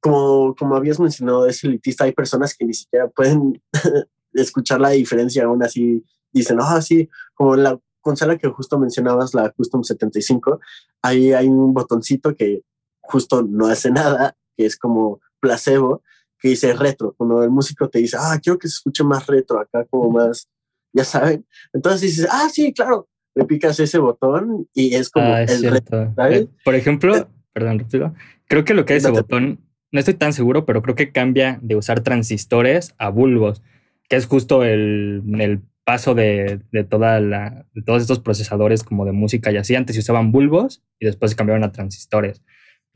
como, 0.00 0.54
como 0.56 0.76
habías 0.76 1.00
mencionado, 1.00 1.46
es 1.46 1.62
elitista, 1.64 2.04
hay 2.04 2.12
personas 2.12 2.54
que 2.56 2.64
ni 2.64 2.74
siquiera 2.74 3.08
pueden 3.08 3.62
escuchar 4.36 4.80
la 4.80 4.90
diferencia, 4.90 5.44
aún 5.44 5.62
así 5.62 6.04
dicen, 6.32 6.58
oh, 6.60 6.82
sí, 6.82 7.08
como 7.34 7.56
la 7.56 7.78
consola 8.00 8.38
que 8.38 8.48
justo 8.48 8.78
mencionabas, 8.78 9.34
la 9.34 9.50
Custom 9.50 9.82
75, 9.82 10.60
ahí 11.02 11.32
hay 11.32 11.48
un 11.48 11.74
botoncito 11.74 12.34
que 12.36 12.62
justo 13.00 13.42
no 13.42 13.66
hace 13.66 13.90
nada, 13.90 14.36
que 14.56 14.66
es 14.66 14.76
como 14.76 15.20
placebo, 15.40 16.02
que 16.38 16.50
dice 16.50 16.72
retro. 16.74 17.14
Cuando 17.16 17.42
el 17.42 17.50
músico 17.50 17.88
te 17.88 17.98
dice, 17.98 18.16
ah, 18.18 18.38
quiero 18.42 18.58
que 18.58 18.68
se 18.68 18.74
escuche 18.74 19.02
más 19.04 19.26
retro, 19.26 19.58
acá 19.58 19.84
como 19.86 20.10
más 20.10 20.48
ya 20.92 21.04
saben. 21.04 21.46
Entonces 21.72 22.00
dices, 22.00 22.28
ah, 22.30 22.48
sí, 22.52 22.72
claro, 22.72 23.08
le 23.34 23.44
picas 23.44 23.78
ese 23.78 23.98
botón 23.98 24.68
y 24.74 24.94
es 24.94 25.10
como 25.10 25.26
ah, 25.26 25.42
es 25.42 25.62
el 25.62 25.76
eh, 25.76 26.48
Por 26.64 26.74
ejemplo, 26.74 27.16
eh, 27.16 27.26
perdón, 27.52 27.78
rápido, 27.80 28.14
creo 28.46 28.64
que 28.64 28.74
lo 28.74 28.84
que 28.84 28.96
es 28.96 29.04
ese 29.04 29.12
botón, 29.12 29.60
no 29.92 30.00
estoy 30.00 30.14
tan 30.14 30.32
seguro, 30.32 30.64
pero 30.64 30.82
creo 30.82 30.94
que 30.94 31.12
cambia 31.12 31.58
de 31.62 31.76
usar 31.76 32.00
transistores 32.00 32.94
a 32.98 33.10
bulbos, 33.10 33.62
que 34.08 34.16
es 34.16 34.26
justo 34.26 34.64
el, 34.64 35.22
el 35.38 35.62
paso 35.84 36.14
de, 36.14 36.60
de, 36.72 36.84
toda 36.84 37.20
la, 37.20 37.64
de 37.72 37.82
todos 37.82 38.02
estos 38.02 38.18
procesadores 38.18 38.82
como 38.82 39.04
de 39.04 39.12
música 39.12 39.52
y 39.52 39.56
así. 39.56 39.74
Antes 39.74 39.94
se 39.94 40.00
usaban 40.00 40.32
bulbos 40.32 40.82
y 40.98 41.06
después 41.06 41.30
se 41.30 41.36
cambiaron 41.36 41.64
a 41.64 41.72
transistores. 41.72 42.42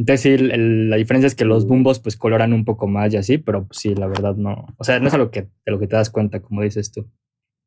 Entonces, 0.01 0.23
sí, 0.23 0.39
la 0.39 0.97
diferencia 0.97 1.27
es 1.27 1.35
que 1.35 1.45
los 1.45 1.67
bumbos 1.67 2.01
pues 2.01 2.17
coloran 2.17 2.53
un 2.53 2.65
poco 2.65 2.89
más 2.89 3.13
y 3.13 3.19
así, 3.19 3.39
pero 3.39 3.67
pues, 3.67 3.81
sí, 3.81 3.95
la 3.95 4.07
verdad 4.07 4.35
no. 4.35 4.67
O 4.79 4.85
sea, 4.85 4.99
no 4.99 5.09
es 5.09 5.15
a 5.15 5.19
lo 5.19 5.31
que, 5.31 5.43
de 5.43 5.73
lo 5.73 5.79
que 5.79 5.87
te 5.87 5.95
das 5.95 6.09
cuenta, 6.11 6.41
como 6.41 6.63
dices 6.63 6.91
tú. 6.91 7.07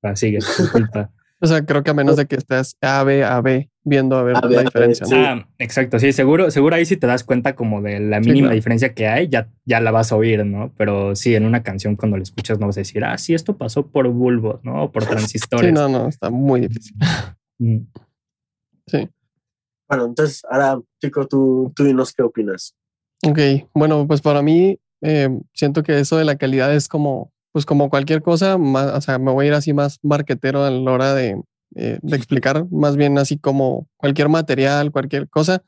Ah, 0.01 0.15
sigue, 0.15 0.37
disculpa. 0.37 1.11
o 1.39 1.45
sea, 1.45 1.63
creo 1.63 1.83
que 1.83 1.91
a 1.91 1.93
menos 1.93 2.17
de 2.17 2.25
que 2.25 2.35
estés 2.35 2.75
A, 2.81 3.03
B, 3.03 3.23
A, 3.23 3.39
B, 3.41 3.69
viendo 3.83 4.17
a 4.17 4.23
ver 4.23 4.37
la 4.43 4.63
diferencia. 4.63 5.05
Ah, 5.11 5.47
exacto, 5.57 5.99
sí, 5.99 6.11
seguro, 6.11 6.51
seguro 6.51 6.75
ahí 6.75 6.85
si 6.85 6.97
te 6.97 7.07
das 7.07 7.23
cuenta 7.23 7.55
como 7.55 7.81
de 7.81 7.99
la 7.99 8.19
mínima 8.19 8.51
diferencia 8.51 8.93
que 8.93 9.07
hay, 9.07 9.27
ya, 9.27 9.49
ya 9.65 9.79
la 9.79 9.91
vas 9.91 10.11
a 10.11 10.15
oír, 10.15 10.45
¿no? 10.45 10.71
Pero 10.77 11.15
sí, 11.15 11.35
en 11.35 11.45
una 11.45 11.63
canción 11.63 11.95
cuando 11.95 12.17
la 12.17 12.23
escuchas 12.23 12.59
no 12.59 12.67
vas 12.67 12.77
a 12.77 12.81
decir, 12.81 13.03
ah, 13.03 13.17
sí, 13.17 13.33
esto 13.33 13.57
pasó 13.57 13.87
por 13.87 14.07
bulbos, 14.09 14.63
¿no? 14.63 14.85
O 14.85 14.91
por 14.91 15.05
transistores. 15.05 15.67
sí, 15.67 15.73
no, 15.73 15.89
no, 15.89 16.07
está 16.07 16.29
muy 16.29 16.61
difícil. 16.61 16.95
Mm. 17.59 17.79
Sí. 18.87 19.09
Bueno, 19.87 20.05
entonces, 20.05 20.41
ahora, 20.49 20.79
chico, 21.01 21.27
tú, 21.27 21.71
tú 21.75 21.83
dinos 21.83 22.13
qué 22.13 22.23
opinas. 22.23 22.75
Ok, 23.25 23.39
bueno, 23.73 24.07
pues 24.07 24.21
para 24.21 24.41
mí, 24.41 24.79
eh, 25.01 25.29
siento 25.53 25.83
que 25.83 25.99
eso 25.99 26.17
de 26.17 26.25
la 26.25 26.37
calidad 26.37 26.73
es 26.73 26.87
como 26.87 27.33
pues 27.53 27.67
como 27.67 27.89
cualquier 27.89 28.23
cosa, 28.23 28.57
más, 28.57 28.91
o 28.93 28.99
sea, 28.99 29.19
me 29.19 29.31
voy 29.31 29.45
a 29.45 29.47
ir 29.49 29.53
así 29.53 29.73
más 29.73 29.99
marquetero 30.01 30.63
a 30.63 30.71
la 30.71 30.91
hora 30.91 31.13
de, 31.13 31.39
eh, 31.75 31.99
de 32.01 32.15
explicar, 32.15 32.65
más 32.71 32.95
bien 32.95 33.17
así 33.17 33.37
como 33.37 33.87
cualquier 33.97 34.29
material, 34.29 34.91
cualquier 34.91 35.29
cosa, 35.29 35.63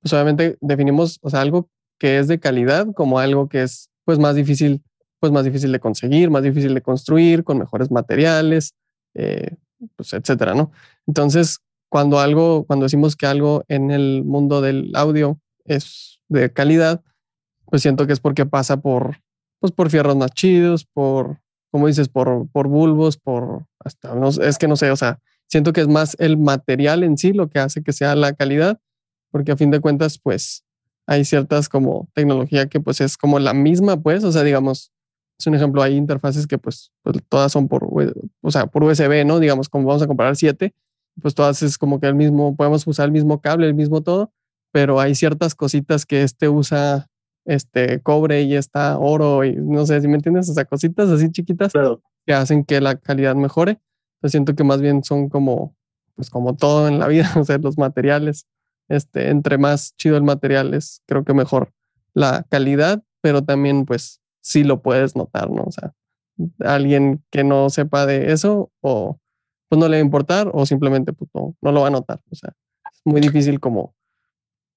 pues 0.00 0.12
obviamente 0.12 0.56
definimos, 0.60 1.18
o 1.22 1.30
sea, 1.30 1.40
algo 1.40 1.68
que 1.98 2.18
es 2.18 2.28
de 2.28 2.40
calidad 2.40 2.86
como 2.94 3.18
algo 3.18 3.48
que 3.48 3.62
es 3.62 3.90
pues 4.04 4.18
más 4.18 4.34
difícil, 4.34 4.82
pues 5.20 5.32
más 5.32 5.44
difícil 5.44 5.70
de 5.72 5.80
conseguir, 5.80 6.30
más 6.30 6.42
difícil 6.42 6.74
de 6.74 6.82
construir, 6.82 7.44
con 7.44 7.58
mejores 7.58 7.90
materiales, 7.90 8.74
eh, 9.14 9.56
pues 9.96 10.12
etcétera, 10.12 10.54
¿no? 10.54 10.72
Entonces, 11.06 11.60
cuando 11.88 12.20
algo, 12.20 12.64
cuando 12.64 12.84
decimos 12.84 13.16
que 13.16 13.26
algo 13.26 13.64
en 13.68 13.90
el 13.90 14.24
mundo 14.24 14.60
del 14.60 14.90
audio 14.94 15.38
es 15.64 16.20
de 16.28 16.52
calidad, 16.52 17.02
pues 17.66 17.82
siento 17.82 18.06
que 18.06 18.12
es 18.12 18.20
porque 18.20 18.46
pasa 18.46 18.78
por 18.78 19.16
pues 19.62 19.72
por 19.72 19.90
fierros 19.90 20.16
más 20.16 20.32
chidos, 20.32 20.84
por, 20.84 21.40
como 21.70 21.86
dices, 21.86 22.08
por, 22.08 22.48
por 22.50 22.66
bulbos, 22.66 23.16
por 23.16 23.66
hasta, 23.78 24.12
no, 24.16 24.28
es 24.28 24.58
que 24.58 24.66
no 24.66 24.74
sé, 24.74 24.90
o 24.90 24.96
sea, 24.96 25.20
siento 25.52 25.72
que 25.74 25.82
es 25.82 25.88
más 25.88 26.16
el 26.18 26.38
material 26.38 27.04
en 27.04 27.18
sí 27.18 27.32
lo 27.34 27.48
que 27.50 27.58
hace 27.60 27.82
que 27.82 27.92
sea 27.92 28.14
la 28.16 28.32
calidad, 28.32 28.80
porque 29.30 29.52
a 29.52 29.56
fin 29.56 29.70
de 29.70 29.80
cuentas, 29.80 30.18
pues 30.18 30.64
hay 31.06 31.24
ciertas 31.26 31.68
como 31.68 32.08
tecnología 32.14 32.68
que 32.68 32.80
pues 32.80 33.00
es 33.02 33.16
como 33.18 33.38
la 33.38 33.52
misma, 33.54 34.00
pues, 34.02 34.24
o 34.24 34.32
sea, 34.32 34.42
digamos, 34.44 34.92
Es 35.38 35.46
un 35.46 35.54
ejemplo, 35.54 35.82
hay 35.82 35.96
interfaces 35.96 36.46
que 36.46 36.58
pues, 36.58 36.92
pues 37.02 37.18
todas 37.28 37.52
son 37.52 37.68
por, 37.68 37.84
o 38.42 38.50
sea, 38.50 38.66
por 38.66 38.84
USB, 38.84 39.24
¿no? 39.26 39.40
Digamos, 39.40 39.68
como 39.68 39.86
vamos 39.88 40.02
a 40.02 40.06
comparar 40.06 40.36
siete, 40.36 40.72
pues 41.20 41.34
todas 41.34 41.62
es 41.62 41.78
como 41.78 42.00
que 42.00 42.06
el 42.06 42.14
mismo, 42.14 42.56
podemos 42.56 42.86
usar 42.86 43.06
el 43.06 43.12
mismo 43.12 43.40
cable, 43.40 43.66
el 43.66 43.74
mismo 43.74 44.02
todo, 44.02 44.32
pero 44.72 45.00
hay 45.00 45.14
ciertas 45.14 45.54
cositas 45.54 46.06
que 46.06 46.22
este 46.22 46.48
usa 46.48 47.08
este 47.46 48.00
cobre 48.02 48.42
y 48.42 48.54
está 48.54 48.98
oro 48.98 49.44
y 49.44 49.56
no 49.56 49.84
sé 49.86 50.00
si 50.00 50.08
me 50.08 50.14
entiendes, 50.16 50.48
o 50.50 50.54
sea, 50.54 50.64
cositas 50.64 51.10
así 51.10 51.30
chiquitas 51.32 51.72
que 52.26 52.32
hacen 52.34 52.64
que 52.64 52.80
la 52.80 52.96
calidad 52.96 53.34
mejore. 53.34 53.80
Yo 54.22 54.28
siento 54.28 54.54
que 54.54 54.64
más 54.64 54.80
bien 54.80 55.02
son 55.04 55.28
como, 55.28 55.76
pues 56.14 56.30
como 56.30 56.56
todo 56.56 56.88
en 56.88 56.98
la 56.98 57.08
vida, 57.08 57.30
o 57.36 57.44
sea, 57.44 57.58
los 57.58 57.78
materiales, 57.78 58.46
este, 58.88 59.30
entre 59.30 59.58
más 59.58 59.94
chido 59.96 60.16
el 60.16 60.22
material 60.22 60.74
es, 60.74 61.02
creo 61.06 61.24
que 61.24 61.34
mejor 61.34 61.72
la 62.14 62.44
calidad, 62.48 63.02
pero 63.20 63.42
también 63.42 63.86
pues 63.86 64.20
sí 64.40 64.64
lo 64.64 64.82
puedes 64.82 65.16
notar, 65.16 65.50
¿no? 65.50 65.62
O 65.64 65.72
sea, 65.72 65.94
alguien 66.60 67.22
que 67.30 67.44
no 67.44 67.70
sepa 67.70 68.06
de 68.06 68.32
eso 68.32 68.70
o 68.80 69.18
pues 69.68 69.80
no 69.80 69.88
le 69.88 69.96
va 69.96 69.98
a 69.98 70.04
importar 70.04 70.50
o 70.52 70.66
simplemente 70.66 71.12
pues, 71.12 71.30
no, 71.32 71.56
no, 71.62 71.72
lo 71.72 71.80
va 71.80 71.86
a 71.86 71.90
notar. 71.90 72.20
O 72.30 72.34
sea, 72.34 72.54
es 72.92 73.00
muy 73.04 73.20
difícil 73.20 73.58
como, 73.58 73.94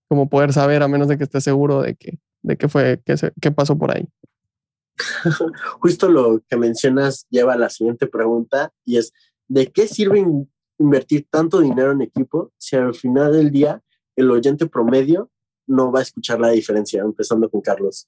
como 0.08 0.30
poder 0.30 0.54
saber 0.54 0.84
a 0.84 0.88
menos 0.88 1.08
de 1.08 1.18
que 1.18 1.26
esté 1.26 1.42
seguro 1.42 1.82
de 1.82 1.96
que, 1.96 2.20
de 2.44 2.58
qué 2.58 2.70
fue, 2.70 3.02
qué, 3.04 3.16
qué 3.42 3.52
pasó 3.52 3.78
por 3.78 3.96
ahí. 3.96 4.08
Justo 5.82 6.08
lo 6.08 6.42
que 6.48 6.56
mencionas 6.56 7.28
lleva 7.30 7.54
a 7.54 7.58
la 7.58 7.70
siguiente 7.70 8.08
pregunta 8.08 8.72
y 8.86 8.98
es, 8.98 9.12
¿de 9.48 9.72
qué 9.72 9.88
sirve 9.88 10.26
invertir 10.78 11.28
tanto 11.30 11.62
dinero 11.62 11.92
en 11.92 12.02
equipo 12.02 12.52
si 12.58 12.76
al 12.76 12.94
final 12.94 13.34
del 13.34 13.52
día 13.52 13.82
el 14.16 14.32
oyente 14.32 14.68
promedio 14.68 15.30
no 15.68 15.92
va 15.92 16.00
a 16.00 16.04
escuchar 16.04 16.40
la 16.40 16.50
diferencia? 16.50 17.02
Empezando 17.02 17.50
con 17.50 17.62
Carlos. 17.62 18.08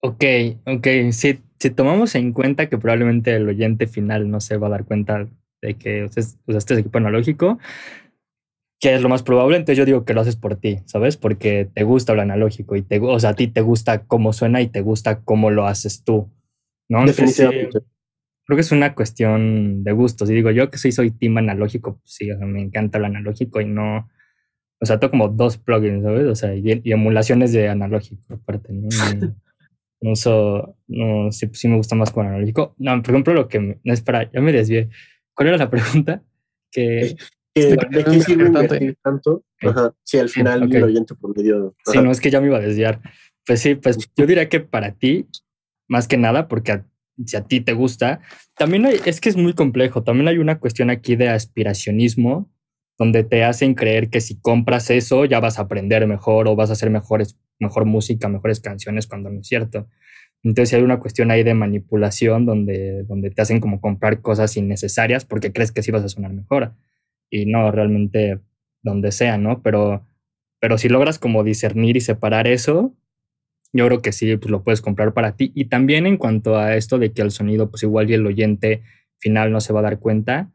Ok, 0.00 0.24
ok. 0.66 0.86
Si, 1.10 1.40
si 1.58 1.70
tomamos 1.70 2.14
en 2.14 2.32
cuenta 2.32 2.68
que 2.68 2.78
probablemente 2.78 3.34
el 3.34 3.48
oyente 3.48 3.86
final 3.86 4.30
no 4.30 4.40
se 4.40 4.56
va 4.56 4.68
a 4.68 4.70
dar 4.70 4.84
cuenta 4.84 5.28
de 5.62 5.74
que 5.74 6.08
usaste 6.46 6.74
equipo 6.74 6.98
analógico, 6.98 7.58
que 8.78 8.94
es 8.94 9.00
lo 9.00 9.08
más 9.08 9.22
probable, 9.22 9.56
entonces 9.56 9.78
yo 9.78 9.84
digo 9.84 10.04
que 10.04 10.14
lo 10.14 10.20
haces 10.20 10.36
por 10.36 10.56
ti, 10.56 10.80
¿sabes? 10.84 11.16
Porque 11.16 11.68
te 11.72 11.82
gusta 11.82 12.14
lo 12.14 12.22
analógico 12.22 12.76
y 12.76 12.82
te, 12.82 13.00
o 13.00 13.18
sea, 13.18 13.30
a 13.30 13.34
ti 13.34 13.48
te 13.48 13.62
gusta 13.62 14.04
cómo 14.04 14.32
suena 14.32 14.60
y 14.60 14.68
te 14.68 14.82
gusta 14.82 15.22
cómo 15.22 15.50
lo 15.50 15.66
haces 15.66 16.04
tú, 16.04 16.30
¿no? 16.88 17.04
Definitivamente. 17.04 17.80
Creo 18.46 18.56
que 18.56 18.62
es 18.62 18.72
una 18.72 18.94
cuestión 18.94 19.82
de 19.82 19.92
gustos. 19.92 20.30
Y 20.30 20.34
digo, 20.34 20.50
yo 20.50 20.70
que 20.70 20.78
soy, 20.78 20.92
soy 20.92 21.10
team 21.10 21.36
analógico, 21.38 21.98
pues 21.98 22.14
sí, 22.14 22.28
me 22.40 22.62
encanta 22.62 22.98
lo 22.98 23.06
analógico 23.06 23.60
y 23.60 23.66
no, 23.66 24.08
o 24.80 24.86
sea, 24.86 24.98
tengo 24.98 25.10
como 25.10 25.28
dos 25.28 25.58
plugins, 25.58 26.04
¿sabes? 26.04 26.26
O 26.26 26.34
sea, 26.34 26.54
y, 26.54 26.80
emulaciones 26.84 27.52
de 27.52 27.68
analógico 27.68 28.34
aparte, 28.34 28.72
¿no? 28.72 28.88
no 30.00 30.12
uso, 30.12 30.76
no, 30.86 31.32
sí, 31.32 31.48
sí, 31.52 31.68
me 31.68 31.76
gusta 31.76 31.96
más 31.96 32.12
con 32.12 32.26
analógico. 32.26 32.74
No, 32.78 33.02
por 33.02 33.10
ejemplo, 33.10 33.34
lo 33.34 33.48
que, 33.48 33.80
no, 33.82 33.92
espera, 33.92 34.30
ya 34.30 34.40
me 34.40 34.52
desvié. 34.52 34.90
¿Cuál 35.34 35.48
era 35.48 35.58
la 35.58 35.70
pregunta? 35.70 36.22
Que... 36.70 37.16
¿De 37.56 38.04
qué 38.04 38.20
sirve 38.20 38.48
invertir 38.48 38.98
tanto? 39.02 39.42
Ajá, 39.62 39.94
sí, 40.02 40.18
al 40.18 40.28
final 40.28 40.64
okay. 40.64 40.76
el 40.76 40.84
oyente 40.84 41.14
por 41.14 41.34
medio. 41.34 41.74
Sí, 41.86 41.98
no 42.02 42.10
es 42.10 42.20
que 42.20 42.30
ya 42.30 42.38
me 42.38 42.48
iba 42.48 42.58
a 42.58 42.60
desviar. 42.60 43.00
Pues 43.46 43.62
sí, 43.62 43.76
pues 43.76 43.96
yo 44.14 44.26
diría 44.26 44.50
que 44.50 44.60
para 44.60 44.92
ti, 44.92 45.26
más 45.88 46.06
que 46.06 46.18
nada, 46.18 46.48
porque 46.48 46.82
si 47.24 47.36
a 47.36 47.42
ti 47.42 47.60
te 47.60 47.72
gusta, 47.72 48.20
también 48.56 48.86
hay, 48.86 48.96
es 49.04 49.20
que 49.20 49.28
es 49.28 49.36
muy 49.36 49.54
complejo. 49.54 50.02
También 50.02 50.28
hay 50.28 50.38
una 50.38 50.58
cuestión 50.58 50.90
aquí 50.90 51.16
de 51.16 51.28
aspiracionismo, 51.28 52.50
donde 52.98 53.24
te 53.24 53.44
hacen 53.44 53.74
creer 53.74 54.08
que 54.10 54.20
si 54.20 54.40
compras 54.40 54.90
eso 54.90 55.24
ya 55.24 55.40
vas 55.40 55.58
a 55.58 55.62
aprender 55.62 56.06
mejor 56.06 56.48
o 56.48 56.56
vas 56.56 56.70
a 56.70 56.74
hacer 56.74 56.90
mejores, 56.90 57.38
mejor 57.58 57.84
música, 57.84 58.28
mejores 58.28 58.60
canciones, 58.60 59.06
cuando 59.06 59.30
no 59.30 59.40
es 59.40 59.46
cierto. 59.46 59.88
Entonces 60.42 60.74
hay 60.74 60.82
una 60.82 61.00
cuestión 61.00 61.30
ahí 61.30 61.42
de 61.42 61.54
manipulación 61.54 62.46
donde, 62.46 63.02
donde 63.04 63.30
te 63.30 63.42
hacen 63.42 63.60
como 63.60 63.80
comprar 63.80 64.20
cosas 64.20 64.56
innecesarias 64.56 65.24
porque 65.24 65.52
crees 65.52 65.72
que 65.72 65.82
sí 65.82 65.90
vas 65.90 66.04
a 66.04 66.08
sonar 66.08 66.32
mejor 66.32 66.74
y 67.30 67.46
no 67.46 67.70
realmente 67.70 68.40
donde 68.82 69.12
sea, 69.12 69.38
¿no? 69.38 69.62
Pero, 69.62 70.06
pero 70.60 70.78
si 70.78 70.88
logras 70.88 71.18
como 71.18 71.42
discernir 71.42 71.96
y 71.96 72.00
separar 72.00 72.46
eso, 72.46 72.94
yo 73.76 73.86
creo 73.86 74.02
que 74.02 74.12
sí, 74.12 74.36
pues 74.36 74.50
lo 74.50 74.62
puedes 74.62 74.80
comprar 74.80 75.12
para 75.14 75.36
ti. 75.36 75.52
Y 75.54 75.66
también 75.66 76.06
en 76.06 76.16
cuanto 76.16 76.58
a 76.58 76.76
esto 76.76 76.98
de 76.98 77.12
que 77.12 77.22
el 77.22 77.30
sonido, 77.30 77.70
pues 77.70 77.82
igual 77.82 78.10
y 78.10 78.14
el 78.14 78.26
oyente 78.26 78.82
final 79.18 79.52
no 79.52 79.60
se 79.60 79.72
va 79.72 79.80
a 79.80 79.84
dar 79.84 79.98
cuenta, 79.98 80.50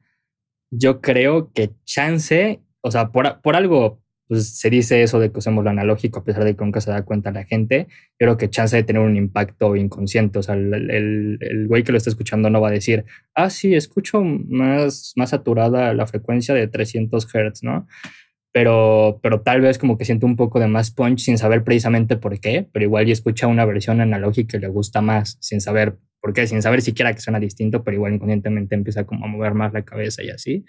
yo 0.71 1.01
creo 1.01 1.51
que 1.53 1.71
chance, 1.85 2.61
o 2.81 2.91
sea, 2.91 3.11
por, 3.11 3.41
por 3.41 3.55
algo 3.55 4.01
pues, 4.31 4.57
se 4.57 4.69
dice 4.69 5.03
eso 5.03 5.19
de 5.19 5.29
que 5.29 5.39
usemos 5.39 5.61
lo 5.61 5.69
analógico 5.69 6.19
a 6.19 6.23
pesar 6.23 6.45
de 6.45 6.55
que 6.55 6.63
nunca 6.63 6.79
se 6.79 6.89
da 6.89 7.03
cuenta 7.03 7.31
la 7.31 7.43
gente, 7.43 7.87
yo 7.89 8.27
creo 8.27 8.37
que 8.37 8.49
chance 8.49 8.77
de 8.77 8.83
tener 8.83 9.01
un 9.01 9.17
impacto 9.17 9.75
inconsciente, 9.75 10.39
o 10.39 10.41
sea, 10.41 10.55
el, 10.55 11.37
el, 11.41 11.67
güey 11.67 11.83
que 11.83 11.91
lo 11.91 11.97
está 11.97 12.09
escuchando 12.09 12.49
no 12.49 12.61
va 12.61 12.69
a 12.69 12.71
decir, 12.71 13.03
ah, 13.35 13.49
sí, 13.49 13.75
escucho 13.75 14.21
más, 14.23 15.11
más 15.17 15.31
saturada 15.31 15.93
la 15.93 16.07
frecuencia 16.07 16.55
de 16.55 16.69
300 16.69 17.27
Hz, 17.27 17.63
¿no? 17.63 17.87
Pero, 18.53 19.19
pero 19.23 19.41
tal 19.41 19.61
vez 19.61 19.77
como 19.77 19.97
que 19.97 20.05
siente 20.05 20.25
un 20.25 20.35
poco 20.35 20.59
de 20.59 20.67
más 20.67 20.91
punch 20.91 21.19
sin 21.19 21.37
saber 21.37 21.63
precisamente 21.63 22.17
por 22.17 22.39
qué, 22.39 22.67
pero 22.71 22.83
igual 22.83 23.07
y 23.07 23.11
escucha 23.11 23.47
una 23.47 23.63
versión 23.65 24.01
analógica 24.01 24.57
y 24.57 24.59
le 24.59 24.67
gusta 24.67 25.01
más 25.01 25.37
sin 25.39 25.61
saber 25.61 25.97
por 26.19 26.33
qué, 26.33 26.45
sin 26.47 26.61
saber 26.61 26.81
siquiera 26.81 27.13
que 27.13 27.21
suena 27.21 27.39
distinto, 27.39 27.83
pero 27.83 27.95
igual 27.95 28.13
inconscientemente 28.13 28.75
empieza 28.75 29.05
como 29.05 29.25
a 29.25 29.29
mover 29.29 29.53
más 29.53 29.71
la 29.73 29.83
cabeza 29.83 30.21
y 30.23 30.29
así. 30.29 30.65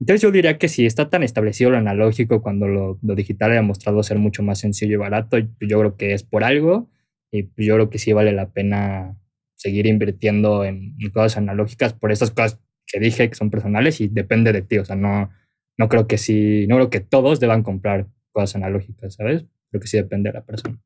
Entonces 0.00 0.22
yo 0.22 0.32
diría 0.32 0.58
que 0.58 0.68
si 0.68 0.86
está 0.86 1.10
tan 1.10 1.22
establecido 1.22 1.70
lo 1.70 1.76
analógico 1.76 2.42
cuando 2.42 2.66
lo, 2.66 2.98
lo, 3.02 3.14
digital 3.14 3.56
ha 3.56 3.62
mostrado 3.62 4.02
ser 4.02 4.18
mucho 4.18 4.42
más 4.42 4.58
sencillo 4.58 4.94
y 4.94 4.96
barato, 4.96 5.38
yo 5.38 5.78
creo 5.78 5.96
que 5.96 6.14
es 6.14 6.24
por 6.24 6.44
algo 6.44 6.90
y 7.30 7.44
yo 7.64 7.74
creo 7.74 7.90
que 7.90 7.98
sí 7.98 8.12
vale 8.12 8.32
la 8.32 8.50
pena 8.50 9.16
seguir 9.62 9.86
invirtiendo 9.86 10.64
en, 10.64 10.96
cosas 11.14 11.38
analógicas 11.38 11.94
por 11.94 12.12
esas 12.12 12.30
cosas 12.30 12.60
que 12.86 13.00
dije 13.00 13.28
que 13.28 13.34
son 13.34 13.50
personales 13.50 14.00
y 14.00 14.08
depende 14.08 14.52
de 14.52 14.62
ti, 14.62 14.78
o 14.78 14.84
sea, 14.84 14.96
no, 14.96 15.30
no 15.78 15.88
creo 15.88 16.06
que 16.06 16.18
sí, 16.18 16.66
no 16.66 16.76
creo 16.76 16.90
que 16.90 17.00
todos 17.00 17.40
deban 17.40 17.62
comprar 17.62 18.08
cosas 18.32 18.56
analógicas, 18.56 19.14
¿sabes? 19.14 19.44
Creo 19.70 19.80
que 19.80 19.88
sí 19.88 19.96
depende 19.96 20.30
de 20.30 20.34
la 20.34 20.44
persona. 20.44 20.80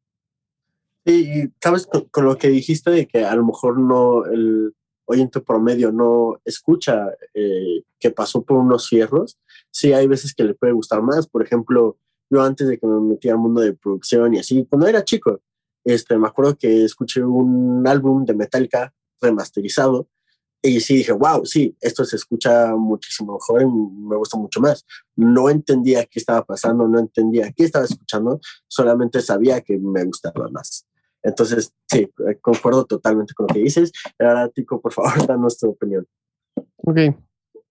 Y, 1.05 1.51
sabes, 1.63 1.87
con, 1.87 2.07
con, 2.07 2.25
lo 2.25 2.37
que 2.37 2.49
dijiste 2.49 2.91
de 2.91 3.07
que 3.07 3.25
a 3.25 3.35
lo 3.37 3.45
mejor 3.45 3.79
no, 3.79 4.25
el, 4.27 4.75
oyente 5.07 5.41
promedio 5.41 5.93
no 5.93 6.41
escucha 6.45 7.09
eh, 7.33 7.83
que 7.99 8.11
pasó 8.11 8.45
por 8.45 8.59
unos 8.59 8.89
fierros, 8.89 9.39
sí 9.71 9.93
hay 9.93 10.07
veces 10.07 10.35
que 10.35 10.45
le 10.45 10.55
puede 10.55 10.73
gustar 10.73 11.03
más. 11.03 11.27
Por 11.27 11.43
ejemplo, 11.43 11.99
yo 12.29 12.43
antes 12.43 12.69
de 12.69 12.79
que 12.79 12.87
me 12.87 13.01
metí 13.01 13.29
al 13.29 13.39
mundo 13.39 13.61
de 13.61 13.73
producción 13.73 14.35
y 14.35 14.39
así, 14.39 14.67
cuando 14.69 14.87
era 14.87 15.05
chico, 15.05 15.41
este, 15.85 16.19
me 16.19 16.27
acuerdo 16.27 16.57
que 16.57 16.85
escuché 16.85 17.23
un 17.23 17.87
álbum 17.87 18.25
de 18.25 18.35
Metallica 18.35 18.93
remasterizado 19.21 20.09
y 20.67 20.81
sí 20.81 20.97
dije, 20.97 21.13
wow, 21.13 21.45
sí, 21.45 21.77
esto 21.81 22.05
se 22.05 22.17
escucha 22.17 22.75
muchísimo 22.75 23.35
mejor 23.35 23.63
y 23.63 23.67
me 23.67 24.17
gusta 24.17 24.37
mucho 24.39 24.61
más. 24.61 24.85
No 25.15 25.49
entendía 25.49 26.05
qué 26.05 26.19
estaba 26.19 26.45
pasando, 26.45 26.89
no 26.89 26.99
entendía 26.99 27.53
qué 27.53 27.65
estaba 27.65 27.85
escuchando, 27.85 28.41
solamente 28.67 29.21
sabía 29.21 29.61
que 29.61 29.79
me 29.79 30.05
gustaba 30.05 30.49
más. 30.51 30.87
Entonces, 31.23 31.73
sí, 31.91 32.09
eh, 32.29 32.39
concuerdo 32.41 32.85
totalmente 32.85 33.35
con 33.35 33.47
lo 33.49 33.55
que 33.55 33.61
dices. 33.61 33.93
Ahora, 34.19 34.49
Tico, 34.49 34.81
por 34.81 34.93
favor, 34.93 35.13
da 35.27 35.37
nuestra 35.37 35.69
opinión. 35.69 36.07
Ok. 36.77 36.99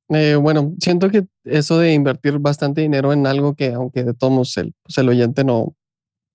Eh, 0.10 0.36
bueno, 0.36 0.76
siento 0.80 1.10
que 1.10 1.26
eso 1.46 1.80
de 1.80 1.94
invertir 1.94 2.38
bastante 2.38 2.82
dinero 2.82 3.12
en 3.12 3.26
algo 3.26 3.56
que, 3.56 3.74
aunque 3.74 4.04
de 4.04 4.14
todos 4.14 4.58
el, 4.58 4.74
pues 4.84 4.98
el 4.98 5.10
oyente 5.10 5.44
no, 5.44 5.76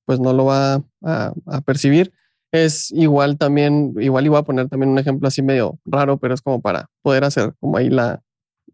pues 0.06 0.18
no 0.18 0.32
lo 0.32 0.46
va 0.46 0.82
a, 1.02 1.32
a, 1.46 1.60
percibir, 1.60 2.12
es 2.52 2.90
igual 2.90 3.38
también, 3.38 3.94
igual 3.98 4.26
iba 4.26 4.38
a 4.38 4.42
poner 4.42 4.68
también 4.68 4.90
un 4.90 4.98
ejemplo 4.98 5.28
así 5.28 5.42
medio 5.42 5.78
raro, 5.84 6.18
pero 6.18 6.34
es 6.34 6.42
como 6.42 6.60
para 6.60 6.88
poder 7.02 7.24
hacer 7.24 7.54
como 7.60 7.76
ahí 7.76 7.88
la, 7.88 8.22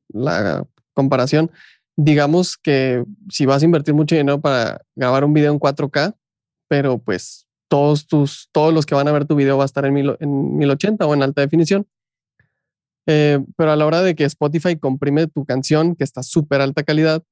la 0.09 0.67
comparación. 0.95 1.51
Digamos 1.97 2.57
que 2.57 3.05
si 3.31 3.47
vas 3.47 3.63
a 3.63 3.65
invertir 3.65 3.95
mucho 3.95 4.15
dinero 4.15 4.41
para 4.41 4.81
grabar 4.95 5.25
un 5.25 5.35
video 5.35 5.53
en 5.53 5.61
4K, 5.61 6.15
pero 6.69 6.99
pues 6.99 7.47
todos, 7.69 8.07
tus, 8.07 8.49
todos 8.53 8.73
los 8.73 8.87
que 8.87 8.95
van 8.95 9.09
a 9.09 9.13
ver 9.13 9.27
tu 9.27 9.35
video 9.35 9.57
va 9.57 9.65
a 9.65 9.67
estar 9.67 9.85
en, 9.85 9.95
mil, 9.95 10.17
en 10.21 10.57
1080 10.57 11.07
o 11.07 11.15
en 11.15 11.23
alta 11.23 11.41
definición. 11.41 11.87
Eh, 13.07 13.39
pero 13.57 13.73
a 13.73 13.77
la 13.77 13.87
hora 13.87 14.03
de 14.03 14.15
que 14.15 14.25
Spotify 14.25 14.77
comprime 14.77 15.27
tu 15.29 15.45
canción, 15.45 15.95
que 15.95 16.05
está 16.05 16.23
súper 16.23 16.61
alta 16.61 16.83
calidad, 16.83 17.23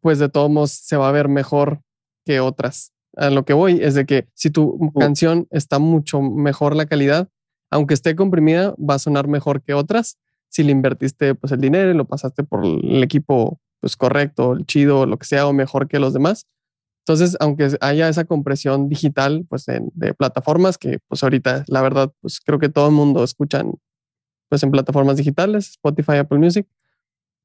pues 0.00 0.18
de 0.18 0.28
todos 0.28 0.50
modos 0.50 0.72
se 0.72 0.96
va 0.96 1.08
a 1.08 1.12
ver 1.12 1.28
mejor 1.28 1.82
que 2.24 2.40
otras. 2.40 2.92
A 3.18 3.30
lo 3.30 3.44
que 3.44 3.52
voy 3.52 3.80
es 3.82 3.94
de 3.94 4.06
que 4.06 4.28
si 4.34 4.50
tu 4.50 4.92
canción 4.98 5.46
está 5.50 5.78
mucho 5.78 6.22
mejor 6.22 6.76
la 6.76 6.86
calidad, 6.86 7.28
aunque 7.70 7.94
esté 7.94 8.16
comprimida, 8.16 8.74
va 8.78 8.94
a 8.94 8.98
sonar 8.98 9.28
mejor 9.28 9.62
que 9.62 9.74
otras 9.74 10.18
si 10.48 10.62
le 10.62 10.72
invertiste 10.72 11.34
pues 11.34 11.52
el 11.52 11.60
dinero 11.60 11.90
y 11.90 11.94
lo 11.94 12.06
pasaste 12.06 12.42
por 12.42 12.64
el 12.64 13.02
equipo 13.02 13.60
pues 13.80 13.96
correcto, 13.96 14.52
el 14.52 14.66
chido, 14.66 15.06
lo 15.06 15.18
que 15.18 15.26
sea, 15.26 15.46
o 15.46 15.52
mejor 15.52 15.88
que 15.88 15.98
los 15.98 16.12
demás. 16.12 16.46
Entonces, 17.06 17.36
aunque 17.40 17.76
haya 17.80 18.08
esa 18.08 18.24
compresión 18.24 18.88
digital, 18.88 19.46
pues 19.48 19.66
de 19.66 20.14
plataformas 20.14 20.78
que, 20.78 20.98
pues 21.08 21.22
ahorita, 21.22 21.64
la 21.68 21.80
verdad, 21.80 22.12
pues 22.20 22.40
creo 22.40 22.58
que 22.58 22.68
todo 22.68 22.88
el 22.88 22.94
mundo 22.94 23.24
escuchan, 23.24 23.72
pues 24.48 24.62
en 24.62 24.70
plataformas 24.70 25.16
digitales, 25.16 25.70
Spotify, 25.70 26.16
Apple 26.16 26.38
Music. 26.38 26.66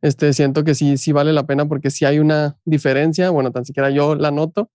Este, 0.02 0.34
siento 0.34 0.66
que 0.66 0.76
sí, 0.76 0.98
sí 0.98 1.14
vale 1.14 1.32
la 1.32 1.46
pena 1.46 1.66
porque 1.66 1.92
si 1.92 2.04
hay 2.04 2.20
una 2.20 2.58
diferencia, 2.66 3.30
bueno, 3.30 3.52
tan 3.52 3.64
siquiera 3.64 3.90
yo 3.90 4.16
la 4.16 4.32
noto, 4.32 4.70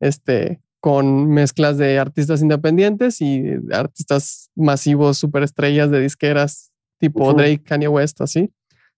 este, 0.00 0.60
con 0.80 1.28
mezclas 1.28 1.78
de 1.78 1.98
artistas 1.98 2.42
independientes 2.42 3.20
y 3.20 3.44
artistas 3.72 4.50
masivos, 4.56 5.18
superestrellas 5.18 5.90
de 5.90 6.00
disqueras 6.00 6.72
tipo 6.98 7.32
Drake, 7.32 7.62
Kanye 7.62 7.88
West, 7.88 8.20
así. 8.20 8.52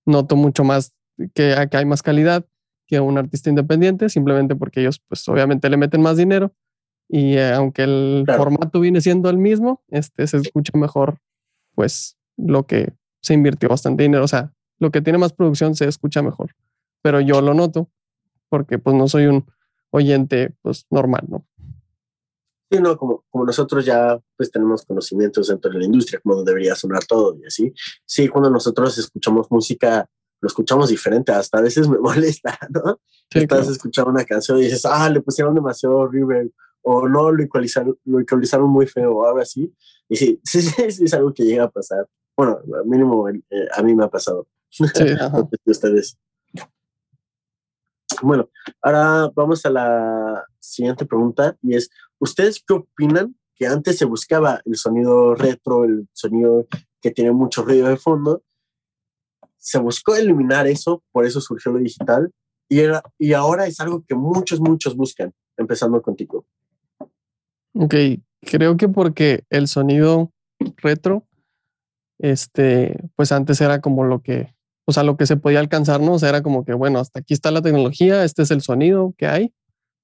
Noto 0.05 0.37
mucho 0.37 0.65
más 0.65 0.93
que, 1.35 1.55
que 1.71 1.77
hay 1.77 1.85
más 1.85 2.03
calidad 2.03 2.45
que 2.87 3.01
un 3.01 3.17
artista 3.19 3.49
independiente, 3.49 4.09
simplemente 4.09 4.57
porque 4.57 4.81
ellos 4.81 5.01
pues 5.09 5.27
obviamente 5.29 5.71
le 5.71 5.77
meten 5.77 6.03
más 6.03 6.17
dinero 6.17 6.53
y 7.09 7.37
eh, 7.37 7.53
aunque 7.53 7.83
el 7.83 8.25
formato 8.27 8.81
viene 8.81 9.01
siendo 9.01 9.31
el 9.31 9.39
mismo, 9.39 9.83
este 9.89 10.27
se 10.27 10.39
escucha 10.39 10.77
mejor 10.77 11.19
pues 11.75 12.17
lo 12.37 12.67
que 12.67 12.93
se 13.21 13.35
invirtió 13.35 13.69
bastante 13.69 14.03
dinero, 14.03 14.25
o 14.25 14.29
sea, 14.29 14.53
lo 14.79 14.91
que 14.91 15.01
tiene 15.01 15.19
más 15.19 15.33
producción 15.33 15.75
se 15.75 15.87
escucha 15.87 16.23
mejor, 16.23 16.55
pero 17.03 17.21
yo 17.21 17.41
lo 17.41 17.55
noto 17.55 17.89
porque 18.49 18.79
pues 18.79 18.97
no 18.97 19.09
soy 19.09 19.27
un 19.27 19.47
oyente 19.93 20.55
pues 20.63 20.87
normal, 20.91 21.25
¿no? 21.29 21.47
Sí, 22.71 22.81
no, 22.81 22.97
como, 22.97 23.25
como 23.29 23.45
nosotros 23.45 23.85
ya 23.85 24.19
pues 24.37 24.51
tenemos 24.51 24.85
conocimientos 24.85 25.49
dentro 25.49 25.71
de 25.71 25.79
la 25.79 25.85
industria, 25.85 26.21
como 26.23 26.43
debería 26.43 26.75
sonar 26.75 27.05
todo 27.05 27.37
y 27.41 27.47
así. 27.47 27.73
Sí, 28.05 28.29
cuando 28.29 28.51
nosotros 28.51 28.97
escuchamos 28.97 29.51
música, 29.51 30.09
lo 30.41 30.47
escuchamos 30.47 30.89
diferente, 30.89 31.33
hasta 31.33 31.59
a 31.59 31.63
veces 31.63 31.87
me 31.89 31.99
molesta, 32.01 32.59
¿no? 32.71 32.99
Estás 33.31 33.69
escuchando 33.69 34.11
una 34.11 34.25
canción 34.25 34.59
y 34.59 34.63
dices, 34.63 34.85
ah, 34.85 35.09
le 35.09 35.21
pusieron 35.21 35.55
demasiado 35.55 36.07
reverb, 36.07 36.51
o 36.83 37.09
no, 37.09 37.31
lo 37.31 37.43
ecualizaron, 37.43 37.97
lo 38.05 38.21
ecualizaron 38.21 38.69
muy 38.69 38.87
feo, 38.87 39.17
o 39.17 39.27
algo 39.27 39.41
así. 39.41 39.73
Y 40.09 40.17
sí, 40.17 40.41
sí, 40.45 40.63
sí, 40.63 41.05
es 41.05 41.15
algo 41.15 41.33
que 41.33 41.45
llega 41.45 41.65
a 41.65 41.71
pasar. 41.71 42.09
Bueno, 42.37 42.61
mínimo 42.87 43.29
eh, 43.29 43.69
a 43.75 43.83
mí 43.83 43.95
me 43.95 44.05
ha 44.05 44.09
pasado. 44.09 44.49
Sí, 44.71 44.85
ustedes. 45.67 46.19
Bueno, 48.23 48.49
ahora 48.81 49.31
vamos 49.35 49.67
a 49.67 49.71
la 49.71 50.45
siguiente 50.61 51.05
pregunta 51.05 51.57
y 51.61 51.75
es, 51.75 51.91
¿ustedes 52.21 52.63
qué 52.65 52.75
opinan 52.75 53.35
que 53.57 53.67
antes 53.67 53.99
se 53.99 54.05
buscaba 54.05 54.61
el 54.65 54.77
sonido 54.77 55.35
retro, 55.35 55.85
el 55.85 56.09
sonido 56.13 56.67
que 57.01 57.11
tiene 57.11 57.33
mucho 57.33 57.65
ruido 57.65 57.89
de 57.89 57.97
fondo? 57.97 58.43
Se 59.59 59.79
buscó 59.79 60.15
eliminar 60.15 60.69
eso, 60.69 61.03
por 61.11 61.27
eso 61.27 61.41
surgió 61.41 61.73
lo 61.73 61.79
digital 61.79 62.33
y, 62.69 62.81
era, 62.81 63.03
y 63.19 63.33
ahora 63.33 63.67
es 63.67 63.81
algo 63.81 64.05
que 64.07 64.15
muchos, 64.15 64.61
muchos 64.61 64.97
buscan, 64.97 65.35
empezando 65.57 66.01
contigo. 66.01 66.47
Ok, 67.75 67.95
creo 68.41 68.77
que 68.77 68.89
porque 68.89 69.45
el 69.51 69.67
sonido 69.67 70.31
retro, 70.77 71.27
este, 72.19 72.97
pues 73.17 73.33
antes 73.33 73.61
era 73.61 73.81
como 73.81 74.05
lo 74.05 74.23
que 74.23 74.55
o 74.85 74.93
sea, 74.93 75.03
lo 75.03 75.17
que 75.17 75.27
se 75.27 75.37
podía 75.37 75.61
alcanzar, 75.61 76.01
¿no? 76.01 76.15
O 76.15 76.19
sea, 76.19 76.31
era 76.31 76.43
como 76.43 76.65
que, 76.65 76.75
bueno, 76.75 76.99
hasta 76.99 77.21
aquí 77.21 77.35
está 77.35 77.51
la 77.51 77.63
tecnología, 77.63 78.25
este 78.25 78.43
es 78.43 78.51
el 78.51 78.63
sonido 78.63 79.15
que 79.17 79.27
hay 79.27 79.53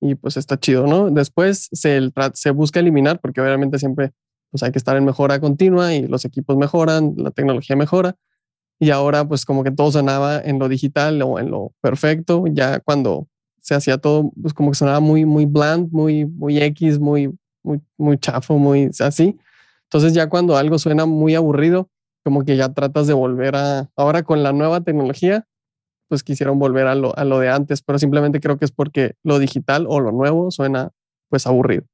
y 0.01 0.15
pues 0.15 0.37
está 0.37 0.59
chido, 0.59 0.87
¿no? 0.87 1.11
Después 1.11 1.69
se, 1.73 2.01
se 2.35 2.51
busca 2.51 2.81
eliminar 2.81 3.21
porque 3.21 3.41
obviamente 3.41 3.79
siempre 3.79 4.13
pues 4.51 4.63
hay 4.63 4.73
que 4.73 4.79
estar 4.79 4.97
en 4.97 5.05
mejora 5.05 5.41
continua 5.41 5.95
y 5.95 6.07
los 6.07 6.25
equipos 6.25 6.57
mejoran, 6.57 7.15
la 7.17 7.31
tecnología 7.31 7.77
mejora 7.77 8.17
y 8.79 8.91
ahora 8.91 9.27
pues 9.27 9.45
como 9.45 9.65
que 9.65 9.71
todo 9.71 9.91
sonaba 9.91 10.41
en 10.41 10.59
lo 10.59 10.69
digital 10.69 11.21
o 11.23 11.39
en 11.39 11.51
lo 11.51 11.73
perfecto, 11.81 12.45
ya 12.47 12.81
cuando 12.81 13.29
se 13.61 13.75
hacía 13.75 13.99
todo 13.99 14.31
pues 14.41 14.55
como 14.55 14.71
que 14.71 14.77
sonaba 14.77 15.01
muy 15.01 15.25
muy 15.25 15.47
bland, 15.47 15.91
muy 15.93 16.25
muy 16.25 16.63
X, 16.63 16.99
muy 16.99 17.37
muy 17.63 17.81
muy 17.97 18.19
chafo, 18.19 18.57
muy 18.59 18.91
así. 19.01 19.37
Entonces 19.85 20.15
ya 20.15 20.29
cuando 20.29 20.57
algo 20.57 20.79
suena 20.79 21.07
muy 21.07 21.35
aburrido, 21.35 21.91
como 22.29 22.45
que 22.45 22.59
ya 22.59 22.69
tratas 22.75 23.07
de 23.07 23.15
volver 23.15 23.57
a, 23.57 23.89
ahora 23.97 24.23
con 24.23 24.43
la 24.43 24.53
nueva 24.53 24.83
tecnología, 24.83 25.49
pues 26.09 26.23
quisieron 26.23 26.59
volver 26.59 26.87
a 26.87 26.95
lo, 26.95 27.17
a 27.17 27.25
lo 27.25 27.39
de 27.39 27.49
antes, 27.49 27.81
pero 27.81 27.99
simplemente 27.99 28.39
creo 28.39 28.59
que 28.59 28.67
es 28.67 28.71
porque 28.71 29.15
lo 29.23 29.39
digital 29.39 29.87
o 29.89 29.99
lo 29.99 30.13
nuevo 30.13 30.51
suena 30.51 30.91
pues 31.31 31.47
aburrido. 31.47 31.85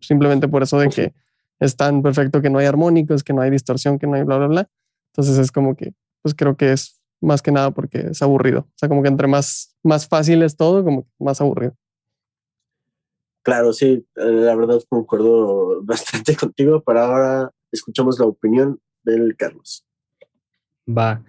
Simplemente 0.00 0.48
por 0.48 0.62
eso 0.62 0.78
de 0.78 0.88
que 0.88 1.12
es 1.60 1.76
tan 1.76 2.00
perfecto 2.00 2.40
que 2.40 2.48
no 2.48 2.58
hay 2.58 2.64
armónicos, 2.64 3.22
que 3.22 3.34
no 3.34 3.42
hay 3.42 3.50
distorsión, 3.50 3.98
que 3.98 4.06
no 4.06 4.14
hay 4.14 4.22
bla, 4.22 4.38
bla, 4.38 4.46
bla. 4.46 4.70
Entonces 5.12 5.36
es 5.36 5.52
como 5.52 5.76
que, 5.76 5.92
pues 6.22 6.34
creo 6.34 6.56
que 6.56 6.72
es 6.72 6.98
más 7.20 7.42
que 7.42 7.52
nada 7.52 7.70
porque 7.72 7.98
es 8.12 8.22
aburrido. 8.22 8.60
O 8.60 8.72
sea, 8.76 8.88
como 8.88 9.02
que 9.02 9.08
entre 9.08 9.28
más, 9.28 9.76
más 9.82 10.08
fácil 10.08 10.42
es 10.42 10.56
todo, 10.56 10.82
como 10.82 11.06
más 11.18 11.38
aburrido. 11.42 11.76
Claro, 13.44 13.74
sí, 13.74 14.06
eh, 14.16 14.24
la 14.24 14.54
verdad 14.54 14.80
concuerdo 14.88 15.82
bastante 15.82 16.34
contigo, 16.40 16.82
pero 16.82 17.00
ahora 17.00 17.50
escuchamos 17.70 18.18
la 18.18 18.24
opinión 18.24 18.80
del 19.04 19.36
Carlos. 19.36 19.86
Va. 20.88 21.22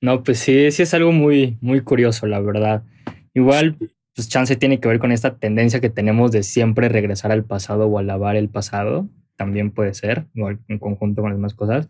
No, 0.00 0.22
pues 0.22 0.38
sí, 0.38 0.70
sí 0.70 0.82
es 0.82 0.94
algo 0.94 1.12
muy, 1.12 1.58
muy 1.60 1.80
curioso, 1.80 2.26
la 2.26 2.40
verdad. 2.40 2.84
Igual, 3.34 3.76
pues 4.14 4.28
chance 4.28 4.56
tiene 4.56 4.80
que 4.80 4.88
ver 4.88 4.98
con 4.98 5.12
esta 5.12 5.38
tendencia 5.38 5.80
que 5.80 5.90
tenemos 5.90 6.30
de 6.30 6.42
siempre 6.42 6.88
regresar 6.88 7.32
al 7.32 7.44
pasado 7.44 7.86
o 7.86 7.98
alabar 7.98 8.36
el 8.36 8.48
pasado. 8.48 9.08
También 9.36 9.70
puede 9.70 9.94
ser, 9.94 10.26
igual 10.34 10.58
en 10.68 10.78
conjunto 10.78 11.22
con 11.22 11.30
las 11.30 11.38
demás 11.38 11.54
cosas. 11.54 11.88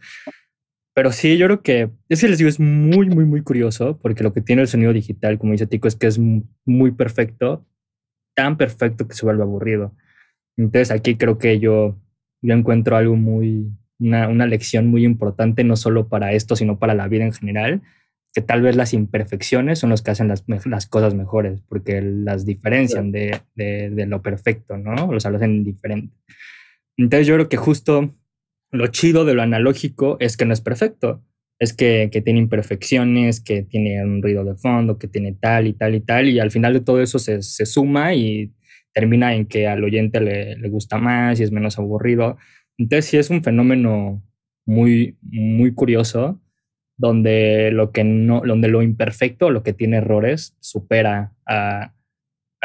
Pero 0.95 1.12
sí, 1.12 1.39
yo 1.39 1.47
creo 1.47 1.62
que, 1.62 1.91
es 2.09 2.20
que 2.20 2.28
les 2.28 2.39
digo, 2.39 2.49
es 2.49 2.59
muy, 2.59 3.09
muy, 3.09 3.24
muy 3.24 3.43
curioso, 3.43 3.99
porque 4.03 4.24
lo 4.24 4.32
que 4.32 4.41
tiene 4.41 4.62
el 4.62 4.68
sonido 4.68 4.93
digital, 4.93 5.39
como 5.39 5.53
dice 5.53 5.66
Tico, 5.66 5.86
es 5.86 5.95
que 5.95 6.09
es 6.09 6.18
muy 6.18 6.91
perfecto, 6.91 7.64
tan 8.34 8.57
perfecto 8.57 9.07
que 9.07 9.14
se 9.14 9.24
vuelve 9.24 9.43
aburrido. 9.43 9.95
Entonces 10.57 10.91
aquí 10.91 11.16
creo 11.16 11.39
que 11.39 11.61
yo, 11.61 11.97
yo 12.43 12.55
encuentro 12.55 12.97
algo 12.97 13.14
muy, 13.14 13.70
una, 13.99 14.47
lección 14.47 14.87
muy 14.87 15.05
importante, 15.05 15.65
no 15.65 15.77
solo 15.77 16.09
para 16.09 16.33
esto, 16.33 16.57
sino 16.57 16.79
para 16.79 16.95
la 16.95 17.09
vida 17.09 17.25
en 17.25 17.33
general, 17.33 17.83
que 18.33 18.43
tal 18.43 18.63
vez 18.63 18.77
las 18.77 18.95
imperfecciones 18.95 19.79
son 19.79 19.91
los 19.91 20.03
que 20.03 20.11
hacen 20.11 20.29
las, 20.29 20.45
las 20.67 20.87
cosas 20.87 21.15
mejores, 21.15 21.61
porque 21.69 22.01
las 22.03 22.45
diferencian 22.45 23.11
de, 23.11 23.41
de, 23.55 24.07
lo 24.07 24.23
perfecto, 24.23 24.77
¿no? 24.77 25.13
Los 25.13 25.27
hacen 25.27 25.65
diferente. 25.65 26.15
Entonces 26.97 27.27
yo 27.27 27.35
creo 27.35 27.49
que 27.49 27.57
justo 27.57 28.11
lo 28.71 28.87
chido 28.89 29.25
de 29.25 29.35
lo 29.35 29.43
analógico 29.43 30.17
es 30.21 30.37
que 30.37 30.45
no 30.45 30.53
es 30.53 30.61
perfecto, 30.61 31.25
es 31.59 31.73
que, 31.73 32.11
que, 32.13 32.21
tiene 32.21 32.39
imperfecciones, 32.39 33.41
que 33.41 33.63
tiene 33.63 34.05
un 34.05 34.23
ruido 34.23 34.45
de 34.45 34.55
fondo, 34.55 34.99
que 34.99 35.09
tiene 35.09 35.33
tal 35.33 35.67
y 35.67 35.73
tal 35.73 35.95
y 35.95 36.01
tal, 36.01 36.29
y 36.29 36.39
al 36.39 36.51
final 36.51 36.75
de 36.75 36.81
todo 36.81 37.01
eso 37.01 37.19
se, 37.19 37.43
se 37.43 37.67
suma 37.67 38.15
y 38.15 38.53
termina 38.93 39.35
en 39.35 39.47
que 39.47 39.67
al 39.67 39.83
oyente 39.83 40.21
le, 40.21 40.57
le 40.57 40.69
gusta 40.69 40.99
más 40.99 41.41
y 41.41 41.45
es 41.45 41.53
menos 41.53 41.79
aburrido. 41.79 42.37
Entonces 42.79 43.07
sí 43.07 43.18
es 43.18 43.29
un 43.29 43.43
fenómeno 43.43 44.22
muy, 44.64 45.18
muy 45.22 45.74
curioso 45.74 46.41
donde 46.99 47.70
lo 47.72 47.93
que 47.93 48.05
no, 48.05 48.43
donde 48.45 48.68
lo 48.68 48.83
imperfecto, 48.83 49.51
lo 49.51 49.62
que 49.62 49.72
tiene 49.72 49.99
errores, 49.99 50.57
supera 50.61 51.33
a, 51.47 51.95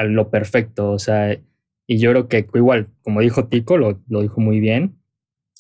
lo 0.03 0.29
perfecto. 0.31 0.91
O 0.91 0.99
sea, 0.99 1.37
y 1.87 1.97
yo 1.99 2.11
creo 2.11 2.27
que 2.27 2.47
igual, 2.55 2.89
como 3.03 3.21
dijo 3.21 3.47
Tico, 3.47 3.77
lo, 3.77 4.01
lo, 4.07 4.21
dijo 4.21 4.41
muy 4.41 4.59
bien. 4.59 4.99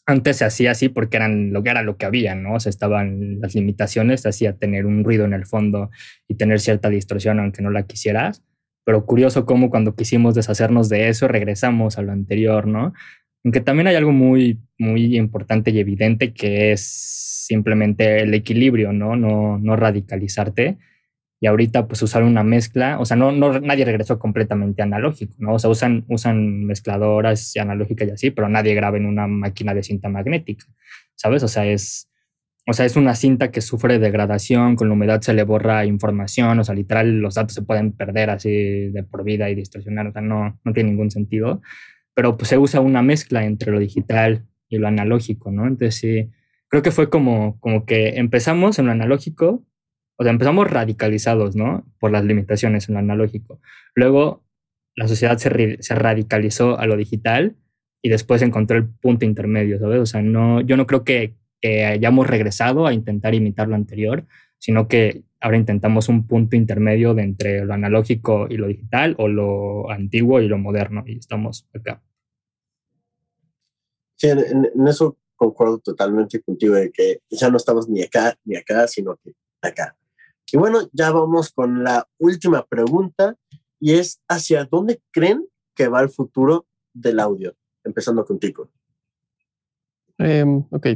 Antes 0.05 0.37
se 0.37 0.45
hacía 0.45 0.71
así 0.71 0.89
porque 0.89 1.17
eran 1.17 1.53
lo 1.53 1.63
que 1.63 1.69
era 1.69 1.83
lo 1.83 1.97
que 1.97 2.05
había, 2.05 2.35
¿no? 2.35 2.55
O 2.55 2.59
sea, 2.59 2.71
estaban 2.71 3.39
las 3.39 3.55
limitaciones, 3.55 4.25
hacía 4.25 4.57
tener 4.57 4.85
un 4.85 5.03
ruido 5.03 5.23
en 5.25 5.33
el 5.33 5.45
fondo 5.45 5.91
y 6.27 6.35
tener 6.35 6.59
cierta 6.59 6.89
distorsión 6.89 7.39
aunque 7.39 7.61
no 7.61 7.69
la 7.69 7.83
quisieras. 7.83 8.43
Pero 8.85 9.05
curioso 9.05 9.45
cómo 9.45 9.69
cuando 9.69 9.95
quisimos 9.95 10.35
deshacernos 10.35 10.89
de 10.89 11.07
eso 11.07 11.27
regresamos 11.27 11.97
a 11.97 12.01
lo 12.01 12.11
anterior, 12.11 12.67
¿no? 12.67 12.93
Aunque 13.43 13.59
también 13.61 13.87
hay 13.87 13.95
algo 13.95 14.11
muy, 14.11 14.59
muy 14.77 15.17
importante 15.17 15.71
y 15.71 15.79
evidente 15.79 16.33
que 16.33 16.71
es 16.71 16.81
simplemente 16.81 18.21
el 18.21 18.33
equilibrio, 18.33 18.93
¿no? 18.93 19.15
No, 19.15 19.59
no 19.59 19.75
radicalizarte. 19.75 20.77
Y 21.41 21.47
ahorita, 21.47 21.87
pues 21.89 22.01
usar 22.01 22.23
una 22.23 22.43
mezcla, 22.43 22.99
o 22.99 23.05
sea, 23.05 23.17
no, 23.17 23.33
no, 23.33 23.59
nadie 23.59 23.83
regresó 23.83 24.17
completamente 24.17 24.81
analógico, 24.81 25.33
¿no? 25.39 25.55
O 25.55 25.59
sea, 25.59 25.69
usan, 25.69 26.05
usan 26.07 26.63
mezcladoras 26.65 27.53
analógicas 27.57 28.07
y 28.07 28.11
así, 28.11 28.31
pero 28.31 28.47
nadie 28.47 28.73
graba 28.75 28.95
en 28.95 29.05
una 29.05 29.27
máquina 29.27 29.73
de 29.73 29.83
cinta 29.83 30.07
magnética, 30.07 30.65
¿sabes? 31.15 31.43
O 31.43 31.49
sea, 31.49 31.65
es, 31.65 32.09
o 32.65 32.71
sea, 32.71 32.85
es 32.85 32.95
una 32.95 33.13
cinta 33.13 33.51
que 33.51 33.59
sufre 33.59 33.99
degradación, 33.99 34.77
con 34.77 34.87
la 34.87 34.93
humedad 34.93 35.19
se 35.19 35.33
le 35.33 35.43
borra 35.43 35.85
información, 35.85 36.59
o 36.59 36.63
sea, 36.63 36.75
literal, 36.75 37.19
los 37.19 37.35
datos 37.35 37.55
se 37.55 37.61
pueden 37.63 37.91
perder 37.91 38.29
así 38.29 38.89
de 38.91 39.03
por 39.03 39.25
vida 39.25 39.49
y 39.49 39.55
distorsionar, 39.55 40.07
o 40.07 40.11
sea, 40.13 40.21
no, 40.21 40.61
no 40.63 40.73
tiene 40.73 40.91
ningún 40.91 41.11
sentido 41.11 41.61
pero 42.13 42.37
pues 42.37 42.49
se 42.49 42.57
usa 42.57 42.81
una 42.81 43.01
mezcla 43.01 43.45
entre 43.45 43.71
lo 43.71 43.79
digital 43.79 44.45
y 44.69 44.77
lo 44.77 44.87
analógico, 44.87 45.51
¿no? 45.51 45.67
Entonces 45.67 45.95
sí, 45.95 46.29
creo 46.67 46.81
que 46.81 46.91
fue 46.91 47.09
como, 47.09 47.59
como 47.59 47.85
que 47.85 48.17
empezamos 48.19 48.79
en 48.79 48.85
lo 48.85 48.91
analógico, 48.91 49.65
o 50.17 50.23
sea, 50.23 50.31
empezamos 50.31 50.69
radicalizados, 50.69 51.55
¿no? 51.55 51.85
Por 51.99 52.11
las 52.11 52.23
limitaciones 52.23 52.87
en 52.87 52.93
lo 52.93 52.99
analógico. 52.99 53.59
Luego 53.95 54.43
la 54.95 55.07
sociedad 55.07 55.37
se, 55.37 55.77
se 55.81 55.95
radicalizó 55.95 56.79
a 56.79 56.85
lo 56.85 56.97
digital 56.97 57.55
y 58.01 58.09
después 58.09 58.41
encontró 58.41 58.77
el 58.77 58.87
punto 58.87 59.25
intermedio, 59.25 59.79
¿sabes? 59.79 59.99
O 59.99 60.05
sea, 60.05 60.21
no, 60.21 60.61
yo 60.61 60.77
no 60.77 60.85
creo 60.85 61.03
que, 61.03 61.35
que 61.61 61.85
hayamos 61.85 62.27
regresado 62.27 62.85
a 62.85 62.93
intentar 62.93 63.33
imitar 63.33 63.67
lo 63.67 63.75
anterior, 63.75 64.25
sino 64.63 64.87
que 64.87 65.25
ahora 65.41 65.57
intentamos 65.57 66.07
un 66.07 66.25
punto 66.25 66.55
intermedio 66.55 67.13
de 67.13 67.23
entre 67.23 67.65
lo 67.65 67.73
analógico 67.73 68.47
y 68.49 68.55
lo 68.55 68.67
digital 68.67 69.13
o 69.17 69.27
lo 69.27 69.91
antiguo 69.91 70.39
y 70.39 70.47
lo 70.47 70.57
moderno 70.57 71.03
y 71.05 71.17
estamos 71.17 71.67
acá. 71.75 72.01
Sí, 74.15 74.29
en, 74.29 74.71
eso 74.87 75.17
concuerdo 75.35 75.79
totalmente 75.79 76.41
contigo 76.41 76.75
de 76.75 76.93
que 76.93 77.19
ya 77.29 77.49
no 77.49 77.57
estamos 77.57 77.89
ni 77.89 78.03
acá 78.03 78.37
ni 78.45 78.55
acá, 78.55 78.87
sino 78.87 79.17
que 79.17 79.33
acá. 79.61 79.97
Y 80.49 80.55
bueno, 80.55 80.87
ya 80.93 81.11
vamos 81.11 81.51
con 81.51 81.83
la 81.83 82.07
última 82.17 82.65
pregunta 82.65 83.35
y 83.81 83.95
es 83.95 84.21
¿hacia 84.29 84.63
dónde 84.63 85.01
creen 85.11 85.45
que 85.75 85.89
va 85.89 85.99
el 85.99 86.09
futuro 86.09 86.67
del 86.93 87.19
audio, 87.19 87.53
empezando 87.83 88.23
contigo. 88.23 88.69
Em, 90.19 90.63
ok. 90.71 90.87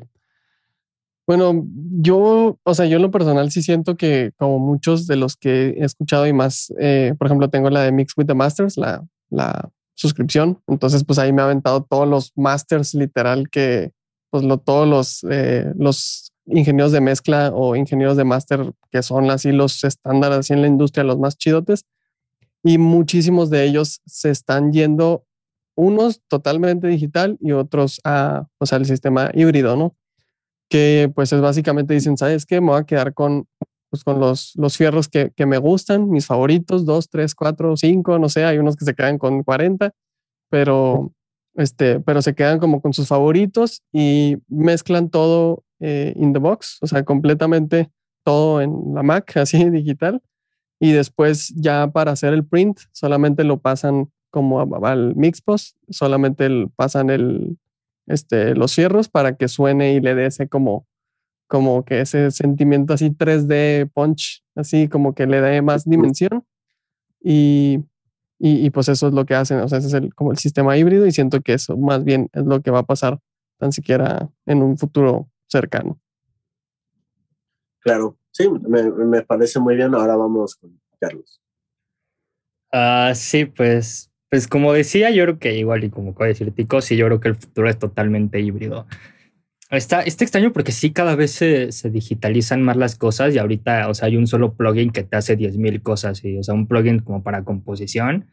Bueno, 1.28 1.68
yo, 2.00 2.58
o 2.64 2.74
sea, 2.74 2.86
yo 2.86 2.96
en 2.96 3.02
lo 3.02 3.12
personal 3.12 3.52
sí 3.52 3.62
siento 3.62 3.98
que 3.98 4.32
como 4.38 4.60
muchos 4.60 5.08
de 5.08 5.18
los 5.18 5.36
que 5.36 5.72
he 5.78 5.84
escuchado 5.84 6.26
y 6.26 6.32
más, 6.32 6.74
eh, 6.80 7.14
por 7.18 7.28
ejemplo, 7.28 7.50
tengo 7.50 7.70
la 7.70 7.82
de 7.82 7.92
Mix 7.92 8.14
with 8.16 8.28
the 8.28 8.34
Masters, 8.34 8.78
la, 8.78 9.06
la 9.30 9.70
suscripción. 9.94 10.62
Entonces, 10.68 11.04
pues 11.04 11.20
ahí 11.20 11.34
me 11.34 11.42
ha 11.42 11.46
aventado 11.46 11.84
todos 11.84 12.08
los 12.08 12.32
masters 12.38 12.94
literal 12.94 13.50
que, 13.50 13.92
pues 14.30 14.44
lo, 14.44 14.58
todos 14.58 14.88
los, 14.88 15.26
eh, 15.30 15.74
los 15.78 16.32
ingenieros 16.46 16.94
de 16.94 17.02
mezcla 17.02 17.52
o 17.54 17.76
ingenieros 17.76 18.16
de 18.16 18.24
máster 18.24 18.72
que 18.90 19.04
son 19.04 19.30
así 19.30 19.52
los 19.52 19.84
estándares 19.84 20.38
así 20.38 20.54
en 20.54 20.62
la 20.62 20.68
industria, 20.68 21.04
los 21.04 21.20
más 21.20 21.38
chidotes. 21.38 21.84
Y 22.64 22.78
muchísimos 22.78 23.50
de 23.50 23.66
ellos 23.66 24.02
se 24.06 24.30
están 24.30 24.72
yendo, 24.72 25.26
unos 25.76 26.22
totalmente 26.30 26.88
digital 26.88 27.38
y 27.42 27.52
otros 27.52 28.00
a, 28.06 28.48
o 28.60 28.66
sea, 28.66 28.78
el 28.78 28.86
sistema 28.86 29.30
híbrido, 29.34 29.76
¿no? 29.76 29.96
Que 30.70 31.12
pues 31.14 31.32
es 31.34 31.42
básicamente 31.42 31.94
dicen, 31.94 32.18
¿sabes 32.18 32.46
qué? 32.46 32.60
Me 32.62 32.68
voy 32.68 32.80
a 32.80 32.84
quedar 32.84 33.14
con, 33.14 33.48
pues, 33.90 34.04
con 34.04 34.20
los, 34.20 34.54
los 34.56 34.78
fierros 34.78 35.08
que, 35.08 35.32
que 35.36 35.46
me 35.46 35.58
gustan, 35.58 36.10
mis 36.10 36.26
favoritos, 36.26 36.86
dos, 36.86 37.10
tres, 37.10 37.36
cuatro, 37.36 37.78
cinco, 37.78 38.20
no 38.20 38.30
sé, 38.30 38.44
hay 38.46 38.58
unos 38.58 38.76
que 38.76 38.86
se 38.86 38.94
quedan 38.94 39.18
con 39.18 39.44
40, 39.44 39.94
pero, 40.50 41.14
este, 41.56 42.00
pero 42.02 42.22
se 42.22 42.36
quedan 42.36 42.60
como 42.60 42.82
con 42.82 42.94
sus 42.94 43.08
favoritos 43.08 43.82
y 43.94 44.38
mezclan 44.48 45.10
todo 45.10 45.64
eh, 45.80 46.14
in 46.18 46.34
the 46.34 46.40
box, 46.40 46.80
o 46.82 46.88
sea, 46.88 47.04
completamente 47.04 47.90
todo 48.24 48.62
en 48.62 48.94
la 48.94 49.04
Mac, 49.04 49.36
así 49.38 49.70
digital. 49.70 50.22
Y 50.80 50.92
después 50.92 51.54
ya 51.56 51.88
para 51.88 52.12
hacer 52.12 52.34
el 52.34 52.46
print, 52.46 52.80
solamente 52.92 53.44
lo 53.44 53.60
pasan 53.60 54.12
como 54.30 54.62
al 54.86 55.16
Mixpost, 55.16 55.76
solamente 55.90 56.68
pasan 56.76 57.10
el, 57.10 57.58
este, 58.08 58.56
los 58.56 58.72
cierros 58.72 59.10
para 59.10 59.36
que 59.36 59.48
suene 59.48 59.94
y 59.94 60.00
le 60.00 60.16
dé 60.16 60.26
ese 60.26 60.48
como, 60.48 60.88
como 61.48 61.86
que 61.86 62.02
ese 62.02 62.32
sentimiento 62.32 62.94
así 62.94 63.12
3D 63.12 63.92
punch, 63.94 64.44
así 64.56 64.88
como 64.88 65.14
que 65.14 65.28
le 65.28 65.42
dé 65.42 65.62
más 65.62 65.86
dimensión. 65.86 66.44
Y, 67.22 67.84
y, 68.40 68.70
pues 68.70 68.88
eso 68.90 69.08
es 69.08 69.14
lo 69.14 69.26
que 69.26 69.36
hacen, 69.36 69.60
o 69.60 69.68
sea, 69.68 69.80
ese 69.80 69.88
es 69.88 69.94
el, 69.94 70.14
como 70.14 70.32
el 70.32 70.38
sistema 70.38 70.78
híbrido 70.78 71.06
y 71.06 71.12
siento 71.12 71.42
que 71.42 71.54
eso 71.54 71.76
más 71.76 72.04
bien 72.04 72.30
es 72.34 72.46
lo 72.46 72.62
que 72.62 72.72
va 72.72 72.80
a 72.80 72.86
pasar 72.86 73.20
tan 73.58 73.72
siquiera 73.72 74.30
en 74.46 74.62
un 74.62 74.78
futuro 74.78 75.30
cercano. 75.48 76.00
Claro, 77.80 78.18
sí, 78.32 78.50
me, 78.50 79.22
parece 79.24 79.60
muy 79.60 79.76
bien. 79.76 79.96
Ahora 79.96 80.16
vamos 80.16 80.56
con 80.56 80.80
Carlos. 81.00 81.42
Ah, 82.72 83.14
sí, 83.16 83.46
pues, 83.46 84.12
pues 84.30 84.48
como 84.48 84.74
decía, 84.74 85.10
yo 85.12 85.24
creo 85.24 85.40
que 85.40 85.58
igual 85.58 85.84
y 85.84 85.90
como 85.90 86.14
puede 86.14 86.30
decir 86.30 86.52
Tico, 86.52 86.82
sí, 86.82 86.98
yo 86.98 87.06
creo 87.08 87.20
que 87.20 87.30
el 87.30 87.36
futuro 87.36 87.70
es 87.70 87.80
totalmente 87.80 88.40
híbrido. 88.40 88.88
Está, 89.70 90.02
está 90.02 90.24
extraño 90.24 90.54
porque 90.54 90.72
sí, 90.72 90.92
cada 90.92 91.16
vez 91.16 91.32
se, 91.32 91.72
se, 91.74 91.90
digitalizan 91.90 92.62
más 92.62 92.78
las 92.78 92.96
cosas 92.96 93.36
y 93.36 93.38
ahorita, 93.40 93.90
o 93.90 93.94
sea, 93.94 94.08
hay 94.08 94.16
un 94.18 94.28
solo 94.28 94.54
plugin 94.54 94.92
que 94.92 95.04
te 95.04 95.18
hace 95.18 95.38
10.000 95.38 95.82
cosas, 95.82 96.24
y, 96.24 96.38
o 96.38 96.44
sea, 96.44 96.54
un 96.54 96.68
plugin 96.68 97.00
como 97.00 97.22
para 97.24 97.44
composición 97.44 98.28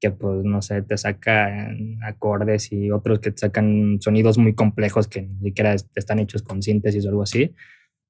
que 0.00 0.10
pues 0.10 0.44
no 0.44 0.62
sé, 0.62 0.82
te 0.82 0.96
sacan 0.96 1.98
acordes 2.02 2.72
y 2.72 2.90
otros 2.90 3.20
que 3.20 3.32
te 3.32 3.38
sacan 3.38 3.98
sonidos 4.00 4.38
muy 4.38 4.54
complejos 4.54 5.08
que 5.08 5.22
ni 5.22 5.48
siquiera 5.48 5.74
están 5.74 6.18
hechos 6.20 6.42
con 6.42 6.62
síntesis 6.62 7.04
o 7.06 7.08
algo 7.08 7.22
así, 7.22 7.54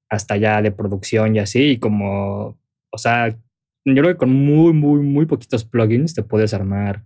hasta 0.09 0.37
ya 0.37 0.61
de 0.61 0.71
producción 0.71 1.35
y 1.35 1.39
así, 1.39 1.71
y 1.71 1.77
como, 1.79 2.59
o 2.91 2.97
sea, 2.97 3.29
yo 3.29 3.95
creo 4.03 4.13
que 4.13 4.17
con 4.17 4.33
muy, 4.33 4.73
muy, 4.73 5.01
muy 5.01 5.25
poquitos 5.25 5.65
plugins 5.65 6.13
te 6.13 6.23
puedes 6.23 6.53
armar 6.53 7.05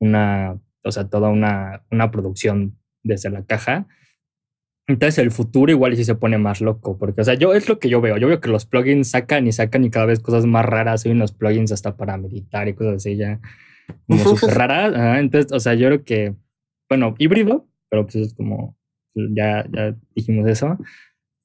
una, 0.00 0.58
o 0.84 0.90
sea, 0.90 1.08
toda 1.08 1.28
una, 1.28 1.84
una 1.90 2.10
producción 2.10 2.78
desde 3.02 3.30
la 3.30 3.44
caja. 3.44 3.86
Entonces 4.88 5.18
el 5.18 5.30
futuro 5.30 5.70
igual 5.70 5.94
sí 5.96 6.04
se 6.04 6.16
pone 6.16 6.36
más 6.38 6.60
loco, 6.60 6.98
porque, 6.98 7.20
o 7.20 7.24
sea, 7.24 7.34
yo 7.34 7.54
es 7.54 7.68
lo 7.68 7.78
que 7.78 7.88
yo 7.88 8.00
veo. 8.00 8.16
Yo 8.16 8.26
veo 8.26 8.40
que 8.40 8.48
los 8.48 8.66
plugins 8.66 9.10
sacan 9.10 9.46
y 9.46 9.52
sacan 9.52 9.84
y 9.84 9.90
cada 9.90 10.06
vez 10.06 10.18
cosas 10.20 10.46
más 10.46 10.64
raras. 10.64 11.06
Hay 11.06 11.12
unos 11.12 11.32
plugins 11.32 11.70
hasta 11.70 11.96
para 11.96 12.16
meditar 12.16 12.66
y 12.66 12.74
cosas 12.74 12.96
así 12.96 13.16
ya 13.16 13.40
como 14.06 14.24
súper 14.24 14.56
rara. 14.56 15.20
entonces, 15.20 15.52
o 15.52 15.60
sea, 15.60 15.74
yo 15.74 15.88
creo 15.88 16.04
que, 16.04 16.34
bueno, 16.88 17.14
híbrido, 17.18 17.68
pero 17.88 18.04
pues 18.04 18.16
es 18.16 18.34
como, 18.34 18.76
ya, 19.14 19.66
ya 19.70 19.96
dijimos 20.14 20.48
eso. 20.48 20.78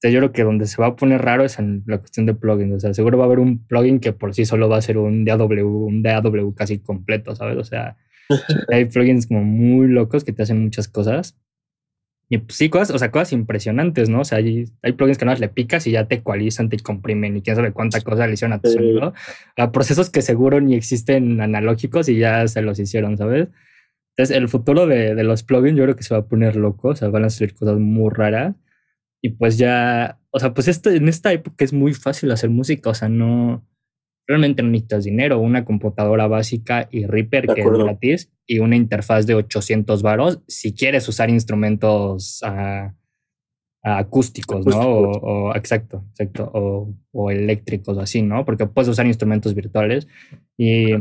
Entonces, 0.01 0.13
yo 0.13 0.19
creo 0.19 0.31
que 0.31 0.43
donde 0.43 0.65
se 0.65 0.81
va 0.81 0.87
a 0.87 0.95
poner 0.95 1.21
raro 1.21 1.43
es 1.43 1.57
en 1.59 1.83
la 1.87 1.99
cuestión 1.99 2.25
de 2.25 2.33
plugins. 2.33 2.73
O 2.73 2.79
sea, 2.79 2.93
seguro 2.93 3.17
va 3.17 3.25
a 3.25 3.27
haber 3.27 3.39
un 3.39 3.65
plugin 3.65 3.99
que 3.99 4.13
por 4.13 4.33
sí 4.33 4.45
solo 4.45 4.69
va 4.69 4.77
a 4.77 4.81
ser 4.81 4.97
un 4.97 5.25
DAW, 5.25 5.85
un 5.85 6.03
DAW 6.03 6.53
casi 6.53 6.79
completo, 6.79 7.35
¿sabes? 7.35 7.57
O 7.57 7.63
sea, 7.63 7.97
hay 8.71 8.86
plugins 8.86 9.28
como 9.28 9.43
muy 9.43 9.88
locos 9.88 10.23
que 10.23 10.34
te 10.34 10.43
hacen 10.43 10.63
muchas 10.63 10.88
cosas. 10.88 11.38
Y 12.28 12.39
pues 12.39 12.57
sí, 12.57 12.69
cosas, 12.69 12.89
o 12.89 12.97
sea, 12.97 13.11
cosas 13.11 13.34
impresionantes, 13.34 14.09
¿no? 14.09 14.21
O 14.21 14.26
sea, 14.26 14.39
hay, 14.39 14.65
hay 14.82 14.93
plugins 14.93 15.19
que 15.19 15.26
no 15.26 15.36
le 15.36 15.47
picas 15.47 15.86
y 15.86 15.91
ya 15.91 16.07
te 16.07 16.15
ecualizan, 16.15 16.69
te 16.69 16.80
comprimen 16.80 17.38
y 17.38 17.41
quién 17.41 17.55
sabe 17.55 17.71
cuánta 17.71 18.01
cosa 18.01 18.26
le 18.26 18.34
hicieron 18.34 18.53
a 18.53 18.59
tu 18.59 18.71
sonido. 18.71 19.13
A 19.57 19.71
procesos 19.71 20.09
que 20.09 20.23
seguro 20.23 20.59
ni 20.59 20.73
existen 20.76 21.39
analógicos 21.39 22.09
y 22.09 22.17
ya 22.17 22.47
se 22.47 22.63
los 22.63 22.80
hicieron, 22.80 23.17
¿sabes? 23.17 23.49
Entonces, 24.17 24.36
el 24.36 24.47
futuro 24.47 24.88
de, 24.88 25.13
de 25.13 25.23
los 25.23 25.43
plugins 25.43 25.78
yo 25.78 25.84
creo 25.84 25.95
que 25.95 26.03
se 26.03 26.15
va 26.15 26.21
a 26.21 26.26
poner 26.26 26.55
loco, 26.55 26.89
o 26.89 26.95
sea, 26.95 27.09
van 27.09 27.26
a 27.26 27.30
salir 27.30 27.53
cosas 27.53 27.78
muy 27.78 28.09
raras. 28.11 28.55
Y 29.21 29.30
pues 29.30 29.57
ya, 29.57 30.19
o 30.32 30.39
sea, 30.39 30.53
pues 30.53 30.67
este, 30.67 30.95
en 30.95 31.09
esta 31.09 31.32
época 31.34 31.65
es 31.65 31.73
muy 31.73 31.93
fácil 31.93 32.32
hacer 32.32 32.49
música, 32.49 32.89
o 32.89 32.93
sea, 32.93 33.09
no, 33.09 33.65
realmente 34.28 34.63
no 34.63 34.69
necesitas 34.69 35.03
dinero, 35.03 35.39
una 35.39 35.65
computadora 35.65 36.28
básica 36.28 36.88
y 36.91 37.05
Reaper 37.05 37.47
que 37.47 37.61
es 37.61 37.69
gratis 37.69 38.32
y 38.47 38.59
una 38.59 38.76
interfaz 38.76 39.26
de 39.28 39.36
800 39.36 40.01
varos 40.01 40.41
si 40.47 40.73
quieres 40.73 41.07
usar 41.07 41.30
instrumentos 41.30 42.41
ah, 42.43 42.93
acústicos, 43.84 44.65
¿no? 44.65 44.80
O, 44.80 45.55
exacto, 45.55 46.03
exacto, 46.11 46.49
o, 46.53 46.93
o, 47.11 47.32
eléctricos 47.32 47.97
así, 47.99 48.23
¿no? 48.23 48.43
Porque 48.45 48.65
puedes 48.65 48.89
usar 48.89 49.05
instrumentos 49.05 49.53
virtuales 49.53 50.07
y 50.57 50.93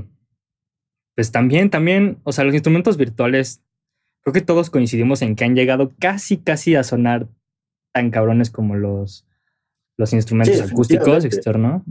pues 1.14 1.30
también, 1.30 1.70
también, 1.70 2.18
o 2.24 2.32
sea, 2.32 2.44
los 2.44 2.54
instrumentos 2.54 2.96
virtuales, 2.96 3.62
creo 4.22 4.34
que 4.34 4.40
todos 4.40 4.68
coincidimos 4.68 5.22
en 5.22 5.36
que 5.36 5.44
han 5.44 5.54
llegado 5.54 5.92
casi, 5.98 6.38
casi 6.38 6.74
a 6.74 6.82
sonar 6.82 7.28
tan 7.92 8.10
cabrones 8.10 8.50
como 8.50 8.74
los, 8.74 9.26
los 9.96 10.12
instrumentos 10.12 10.60
acústicos 10.60 11.24
externos 11.24 11.82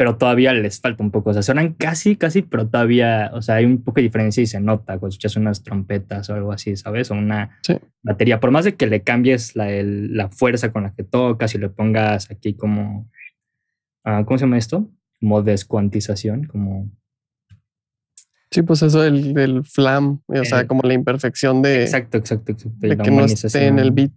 pero 0.00 0.16
todavía 0.16 0.54
les 0.54 0.80
falta 0.80 1.02
un 1.02 1.10
poco. 1.10 1.28
O 1.28 1.32
sea, 1.34 1.42
suenan 1.42 1.74
casi, 1.74 2.16
casi, 2.16 2.40
pero 2.40 2.66
todavía, 2.66 3.30
o 3.34 3.42
sea, 3.42 3.56
hay 3.56 3.66
un 3.66 3.84
poco 3.84 3.96
de 3.96 4.04
diferencia 4.04 4.42
y 4.42 4.46
se 4.46 4.58
nota 4.58 4.98
cuando 4.98 5.08
escuchas 5.08 5.36
unas 5.36 5.62
trompetas 5.62 6.30
o 6.30 6.34
algo 6.34 6.52
así, 6.52 6.74
¿sabes? 6.74 7.10
O 7.10 7.14
una 7.16 7.60
batería. 8.02 8.40
Por 8.40 8.50
más 8.50 8.64
de 8.64 8.76
que 8.76 8.86
le 8.86 9.02
cambies 9.02 9.56
la, 9.56 9.68
la, 9.82 10.30
fuerza 10.30 10.72
con 10.72 10.84
la 10.84 10.94
que 10.94 11.04
tocas 11.04 11.54
y 11.54 11.58
le 11.58 11.68
pongas 11.68 12.30
aquí 12.30 12.54
como, 12.54 13.10
uh, 14.06 14.24
¿cómo 14.24 14.38
se 14.38 14.46
llama 14.46 14.56
esto? 14.56 14.90
Como 15.20 15.42
descuantización, 15.42 16.44
como... 16.44 16.90
Sí, 18.50 18.62
pues 18.62 18.80
eso 18.80 19.02
del, 19.02 19.34
del 19.34 19.64
flam, 19.64 20.22
o 20.28 20.44
sea, 20.46 20.60
eh, 20.60 20.66
como 20.66 20.80
la 20.82 20.94
imperfección 20.94 21.60
de... 21.60 21.82
Exacto, 21.82 22.16
exacto, 22.16 22.52
exacto. 22.52 22.78
De 22.78 22.96
que 22.96 23.10
no 23.10 23.26
esté 23.26 23.66
en 23.66 23.78
el 23.78 23.90
beat. 23.90 24.12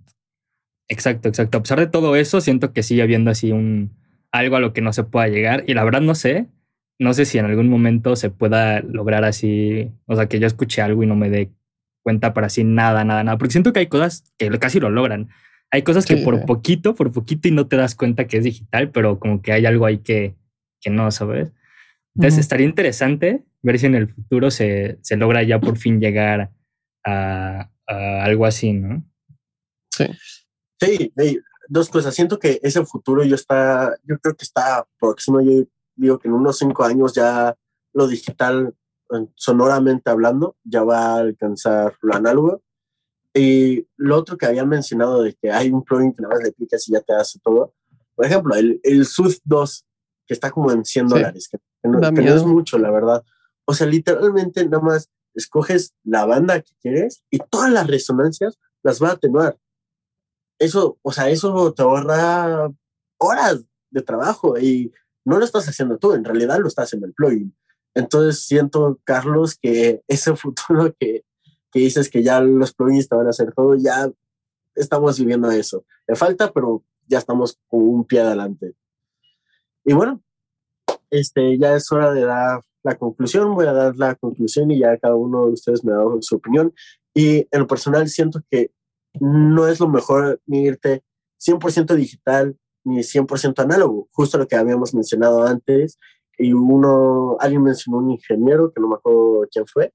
Exacto, 0.87 1.27
exacto. 1.27 1.57
A 1.57 1.61
pesar 1.61 1.81
de 1.81 1.87
todo 1.87 2.15
eso, 2.15 2.39
siento 2.39 2.71
que 2.71 2.83
sigue 2.83 3.01
habiendo 3.01 3.31
así 3.31 3.51
un 3.51 4.01
algo 4.33 4.57
a 4.57 4.59
lo 4.59 4.73
que 4.73 4.81
no 4.81 4.91
se 4.91 5.03
pueda 5.03 5.29
llegar. 5.29 5.63
Y 5.67 5.75
la 5.75 5.83
verdad 5.85 6.01
no 6.01 6.15
sé, 6.15 6.47
no 6.99 7.13
sé 7.13 7.23
si 7.23 7.37
en 7.37 7.45
algún 7.45 7.69
momento 7.69 8.15
se 8.17 8.29
pueda 8.29 8.81
lograr 8.81 9.23
así, 9.23 9.91
o 10.05 10.15
sea, 10.15 10.27
que 10.27 10.39
yo 10.39 10.47
escuche 10.47 10.81
algo 10.81 11.03
y 11.03 11.07
no 11.07 11.15
me 11.15 11.29
dé 11.29 11.51
cuenta 12.01 12.33
para 12.33 12.47
así 12.47 12.65
nada, 12.65 13.05
nada, 13.05 13.23
nada, 13.23 13.37
porque 13.37 13.53
siento 13.53 13.71
que 13.71 13.79
hay 13.79 13.87
cosas 13.87 14.25
que 14.37 14.49
casi 14.59 14.79
lo 14.79 14.89
logran. 14.89 15.29
Hay 15.71 15.83
cosas 15.83 16.05
que 16.05 16.17
por 16.17 16.45
poquito, 16.45 16.93
por 16.93 17.11
poquito 17.11 17.47
y 17.47 17.51
no 17.51 17.67
te 17.67 17.77
das 17.77 17.95
cuenta 17.95 18.27
que 18.27 18.37
es 18.37 18.43
digital, 18.43 18.91
pero 18.91 19.19
como 19.19 19.41
que 19.41 19.53
hay 19.53 19.65
algo 19.65 19.85
ahí 19.85 19.99
que, 19.99 20.35
que 20.81 20.89
no, 20.89 21.09
¿sabes? 21.09 21.51
Entonces 22.15 22.39
estaría 22.41 22.67
interesante 22.67 23.43
ver 23.63 23.79
si 23.79 23.87
en 23.87 23.95
el 23.95 24.07
futuro 24.07 24.51
se, 24.51 24.99
se 25.01 25.17
logra 25.17 25.41
ya 25.41 25.59
por 25.59 25.77
fin 25.77 25.99
llegar 25.99 26.51
a, 27.03 27.69
a, 27.87 28.23
algo 28.23 28.45
así, 28.45 28.73
¿no? 28.73 29.03
Sí. 29.89 30.05
Sí, 30.79 31.11
dos 31.67 31.89
cosas. 31.89 32.13
Siento 32.15 32.39
que 32.39 32.59
ese 32.63 32.85
futuro 32.85 33.23
yo 33.23 33.35
está, 33.35 33.95
yo 34.03 34.17
creo 34.19 34.35
que 34.35 34.43
está 34.43 34.85
próximo. 34.99 35.41
Yo 35.41 35.63
digo 35.95 36.19
que 36.19 36.27
en 36.27 36.33
unos 36.33 36.57
cinco 36.57 36.83
años 36.83 37.13
ya 37.13 37.55
lo 37.93 38.07
digital, 38.07 38.75
sonoramente 39.35 40.09
hablando, 40.09 40.55
ya 40.63 40.83
va 40.83 41.15
a 41.15 41.17
alcanzar 41.17 41.95
lo 42.01 42.15
análogo. 42.15 42.61
Y 43.33 43.87
lo 43.97 44.17
otro 44.17 44.37
que 44.37 44.45
habían 44.45 44.69
mencionado 44.69 45.23
de 45.23 45.33
que 45.33 45.51
hay 45.51 45.71
un 45.71 45.83
plugin 45.83 46.13
que 46.13 46.21
nada 46.21 46.35
más 46.35 46.43
le 46.43 46.51
picas 46.51 46.87
y 46.87 46.93
ya 46.93 47.01
te 47.01 47.13
hace 47.13 47.39
todo. 47.39 47.73
Por 48.15 48.25
ejemplo, 48.25 48.55
el, 48.55 48.79
el 48.83 49.05
SUD 49.05 49.35
2, 49.43 49.85
que 50.27 50.33
está 50.33 50.51
como 50.51 50.71
en 50.71 50.85
100 50.85 51.07
dólares, 51.07 51.49
que, 51.49 51.57
no, 51.83 51.99
es 51.99 52.45
mucho, 52.45 52.77
la 52.77 52.91
verdad. 52.91 53.23
O 53.65 53.73
sea, 53.73 53.87
literalmente 53.87 54.63
nada 54.65 54.83
más 54.83 55.09
escoges 55.33 55.95
la 56.03 56.25
banda 56.25 56.61
que 56.61 56.73
quieres 56.79 57.23
y 57.31 57.39
todas 57.39 57.71
las 57.71 57.87
resonancias 57.87 58.59
las 58.83 59.01
va 59.01 59.09
a 59.09 59.13
atenuar 59.13 59.57
eso, 60.63 60.97
o 61.01 61.11
sea, 61.11 61.29
eso 61.29 61.73
te 61.73 61.81
ahorra 61.81 62.71
horas 63.17 63.63
de 63.89 64.01
trabajo 64.01 64.57
y 64.57 64.91
no 65.25 65.37
lo 65.37 65.45
estás 65.45 65.67
haciendo 65.67 65.97
tú, 65.97 66.13
en 66.13 66.23
realidad 66.23 66.59
lo 66.59 66.67
estás 66.67 66.85
haciendo 66.85 67.07
el 67.07 67.13
plugin. 67.13 67.55
Entonces 67.95 68.43
siento, 68.45 68.99
Carlos, 69.03 69.55
que 69.55 70.01
ese 70.07 70.35
futuro 70.35 70.93
que 70.99 71.23
que 71.73 71.79
dices 71.79 72.09
que 72.09 72.21
ya 72.21 72.39
los 72.39 72.73
plugins 72.73 73.09
te 73.09 73.15
van 73.15 73.25
a 73.25 73.31
hacer 73.31 73.51
todo, 73.51 73.75
ya 73.75 74.09
estamos 74.75 75.19
viviendo 75.19 75.49
eso. 75.49 75.83
Le 76.07 76.15
falta, 76.15 76.51
pero 76.51 76.83
ya 77.07 77.17
estamos 77.17 77.59
con 77.67 77.81
un 77.81 78.05
pie 78.05 78.21
adelante. 78.21 78.75
Y 79.83 79.93
bueno, 79.93 80.21
este, 81.09 81.57
ya 81.57 81.75
es 81.75 81.91
hora 81.91 82.13
de 82.13 82.21
dar 82.21 82.61
la 82.83 82.95
conclusión. 82.95 83.55
Voy 83.55 83.65
a 83.65 83.73
dar 83.73 83.97
la 83.97 84.13
conclusión 84.13 84.69
y 84.69 84.79
ya 84.79 84.97
cada 84.99 85.15
uno 85.15 85.47
de 85.47 85.53
ustedes 85.53 85.83
me 85.83 85.93
dado 85.93 86.21
su 86.21 86.35
opinión. 86.35 86.73
Y 87.11 87.47
en 87.49 87.59
lo 87.59 87.67
personal 87.67 88.07
siento 88.07 88.41
que 88.51 88.71
no 89.19 89.67
es 89.67 89.79
lo 89.79 89.87
mejor 89.87 90.41
ni 90.45 90.63
irte 90.63 91.03
100% 91.39 91.95
digital 91.95 92.57
ni 92.83 92.99
100% 92.99 93.59
análogo, 93.59 94.07
justo 94.11 94.37
lo 94.37 94.47
que 94.47 94.55
habíamos 94.55 94.93
mencionado 94.93 95.43
antes. 95.45 95.97
Y 96.37 96.53
uno, 96.53 97.37
alguien 97.39 97.63
mencionó 97.63 97.99
un 97.99 98.11
ingeniero, 98.11 98.73
que 98.73 98.81
no 98.81 98.89
me 98.89 98.95
acuerdo 98.95 99.47
quién 99.51 99.65
fue, 99.67 99.93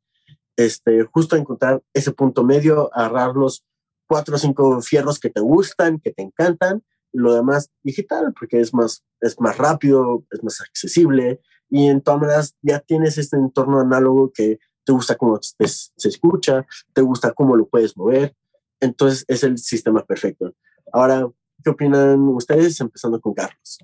este, 0.57 1.05
justo 1.05 1.37
encontrar 1.37 1.83
ese 1.93 2.13
punto 2.13 2.45
medio, 2.45 2.91
agarrar 2.95 3.35
los 3.35 3.65
cuatro 4.09 4.37
o 4.37 4.39
cinco 4.39 4.81
fierros 4.83 5.21
que 5.21 5.31
te 5.31 5.41
gustan, 5.41 6.01
que 6.01 6.13
te 6.13 6.23
encantan, 6.23 6.83
lo 7.13 7.35
demás 7.35 7.71
digital, 7.83 8.35
porque 8.39 8.61
es 8.61 8.73
más, 8.75 9.05
es 9.21 9.41
más 9.41 9.57
rápido, 9.57 10.25
es 10.31 10.43
más 10.43 10.61
accesible, 10.61 11.41
y 11.71 11.89
en 11.89 12.01
todas 12.01 12.21
maneras 12.21 12.57
ya 12.63 12.81
tienes 12.81 13.19
este 13.19 13.37
entorno 13.37 13.81
análogo 13.81 14.33
que 14.35 14.59
te 14.85 14.93
gusta 14.93 15.17
cómo 15.17 15.39
se 15.41 16.09
escucha, 16.09 16.67
te 16.93 17.03
gusta 17.03 17.33
cómo 17.33 17.55
lo 17.55 17.69
puedes 17.69 17.97
mover, 17.97 18.35
entonces 18.81 19.25
es 19.29 19.43
el 19.45 19.59
sistema 19.59 20.05
perfecto. 20.05 20.55
Ahora, 20.93 21.29
¿qué 21.63 21.71
opinan 21.71 22.21
ustedes? 22.29 22.81
Empezando 22.81 23.21
con 23.21 23.35
Carlos. 23.35 23.79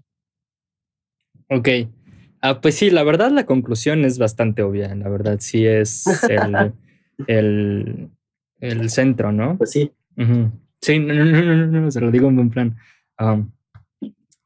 Ok. 1.51 1.69
Ah, 2.41 2.61
pues 2.61 2.75
sí, 2.75 2.91
la 2.91 3.03
verdad 3.05 3.31
la 3.31 3.47
conclusión 3.47 4.05
es 4.05 4.19
bastante 4.19 4.63
obvia, 4.63 4.95
la 4.95 5.09
verdad 5.09 5.39
sí 5.41 5.67
es 5.67 6.05
el, 6.29 6.75
el, 7.27 8.11
el 8.61 8.91
centro, 8.91 9.33
¿no? 9.33 9.57
Pues 9.57 9.71
sí. 9.71 9.91
Sí, 10.81 10.99
no, 10.99 11.15
no, 11.15 11.25
no, 11.25 11.67
no, 11.67 11.91
se 11.91 12.01
lo 12.01 12.11
digo 12.11 12.29
en 12.29 12.37
buen 12.37 12.51
plan. 12.51 12.77
Um, 13.19 13.51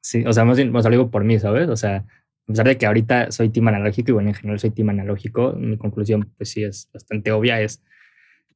sí, 0.00 0.24
o 0.24 0.32
sea, 0.32 0.44
más 0.44 0.56
bien, 0.56 0.74
o 0.74 0.80
sea, 0.80 0.90
lo 0.90 0.96
digo 0.96 1.10
por 1.10 1.24
mí, 1.24 1.38
¿sabes? 1.40 1.68
O 1.68 1.76
sea, 1.76 1.96
a 1.96 2.04
pesar 2.46 2.66
de 2.68 2.78
que 2.78 2.86
ahorita 2.86 3.32
soy 3.32 3.48
team 3.48 3.66
analógico 3.66 4.10
y 4.10 4.14
bueno, 4.14 4.28
en 4.28 4.34
general 4.34 4.60
soy 4.60 4.70
team 4.70 4.90
analógico, 4.90 5.52
mi 5.54 5.76
conclusión, 5.76 6.32
pues 6.36 6.50
sí, 6.50 6.62
es 6.62 6.88
bastante 6.92 7.32
obvia, 7.32 7.60
es 7.60 7.82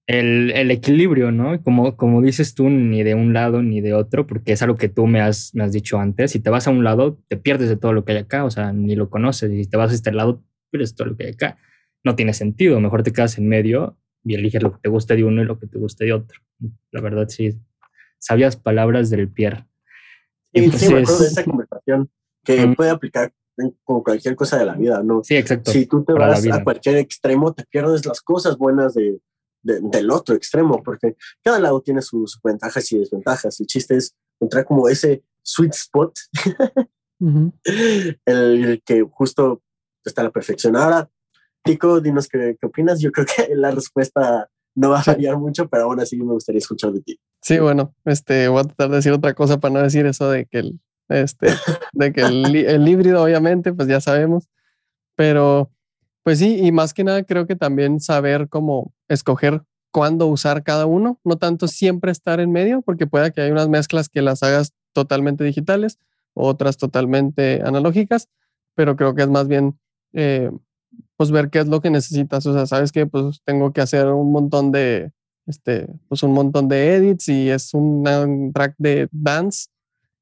el, 0.07 0.51
el, 0.53 0.71
equilibrio, 0.71 1.31
¿no? 1.31 1.63
Como, 1.63 1.97
como 1.97 2.23
dices 2.23 2.55
tú, 2.55 2.69
ni 2.69 3.03
de 3.03 3.15
un 3.15 3.33
lado 3.33 3.63
ni 3.63 3.81
de 3.81 3.95
otro, 3.95 4.27
porque 4.27 4.53
es 4.53 4.63
algo 4.63 4.77
que 4.77 4.89
tú 4.89 5.07
me 5.07 5.21
has, 5.21 5.55
me 5.55 5.65
has 5.65 5.73
dicho 5.73 5.99
antes. 5.99 6.33
Si 6.33 6.41
te 6.41 6.51
vas 6.51 6.67
a 6.67 6.71
un 6.71 6.85
lado, 6.85 7.19
te 7.29 7.37
pierdes 7.37 7.69
de 7.69 7.77
todo 7.77 7.93
lo 7.93 8.05
que 8.05 8.13
hay 8.13 8.19
acá, 8.19 8.45
o 8.45 8.51
sea, 8.51 8.73
ni 8.73 8.97
lo 8.97 9.11
conoces. 9.11 9.51
Y 9.53 9.65
si 9.65 9.71
te 9.71 9.77
vas 9.77 9.93
a 9.93 9.95
este 9.95 10.13
lado, 10.13 10.43
pierdes 10.71 10.95
todo 10.95 11.09
lo 11.09 11.17
que 11.17 11.27
hay 11.27 11.33
acá. 11.33 11.59
No 12.05 12.17
tiene 12.17 12.35
sentido. 12.35 12.81
Mejor 12.81 13.03
te 13.03 13.13
quedas 13.13 13.39
en 13.39 13.49
medio 13.49 13.97
y 14.25 14.35
eliges 14.35 14.63
lo 14.63 14.73
que 14.73 14.79
te 14.83 14.89
guste 14.89 15.17
de 15.17 15.25
uno 15.25 15.43
y 15.43 15.45
lo 15.45 15.59
que 15.59 15.67
te 15.67 15.79
guste 15.79 16.05
de 16.05 16.13
otro. 16.13 16.41
La 16.91 17.01
verdad, 17.01 17.29
sí. 17.29 17.59
Sabias 18.19 18.57
palabras 18.57 19.11
del 19.11 19.29
Pierre. 19.29 19.67
Sí, 20.55 20.71
sí, 20.73 20.93
me 20.93 21.01
acuerdo 21.01 21.19
de 21.23 21.29
esa 21.29 21.45
conversación 21.45 22.11
que 22.45 22.69
puede 22.77 22.91
aplicar 22.91 23.33
con 23.85 24.03
cualquier 24.03 24.35
cosa 24.35 24.59
de 24.59 24.67
la 24.67 24.75
vida, 24.75 25.03
¿no? 25.03 25.23
Sí, 25.23 25.37
exacto. 25.37 25.71
Si 25.71 25.87
tú 25.87 26.05
te 26.05 26.13
vas 26.13 26.45
a 26.51 26.65
cualquier 26.65 26.97
extremo, 26.97 27.53
te 27.55 27.65
pierdes 27.65 28.05
las 28.05 28.21
cosas 28.21 28.59
buenas 28.59 28.95
de, 28.95 29.21
del 29.63 30.11
otro 30.11 30.35
extremo, 30.35 30.83
porque 30.83 31.17
cada 31.43 31.59
lado 31.61 31.81
tiene 31.81 32.03
sus 32.03 32.39
ventajas 32.43 32.91
y 32.93 32.99
desventajas. 32.99 33.61
El 33.61 33.67
chiste 33.67 33.97
es 33.97 34.15
encontrar 34.41 34.65
como 34.65 34.89
ese 34.89 35.23
sweet 35.43 35.75
spot, 35.75 36.19
el, 38.25 38.83
que 38.85 39.03
justo 39.03 39.63
está 40.05 40.23
a 40.23 40.25
la 40.25 40.31
perfección. 40.31 40.77
Ahora, 40.77 41.09
Tico, 41.65 42.01
dinos 42.01 42.29
qué, 42.29 42.57
qué, 42.61 42.67
opinas. 42.67 43.01
Yo 43.01 43.13
creo 43.13 43.27
que 43.27 43.49
la 43.55 43.71
respuesta 43.71 44.49
no 44.75 44.91
va 44.91 45.01
a 45.01 45.05
variar 45.05 45.37
mucho, 45.39 45.69
pero 45.69 45.85
aún 45.85 46.01
así 46.01 46.17
me 46.17 46.33
gustaría 46.33 46.59
escuchar 46.59 46.93
de 46.93 47.03
ti. 47.03 47.21
Sí, 47.41 47.59
bueno, 47.59 47.95
este, 48.05 48.49
voy 48.49 48.61
a 48.61 48.65
tratar 48.65 48.91
de 48.91 48.97
decir 48.97 49.13
otra 49.13 49.35
cosa 49.35 49.61
para 49.61 49.75
no 49.75 49.83
decir 49.83 50.07
eso 50.07 50.31
de 50.31 50.47
que 50.47 50.59
el, 50.59 50.81
este, 51.09 51.49
de 51.93 52.13
que 52.13 52.23
el, 52.23 52.57
el 52.57 52.89
híbrido, 52.89 53.23
obviamente, 53.23 53.73
pues 53.73 53.89
ya 53.89 54.01
sabemos, 54.01 54.49
pero 55.15 55.71
pues 56.23 56.39
sí, 56.39 56.59
y 56.65 56.73
más 56.73 56.95
que 56.95 57.05
nada 57.05 57.23
creo 57.25 57.47
que 57.47 57.57
también 57.57 58.01
saber 58.01 58.49
cómo 58.49 58.93
escoger 59.09 59.63
cuándo 59.91 60.27
usar 60.27 60.63
cada 60.63 60.87
uno, 60.87 61.21
no 61.25 61.37
tanto 61.37 61.69
siempre 61.69 62.13
estar 62.13 62.41
en 62.41 62.51
medio, 62.51 62.83
porque 62.83 63.07
puede 63.07 63.33
que 63.33 63.43
hay 63.43 63.51
unas 63.51 63.69
mezclas 63.69 64.09
que 64.09 64.23
las 64.23 64.43
hagas 64.43 64.73
totalmente 64.93 65.45
digitales, 65.45 65.99
otras 66.35 66.79
totalmente 66.79 67.61
analógicas, 67.65 68.29
pero 68.75 68.97
creo 68.97 69.15
que 69.15 69.23
es 69.23 69.29
más 69.29 69.49
bien 69.49 69.79
eh, 70.15 70.51
pues 71.17 71.31
ver 71.31 71.51
qué 71.51 71.61
es 71.61 71.69
lo 71.69 71.81
que 71.81 71.91
necesitas. 71.91 72.47
O 72.47 72.55
sea, 72.55 72.67
sabes 72.67 72.93
que 72.93 73.07
pues 73.07 73.41
tengo 73.45 73.73
que 73.73 73.81
hacer 73.81 74.09
un 74.09 74.33
montón 74.33 74.73
de, 74.73 75.13
este, 75.47 75.89
pues 76.09 76.23
un 76.23 76.33
montón 76.33 76.69
de 76.69 76.95
edits 76.97 77.29
y 77.29 77.51
es 77.51 77.75
un 77.75 78.53
track 78.55 78.75
de 78.79 79.09
dance 79.13 79.69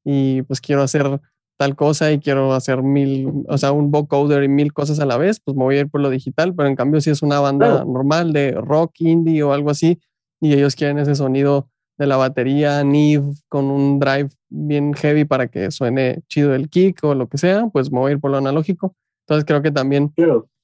y 0.05 0.43
pues 0.43 0.61
quiero 0.61 0.83
hacer 0.83 1.21
tal 1.61 1.77
cosa 1.77 2.11
y 2.11 2.21
quiero 2.21 2.55
hacer 2.55 2.83
mil, 2.83 3.45
o 3.47 3.59
sea, 3.59 3.73
un 3.73 3.91
vocoder 3.91 4.43
y 4.45 4.49
mil 4.49 4.73
cosas 4.73 4.99
a 4.99 5.05
la 5.05 5.19
vez, 5.19 5.41
pues 5.41 5.55
me 5.59 5.63
voy 5.63 5.77
a 5.77 5.81
ir 5.81 5.91
por 5.91 6.01
lo 6.01 6.09
digital, 6.09 6.55
pero 6.55 6.71
en 6.71 6.75
cambio 6.75 7.03
si 7.03 7.11
es 7.11 7.21
una 7.21 7.39
banda 7.39 7.85
normal 7.85 8.33
de 8.33 8.53
rock, 8.53 8.93
indie 9.01 9.43
o 9.43 9.53
algo 9.53 9.69
así, 9.69 10.01
y 10.41 10.55
ellos 10.55 10.75
quieren 10.75 10.99
ese 10.99 11.15
sonido 11.15 11.69
de 11.99 12.07
la 12.07 12.17
batería 12.17 12.83
Neve 12.83 13.35
con 13.51 13.67
un 13.67 13.99
drive 13.99 14.31
bien 14.49 14.95
heavy 14.95 15.27
para 15.27 15.49
que 15.49 15.71
suene 15.71 16.23
chido 16.29 16.55
el 16.55 16.71
kick 16.71 17.05
o 17.05 17.15
lo 17.15 17.29
que 17.29 17.37
sea, 17.37 17.69
pues 17.71 17.93
me 17.93 17.99
voy 17.99 18.13
a 18.13 18.15
ir 18.15 18.21
por 18.21 18.31
lo 18.31 18.39
analógico. 18.39 18.97
Entonces 19.27 19.45
creo 19.45 19.61
que 19.61 19.71
también 19.71 20.15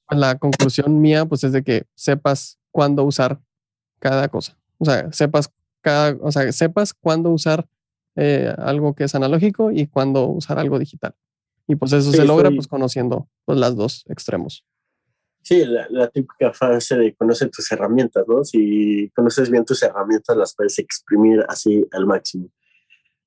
la 0.09 0.39
conclusión 0.39 0.99
mía 1.03 1.27
pues 1.27 1.45
es 1.45 1.53
de 1.53 1.63
que 1.63 1.85
sepas 1.95 2.59
cuándo 2.71 3.05
usar 3.05 3.39
cada 3.99 4.29
cosa. 4.29 4.57
O 4.79 4.87
sea, 4.87 5.13
sepas 5.13 5.51
cada, 5.83 6.17
o 6.23 6.33
sea, 6.33 6.51
sepas 6.53 6.95
cuándo 6.95 7.29
usar 7.29 7.67
eh, 8.17 8.53
algo 8.59 8.95
que 8.95 9.05
es 9.05 9.15
analógico 9.15 9.71
y 9.71 9.87
cuándo 9.87 10.27
usar 10.27 10.59
algo 10.59 10.79
digital. 10.79 11.15
Y 11.69 11.77
pues 11.77 11.93
eso 11.93 12.13
se 12.13 12.25
logra 12.25 12.51
pues 12.51 12.67
conociendo 12.67 13.29
pues 13.45 13.59
las 13.59 13.77
dos 13.77 14.05
extremos. 14.09 14.65
Sí, 15.43 15.65
la, 15.65 16.09
típica 16.09 16.53
fase 16.53 16.97
de 16.97 17.15
conocer 17.15 17.51
tus 17.51 17.71
herramientas, 17.71 18.25
¿no? 18.27 18.43
Si 18.43 19.13
conoces 19.15 19.49
bien 19.49 19.65
tus 19.65 19.81
herramientas, 19.83 20.37
las 20.37 20.55
puedes 20.57 20.77
exprimir 20.79 21.45
así 21.49 21.87
al 21.93 22.07
máximo. 22.07 22.49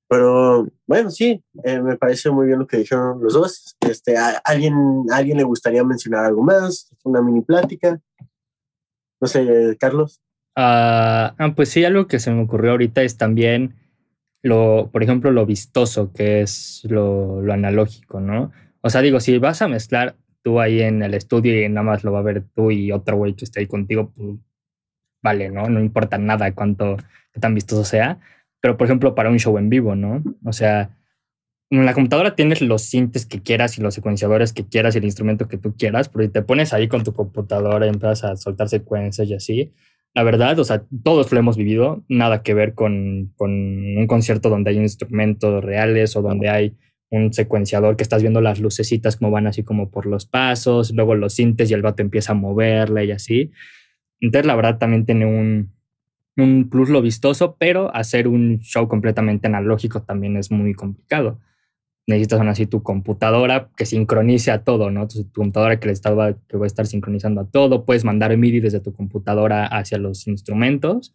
Pero 0.06 0.66
bueno, 0.86 1.10
sí, 1.10 1.42
eh, 1.64 1.80
me 1.80 1.96
parece 1.96 2.30
muy 2.30 2.46
bien 2.46 2.58
lo 2.58 2.66
que 2.66 2.78
dijeron 2.78 3.22
los 3.22 3.32
dos. 3.32 3.76
Este, 3.80 4.16
alguien, 4.44 4.74
¿Alguien 5.12 5.38
le 5.38 5.44
gustaría 5.44 5.84
mencionar 5.84 6.24
algo 6.26 6.42
más? 6.42 6.90
Una 7.04 7.22
mini 7.22 7.42
plática. 7.42 8.00
No 9.20 9.28
sé, 9.28 9.76
Carlos. 9.78 10.20
ah, 10.56 11.34
ah 11.38 11.52
pues 11.54 11.68
sí, 11.68 11.84
algo 11.84 12.06
que 12.06 12.18
se 12.18 12.32
me 12.32 12.42
ocurrió 12.42 12.72
ahorita 12.72 13.02
es 13.02 13.16
también 13.16 13.76
lo, 14.42 14.90
por 14.92 15.02
ejemplo, 15.02 15.30
lo 15.30 15.46
vistoso 15.46 16.12
que 16.12 16.42
es 16.42 16.82
lo, 16.88 17.42
lo, 17.42 17.52
analógico, 17.52 18.20
¿no? 18.20 18.52
O 18.80 18.90
sea, 18.90 19.02
digo, 19.02 19.20
si 19.20 19.38
vas 19.38 19.62
a 19.62 19.68
mezclar 19.68 20.16
tú 20.42 20.60
ahí 20.60 20.80
en 20.80 21.02
el 21.02 21.14
estudio 21.14 21.62
y 21.62 21.68
nada 21.68 21.82
más 21.82 22.04
lo 22.04 22.12
va 22.12 22.20
a 22.20 22.22
ver 22.22 22.44
tú 22.54 22.70
y 22.70 22.92
otro 22.92 23.16
güey 23.16 23.34
que 23.34 23.44
esté 23.44 23.60
ahí 23.60 23.66
contigo, 23.66 24.12
pues 24.16 24.38
vale, 25.22 25.50
¿no? 25.50 25.68
No 25.68 25.80
importa 25.80 26.18
nada 26.18 26.52
cuánto, 26.54 26.96
tan 27.38 27.54
vistoso 27.54 27.84
sea. 27.84 28.18
Pero, 28.60 28.76
por 28.76 28.86
ejemplo, 28.86 29.14
para 29.14 29.30
un 29.30 29.38
show 29.38 29.56
en 29.58 29.68
vivo, 29.68 29.94
¿no? 29.94 30.22
O 30.44 30.52
sea, 30.52 30.96
en 31.70 31.86
la 31.86 31.94
computadora 31.94 32.34
tienes 32.34 32.60
los 32.60 32.82
sintes 32.82 33.26
que 33.26 33.42
quieras 33.42 33.78
y 33.78 33.82
los 33.82 33.94
secuenciadores 33.94 34.52
que 34.52 34.66
quieras 34.66 34.94
y 34.94 34.98
el 34.98 35.04
instrumento 35.04 35.46
que 35.48 35.56
tú 35.56 35.74
quieras, 35.76 36.08
pero 36.08 36.24
si 36.24 36.30
te 36.30 36.42
pones 36.42 36.72
ahí 36.72 36.88
con 36.88 37.04
tu 37.04 37.12
computadora 37.14 37.86
y 37.86 37.90
empiezas 37.90 38.24
a 38.24 38.36
soltar 38.36 38.68
secuencias 38.68 39.28
y 39.28 39.34
así, 39.34 39.72
la 40.14 40.22
verdad, 40.22 40.58
o 40.58 40.64
sea, 40.64 40.84
todos 41.04 41.30
lo 41.32 41.38
hemos 41.38 41.56
vivido, 41.56 42.04
nada 42.08 42.42
que 42.42 42.54
ver 42.54 42.74
con, 42.74 43.32
con, 43.36 43.50
un 43.50 44.06
concierto 44.06 44.48
donde 44.48 44.70
hay 44.70 44.78
instrumentos 44.78 45.62
reales 45.64 46.16
o 46.16 46.22
donde 46.22 46.48
hay 46.48 46.76
un 47.10 47.32
secuenciador 47.32 47.96
que 47.96 48.02
estás 48.02 48.22
viendo 48.22 48.40
las 48.40 48.60
lucecitas 48.60 49.16
como 49.16 49.30
van 49.30 49.46
así 49.46 49.62
como 49.62 49.90
por 49.90 50.06
los 50.06 50.26
pasos, 50.26 50.92
luego 50.92 51.14
los 51.14 51.34
sintes 51.34 51.70
y 51.70 51.74
el 51.74 51.82
vato 51.82 52.02
empieza 52.02 52.32
a 52.32 52.36
moverle 52.36 53.04
y 53.04 53.12
así. 53.12 53.50
Entonces, 54.20 54.46
la 54.46 54.56
verdad, 54.56 54.78
también 54.78 55.06
tiene 55.06 55.26
un, 55.26 55.72
un 56.36 56.68
plus 56.70 56.88
lo 56.88 57.02
vistoso, 57.02 57.56
pero 57.58 57.94
hacer 57.94 58.28
un 58.28 58.60
show 58.60 58.88
completamente 58.88 59.46
analógico 59.46 60.02
también 60.02 60.36
es 60.36 60.50
muy 60.50 60.74
complicado 60.74 61.38
necesitas 62.10 62.40
así 62.46 62.66
tu 62.66 62.82
computadora 62.82 63.70
que 63.76 63.86
sincronice 63.86 64.50
a 64.50 64.64
todo, 64.64 64.90
¿no? 64.90 65.08
Tu, 65.08 65.30
computadora 65.32 65.80
que, 65.80 65.86
le 65.86 65.92
estaba, 65.92 66.34
que 66.34 66.56
va 66.56 66.64
a 66.64 66.66
estar 66.66 66.86
sincronizando 66.86 67.40
a 67.40 67.46
todo. 67.46 67.84
Puedes 67.84 68.04
mandar 68.04 68.36
MIDI 68.36 68.60
desde 68.60 68.80
tu 68.80 68.92
computadora 68.92 69.66
hacia 69.66 69.98
los 69.98 70.26
instrumentos, 70.26 71.14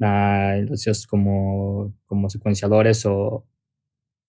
uh, 0.00 0.74
como, 1.08 1.94
como 2.06 2.30
secuenciadores 2.30 3.06
o, 3.06 3.46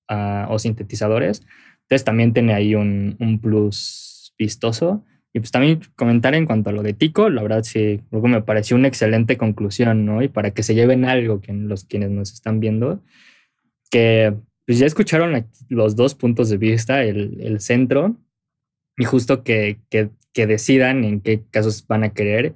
ah, 0.09 0.47
o 0.49 0.59
sintetizadores. 0.59 1.41
Entonces 1.83 2.05
también 2.05 2.33
tiene 2.33 2.53
ahí 2.53 2.75
un, 2.75 3.17
un, 3.19 3.39
plus 3.39 4.33
vistoso. 4.37 5.03
Y 5.33 5.39
pues 5.39 5.51
también 5.51 5.79
comentar 5.95 6.35
en 6.35 6.45
cuanto 6.45 6.69
a 6.69 6.73
lo 6.73 6.83
de 6.83 6.93
Tico, 6.93 7.29
la 7.29 7.41
verdad 7.41 7.63
sí, 7.63 8.01
luego 8.11 8.27
me 8.27 8.41
pareció 8.41 8.75
una 8.75 8.89
excelente 8.89 9.37
conclusión, 9.37 10.05
¿no? 10.05 10.21
Y 10.21 10.27
para 10.27 10.51
que 10.51 10.61
se 10.61 10.75
lleven 10.75 11.05
algo 11.05 11.39
que 11.39 11.53
los 11.53 11.85
quienes 11.85 12.11
nos 12.11 12.33
están 12.33 12.59
viendo, 12.59 13.01
que 13.89 14.35
pues 14.71 14.79
ya 14.79 14.85
escucharon 14.85 15.47
los 15.67 15.97
dos 15.97 16.15
puntos 16.15 16.49
de 16.49 16.55
vista, 16.55 17.03
el, 17.03 17.59
centro, 17.59 18.15
y 18.95 19.03
justo 19.03 19.43
que, 19.43 19.79
que, 19.89 20.47
decidan 20.47 21.03
en 21.03 21.19
qué 21.19 21.43
casos 21.51 21.85
van 21.85 22.05
a 22.05 22.13
querer. 22.13 22.55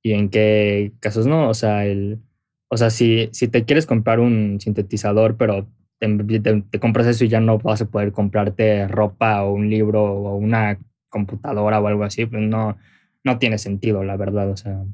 y 0.00 0.12
en 0.12 0.28
qué 0.28 0.92
casos 1.00 1.26
no. 1.26 1.48
O 1.48 1.54
sea, 1.54 1.84
el, 1.84 2.20
o 2.68 2.76
sea 2.76 2.90
si, 2.90 3.30
si 3.32 3.48
te 3.48 3.64
quieres 3.64 3.84
comprar 3.84 4.20
un 4.20 4.60
sintetizador, 4.60 5.36
pero 5.36 5.66
te, 5.98 6.78
compras 6.78 7.08
eso 7.08 7.24
y 7.24 7.28
ya 7.28 7.40
no 7.40 7.58
vas 7.58 7.82
a 7.82 7.90
poder 7.90 8.12
comprarte 8.12 8.86
ropa 8.86 9.42
o 9.42 9.52
un 9.52 9.68
libro 9.68 10.04
o 10.04 10.36
una 10.36 10.78
computadora 11.08 11.80
o 11.80 11.88
algo 11.88 12.04
así, 12.04 12.26
pues 12.26 12.42
no, 12.42 12.78
no 13.24 13.38
tiene 13.40 13.58
sentido, 13.58 14.04
la 14.04 14.16
verdad. 14.16 14.48
O 14.52 14.56
sea, 14.56 14.84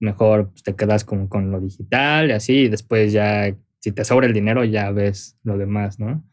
mejor 0.00 0.50
pues, 0.50 0.64
te 0.64 0.74
quedas 0.74 1.04
con, 1.04 1.28
con 1.28 1.52
lo 1.52 1.60
digital 1.60 2.30
y 2.30 2.32
así, 2.32 2.54
y 2.62 2.68
después 2.68 3.12
ya, 3.12 3.54
si 3.80 3.92
te 3.92 4.04
sobra 4.04 4.26
el 4.26 4.32
dinero, 4.32 4.64
ya 4.64 4.90
ves 4.90 5.36
lo 5.42 5.56
demás, 5.56 5.98
¿no? 5.98 6.24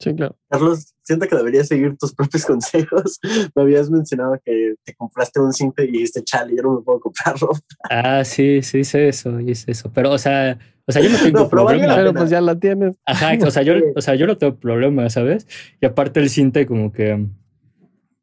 Sí, 0.00 0.14
claro. 0.14 0.34
Carlos, 0.48 0.94
siento 1.02 1.28
que 1.28 1.36
deberías 1.36 1.68
seguir 1.68 1.96
tus 1.98 2.14
propios 2.14 2.46
consejos. 2.46 3.18
Me 3.54 3.62
habías 3.62 3.90
mencionado 3.90 4.40
que 4.42 4.74
te 4.82 4.94
compraste 4.94 5.40
un 5.40 5.52
cinto 5.52 5.82
y 5.82 5.90
dijiste, 5.90 6.24
chale, 6.24 6.56
yo 6.56 6.62
no 6.62 6.76
me 6.76 6.82
puedo 6.82 7.00
comprar 7.00 7.38
ropa. 7.38 7.60
Ah, 7.88 8.24
sí, 8.24 8.62
sí, 8.62 8.78
hice 8.78 9.08
eso, 9.08 9.38
hice 9.40 9.70
eso. 9.70 9.92
Pero, 9.92 10.10
o 10.10 10.18
sea, 10.18 10.58
o 10.86 10.92
sea, 10.92 11.02
yo 11.02 11.10
no 11.10 11.18
tengo 11.22 11.48
problema. 11.50 11.94
pero 11.94 12.14
pues 12.14 12.30
ya 12.30 12.40
la 12.40 12.58
tienes. 12.58 12.96
Ajá, 13.04 13.32
o 13.46 13.50
sea, 13.50 13.62
yo, 13.62 13.74
o 13.94 14.00
sea, 14.00 14.14
yo 14.14 14.26
no 14.26 14.38
tengo 14.38 14.58
problema, 14.58 15.08
¿sabes? 15.10 15.46
Y 15.80 15.86
aparte 15.86 16.20
el 16.20 16.30
cinto 16.30 16.64
como 16.66 16.92
que... 16.92 17.26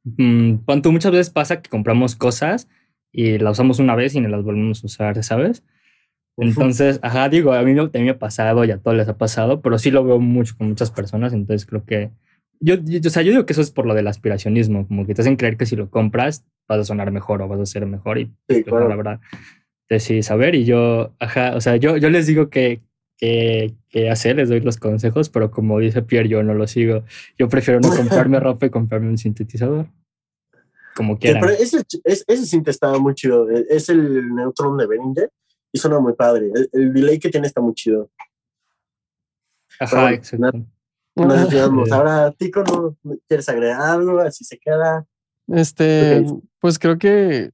Mmm, 0.04 0.60
muchas 0.86 1.12
veces 1.12 1.30
pasa 1.30 1.62
que 1.62 1.70
compramos 1.70 2.16
cosas 2.16 2.68
y 3.12 3.38
las 3.38 3.54
usamos 3.54 3.80
una 3.80 3.94
vez 3.94 4.16
y 4.16 4.22
no 4.22 4.30
las 4.30 4.44
volvemos 4.44 4.84
a 4.84 4.88
usar, 4.88 5.24
¿sabes? 5.24 5.64
Entonces, 6.38 7.00
ajá, 7.02 7.30
digo, 7.30 7.54
a 7.54 7.64
mí, 7.64 7.74
no, 7.74 7.90
me 7.92 8.10
ha 8.12 8.20
pasado 8.20 8.64
y 8.64 8.72
a 8.72 8.78
todos 8.78 8.96
les 8.96 9.08
ha 9.08 9.18
pasado, 9.18 9.62
pero 9.62 9.80
sí 9.80 9.90
lo 9.90 10.04
veo 10.04 10.20
mucho 10.20 10.56
con 10.56 10.70
muchas 10.70 10.92
personas, 10.92 11.34
entonces 11.34 11.66
creo 11.66 11.84
que 11.84 12.12
yo, 12.60 12.76
o 12.76 13.10
sea, 13.10 13.24
yo 13.24 13.32
digo 13.32 13.46
que 13.46 13.54
eso 13.54 13.62
es 13.62 13.72
por 13.72 13.86
lo 13.86 13.94
del 13.94 14.08
aspiracionismo, 14.08 14.88
como 14.88 15.06
que 15.06 15.14
te 15.14 15.22
hacen 15.22 15.36
creer 15.36 15.58
que 15.58 15.66
si 15.66 15.76
lo 15.76 15.90
compras 15.90 16.46
vas 16.68 16.80
a 16.80 16.84
sonar 16.84 17.12
mejor 17.12 17.42
o 17.42 17.48
vas 17.48 17.60
a 17.60 17.66
ser 17.66 17.86
mejor 17.86 18.20
y 18.20 18.26
sí, 18.50 18.64
pues, 18.68 18.88
la 18.88 18.96
verdad, 18.96 19.20
sí, 19.98 20.22
saber 20.22 20.56
y 20.56 20.66
yo, 20.66 21.14
ajá, 21.20 21.56
o 21.56 21.62
sea, 21.62 21.76
yo, 21.78 21.98
yo 21.98 22.10
les 22.10 22.28
digo 22.28 22.50
que, 22.50 22.82
que, 23.18 23.74
que, 23.90 24.10
hacer, 24.12 24.36
les 24.36 24.50
doy 24.50 24.60
los 24.60 24.78
consejos, 24.78 25.30
pero 25.30 25.50
como 25.50 25.80
dice 25.80 26.04
Pierre, 26.04 26.30
yo 26.30 26.44
no 26.44 26.54
lo 26.54 26.68
sigo. 26.68 27.04
Yo 27.38 27.50
prefiero 27.50 27.80
no 27.80 27.90
comprarme 27.96 28.40
ropa 28.40 28.68
y 28.68 28.70
comprarme 28.70 29.10
un 29.10 29.18
sintetizador. 29.18 29.88
Como 30.96 31.18
quieran. 31.18 31.42
pero 31.42 31.54
ese, 31.54 31.82
ese, 32.04 32.24
ese 32.28 32.62
estaba 32.68 33.00
muy 33.00 33.16
chido. 33.16 33.50
Es 33.50 33.90
el 33.90 34.36
Neutron 34.36 34.78
de 34.78 34.86
Behringer 34.86 35.32
y 35.72 35.80
suena 35.80 36.00
muy 36.00 36.14
padre. 36.14 36.52
El, 36.72 36.94
delay 36.94 37.20
que 37.20 37.30
tiene 37.30 37.48
está 37.48 37.62
muy 37.62 37.74
chido. 37.74 38.10
Ajá, 39.80 40.14
exacto. 40.14 40.66
Nos 41.16 41.92
Ahora, 41.92 42.32
Tico, 42.32 42.64
¿no 42.64 42.96
quieres 43.28 43.50
agregar 43.50 43.82
algo? 43.82 44.20
Así 44.20 44.44
se 44.44 44.58
queda. 44.58 45.06
Este, 45.48 46.26
pues 46.60 46.78
creo 46.78 46.98
que 46.98 47.52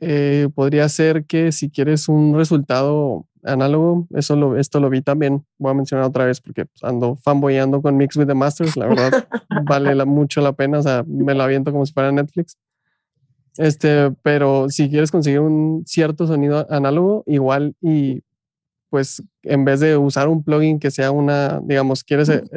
eh, 0.00 0.48
podría 0.54 0.88
ser 0.88 1.24
que 1.24 1.52
si 1.52 1.70
quieres 1.70 2.08
un 2.08 2.34
resultado 2.34 3.26
análogo, 3.44 4.06
eso 4.14 4.34
lo, 4.36 4.56
esto 4.56 4.80
lo 4.80 4.90
vi 4.90 5.02
también. 5.02 5.44
Voy 5.58 5.70
a 5.70 5.74
mencionar 5.74 6.06
otra 6.06 6.24
vez 6.24 6.40
porque 6.40 6.66
pues, 6.66 6.82
ando 6.82 7.16
fanboyando 7.16 7.80
con 7.82 7.96
Mix 7.96 8.16
with 8.16 8.26
the 8.26 8.34
Masters. 8.34 8.76
La 8.76 8.86
verdad, 8.86 9.28
vale 9.64 10.04
mucho 10.04 10.40
la 10.40 10.52
pena. 10.52 10.78
O 10.78 10.82
sea, 10.82 11.04
me 11.06 11.34
la 11.34 11.44
aviento 11.44 11.70
como 11.70 11.86
si 11.86 11.92
fuera 11.92 12.10
Netflix. 12.10 12.56
Este, 13.58 14.12
pero 14.22 14.70
si 14.70 14.88
quieres 14.88 15.10
conseguir 15.10 15.40
un 15.40 15.84
cierto 15.84 16.26
sonido 16.26 16.66
análogo, 16.70 17.24
igual 17.26 17.74
y 17.80 18.22
pues 18.88 19.22
en 19.42 19.64
vez 19.64 19.80
de 19.80 19.96
usar 19.96 20.28
un 20.28 20.42
plugin 20.42 20.78
que 20.78 20.90
sea 20.90 21.10
una, 21.10 21.60
digamos, 21.62 22.04
quieres 22.04 22.28
el, 22.28 22.48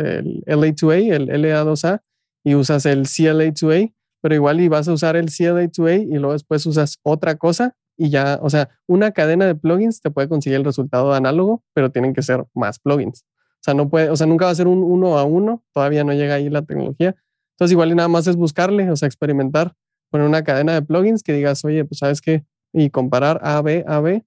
LA2A, 0.46 1.12
el 1.12 1.30
LA2A, 1.30 2.02
y 2.44 2.56
usas 2.56 2.86
el 2.86 3.06
CLA2A, 3.06 3.94
pero 4.22 4.36
igual 4.36 4.62
y 4.62 4.68
vas 4.68 4.88
a 4.88 4.94
usar 4.94 5.16
el 5.16 5.28
CLA2A 5.28 6.08
y 6.08 6.18
luego 6.18 6.34
después 6.34 6.66
usas 6.66 7.00
otra 7.04 7.36
cosa 7.36 7.76
y 7.98 8.10
ya, 8.10 8.40
o 8.42 8.50
sea, 8.50 8.70
una 8.88 9.12
cadena 9.12 9.46
de 9.46 9.56
plugins 9.56 10.02
te 10.02 10.12
puede 10.12 10.30
conseguir 10.30 10.58
el 10.58 10.66
resultado 10.66 11.14
análogo, 11.14 11.64
pero 11.74 11.92
tienen 11.92 12.14
que 12.14 12.22
ser 12.22 12.46
más 12.54 12.80
plugins. 12.80 13.26
O 13.56 13.64
sea, 13.64 13.74
no 13.74 13.90
puede, 13.90 14.10
o 14.10 14.16
sea, 14.16 14.26
nunca 14.28 14.46
va 14.46 14.52
a 14.52 14.56
ser 14.56 14.68
un 14.68 14.84
uno 14.84 15.18
a 15.18 15.24
uno, 15.24 15.64
todavía 15.74 16.04
no 16.04 16.14
llega 16.14 16.36
ahí 16.36 16.50
la 16.50 16.64
tecnología. 16.64 17.16
Entonces, 17.56 17.74
igual 17.74 17.92
y 17.92 17.96
nada 17.96 18.08
más 18.08 18.26
es 18.28 18.36
buscarle, 18.36 18.90
o 18.90 18.96
sea, 18.96 19.08
experimentar 19.08 19.74
poner 20.12 20.28
una 20.28 20.44
cadena 20.44 20.74
de 20.74 20.82
plugins 20.84 21.24
que 21.24 21.34
digas, 21.34 21.66
oye, 21.66 21.84
pues 21.86 22.00
sabes 22.00 22.22
qué, 22.22 22.46
y 22.74 22.92
comparar 22.92 23.40
A, 23.44 23.62
B, 23.62 23.84
A, 23.88 24.00
B 24.02 24.24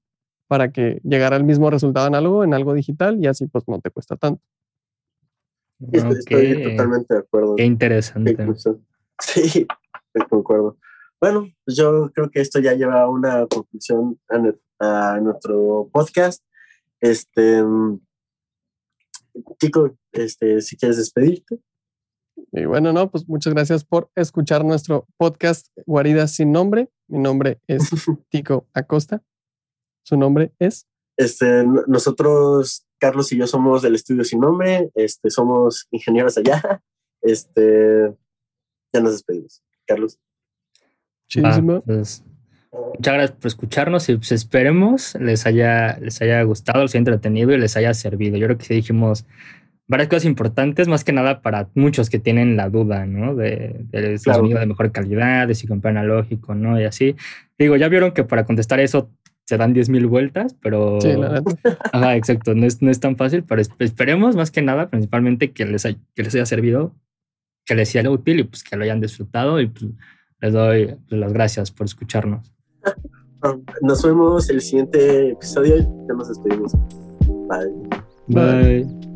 para 0.49 0.73
que 0.73 1.01
llegara 1.05 1.37
al 1.37 1.45
mismo 1.45 1.71
resultado 1.71 2.07
análogo 2.07 2.45
en 2.45 2.55
algo 2.55 2.75
digital 2.75 3.19
y 3.23 3.27
así 3.27 3.47
pues 3.47 3.65
no 3.67 3.81
te 3.81 3.91
cuesta 3.91 4.17
tanto. 4.17 4.43
Estoy, 5.93 6.63
totalmente 6.63 7.15
de 7.15 7.21
acuerdo. 7.21 7.57
Qué 7.57 7.65
interesante. 7.65 8.37
Sí, 9.21 9.67
concuerdo. 10.31 10.77
Bueno, 11.21 11.49
pues 11.65 11.77
yo 11.77 12.11
creo 12.15 12.31
que 12.31 12.41
esto 12.41 12.61
ya 12.61 12.75
lleva 12.75 13.03
a 13.03 13.09
una 13.09 13.47
conclusión 13.47 14.19
a, 14.79 15.19
nuestro 15.21 15.89
podcast. 15.93 16.45
Este, 17.01 17.63
Chico, 19.59 19.97
este, 20.13 20.61
si 20.61 20.77
quieres 20.77 20.99
despedirte. 20.99 21.59
Y 22.57 22.67
bueno, 22.67 22.93
no, 22.93 23.11
pues 23.11 23.29
muchas 23.29 23.53
gracias 23.53 23.85
por 23.85 24.11
escuchar 24.15 24.65
nuestro 24.65 25.09
podcast 25.17 25.67
Guaridas 25.87 26.37
sin 26.37 26.53
nombre. 26.53 26.89
Mi 27.09 27.19
nombre 27.19 27.59
es 27.67 27.83
Tico 28.29 28.69
Acosta. 28.73 29.25
Su 30.05 30.17
nombre 30.17 30.53
es. 30.61 30.87
Este, 31.17 31.65
nosotros, 31.89 32.87
Carlos 33.01 33.33
y 33.33 33.39
yo 33.39 33.49
somos 33.49 33.83
del 33.83 33.97
estudio 33.97 34.23
sin 34.23 34.39
nombre, 34.39 34.91
este, 34.95 35.31
somos 35.31 35.89
ingenieros 35.91 36.39
allá. 36.39 36.83
Este, 37.27 38.15
ya 38.93 39.01
nos 39.01 39.13
despedimos. 39.13 39.63
Carlos. 39.87 40.21
Pues, 41.87 42.23
muchas 42.99 43.15
gracias 43.15 43.31
por 43.33 43.47
escucharnos 43.47 44.09
y 44.11 44.17
pues 44.17 44.31
esperemos 44.33 45.15
les 45.15 45.47
haya, 45.47 45.99
les 46.01 46.21
haya 46.21 46.43
gustado, 46.43 46.83
les 46.83 46.93
haya 46.93 46.99
entretenido 46.99 47.53
y 47.53 47.57
les 47.57 47.79
haya 47.79 47.95
servido. 47.95 48.37
Yo 48.37 48.45
creo 48.45 48.59
que 48.59 48.67
sí 48.67 48.75
dijimos 48.75 49.25
varias 49.87 50.09
cosas 50.09 50.25
importantes, 50.25 50.89
más 50.89 51.05
que 51.05 51.13
nada 51.13 51.43
para 51.43 51.69
muchos 51.75 52.11
que 52.11 52.19
tienen 52.19 52.57
la 52.57 52.71
duda, 52.71 53.07
¿no? 53.07 53.35
De, 53.35 53.85
de 53.91 54.19
sonido 54.19 54.59
de 54.59 54.67
mejor 54.67 54.93
calidad, 54.93 55.47
de 55.47 55.55
si 55.55 55.67
comprar 55.67 55.97
analógico, 55.97 56.55
¿no? 56.55 56.81
Y 56.81 56.85
así. 56.85 57.17
Digo, 57.59 57.77
ya 57.77 57.89
vieron 57.89 58.13
que 58.13 58.25
para 58.25 58.45
contestar 58.45 58.81
eso 58.81 59.11
se 59.45 59.59
dan 59.59 59.75
10.000 59.75 60.09
vueltas, 60.09 60.57
pero... 60.61 61.01
Sí, 61.01 61.13
la 61.13 61.43
Ajá, 61.93 62.17
exacto, 62.17 62.55
no 62.55 62.67
es, 62.67 62.81
no 62.81 62.91
es 62.91 62.99
tan 62.99 63.17
fácil, 63.17 63.45
pero 63.45 63.61
esperemos 63.79 64.37
más 64.37 64.51
que 64.51 64.63
nada, 64.63 64.89
principalmente 64.89 65.53
que 65.53 65.67
les, 65.67 65.83
que 65.83 66.23
les 66.23 66.35
haya 66.35 66.47
servido, 66.47 66.95
que 67.67 67.75
les 67.75 67.91
sea 67.91 68.09
útil 68.11 68.41
y 68.41 68.45
pues 68.45 68.65
que 68.65 68.77
lo 68.77 68.85
hayan 68.85 69.01
disfrutado 69.01 69.61
y 69.61 69.67
pues 69.67 69.85
les 70.41 70.53
doy 70.53 70.97
pues, 71.09 71.21
las 71.21 71.33
gracias 71.33 71.71
por 71.71 71.87
escucharnos. 71.87 72.53
Nos 73.83 74.03
vemos 74.03 74.49
el 74.49 74.63
siguiente 74.63 75.33
episodio 75.33 75.77
y 75.77 75.81
ya 75.83 76.15
nos 76.15 76.29
despedimos. 76.29 76.73
Bye. 77.47 77.91
Bye. 78.29 79.14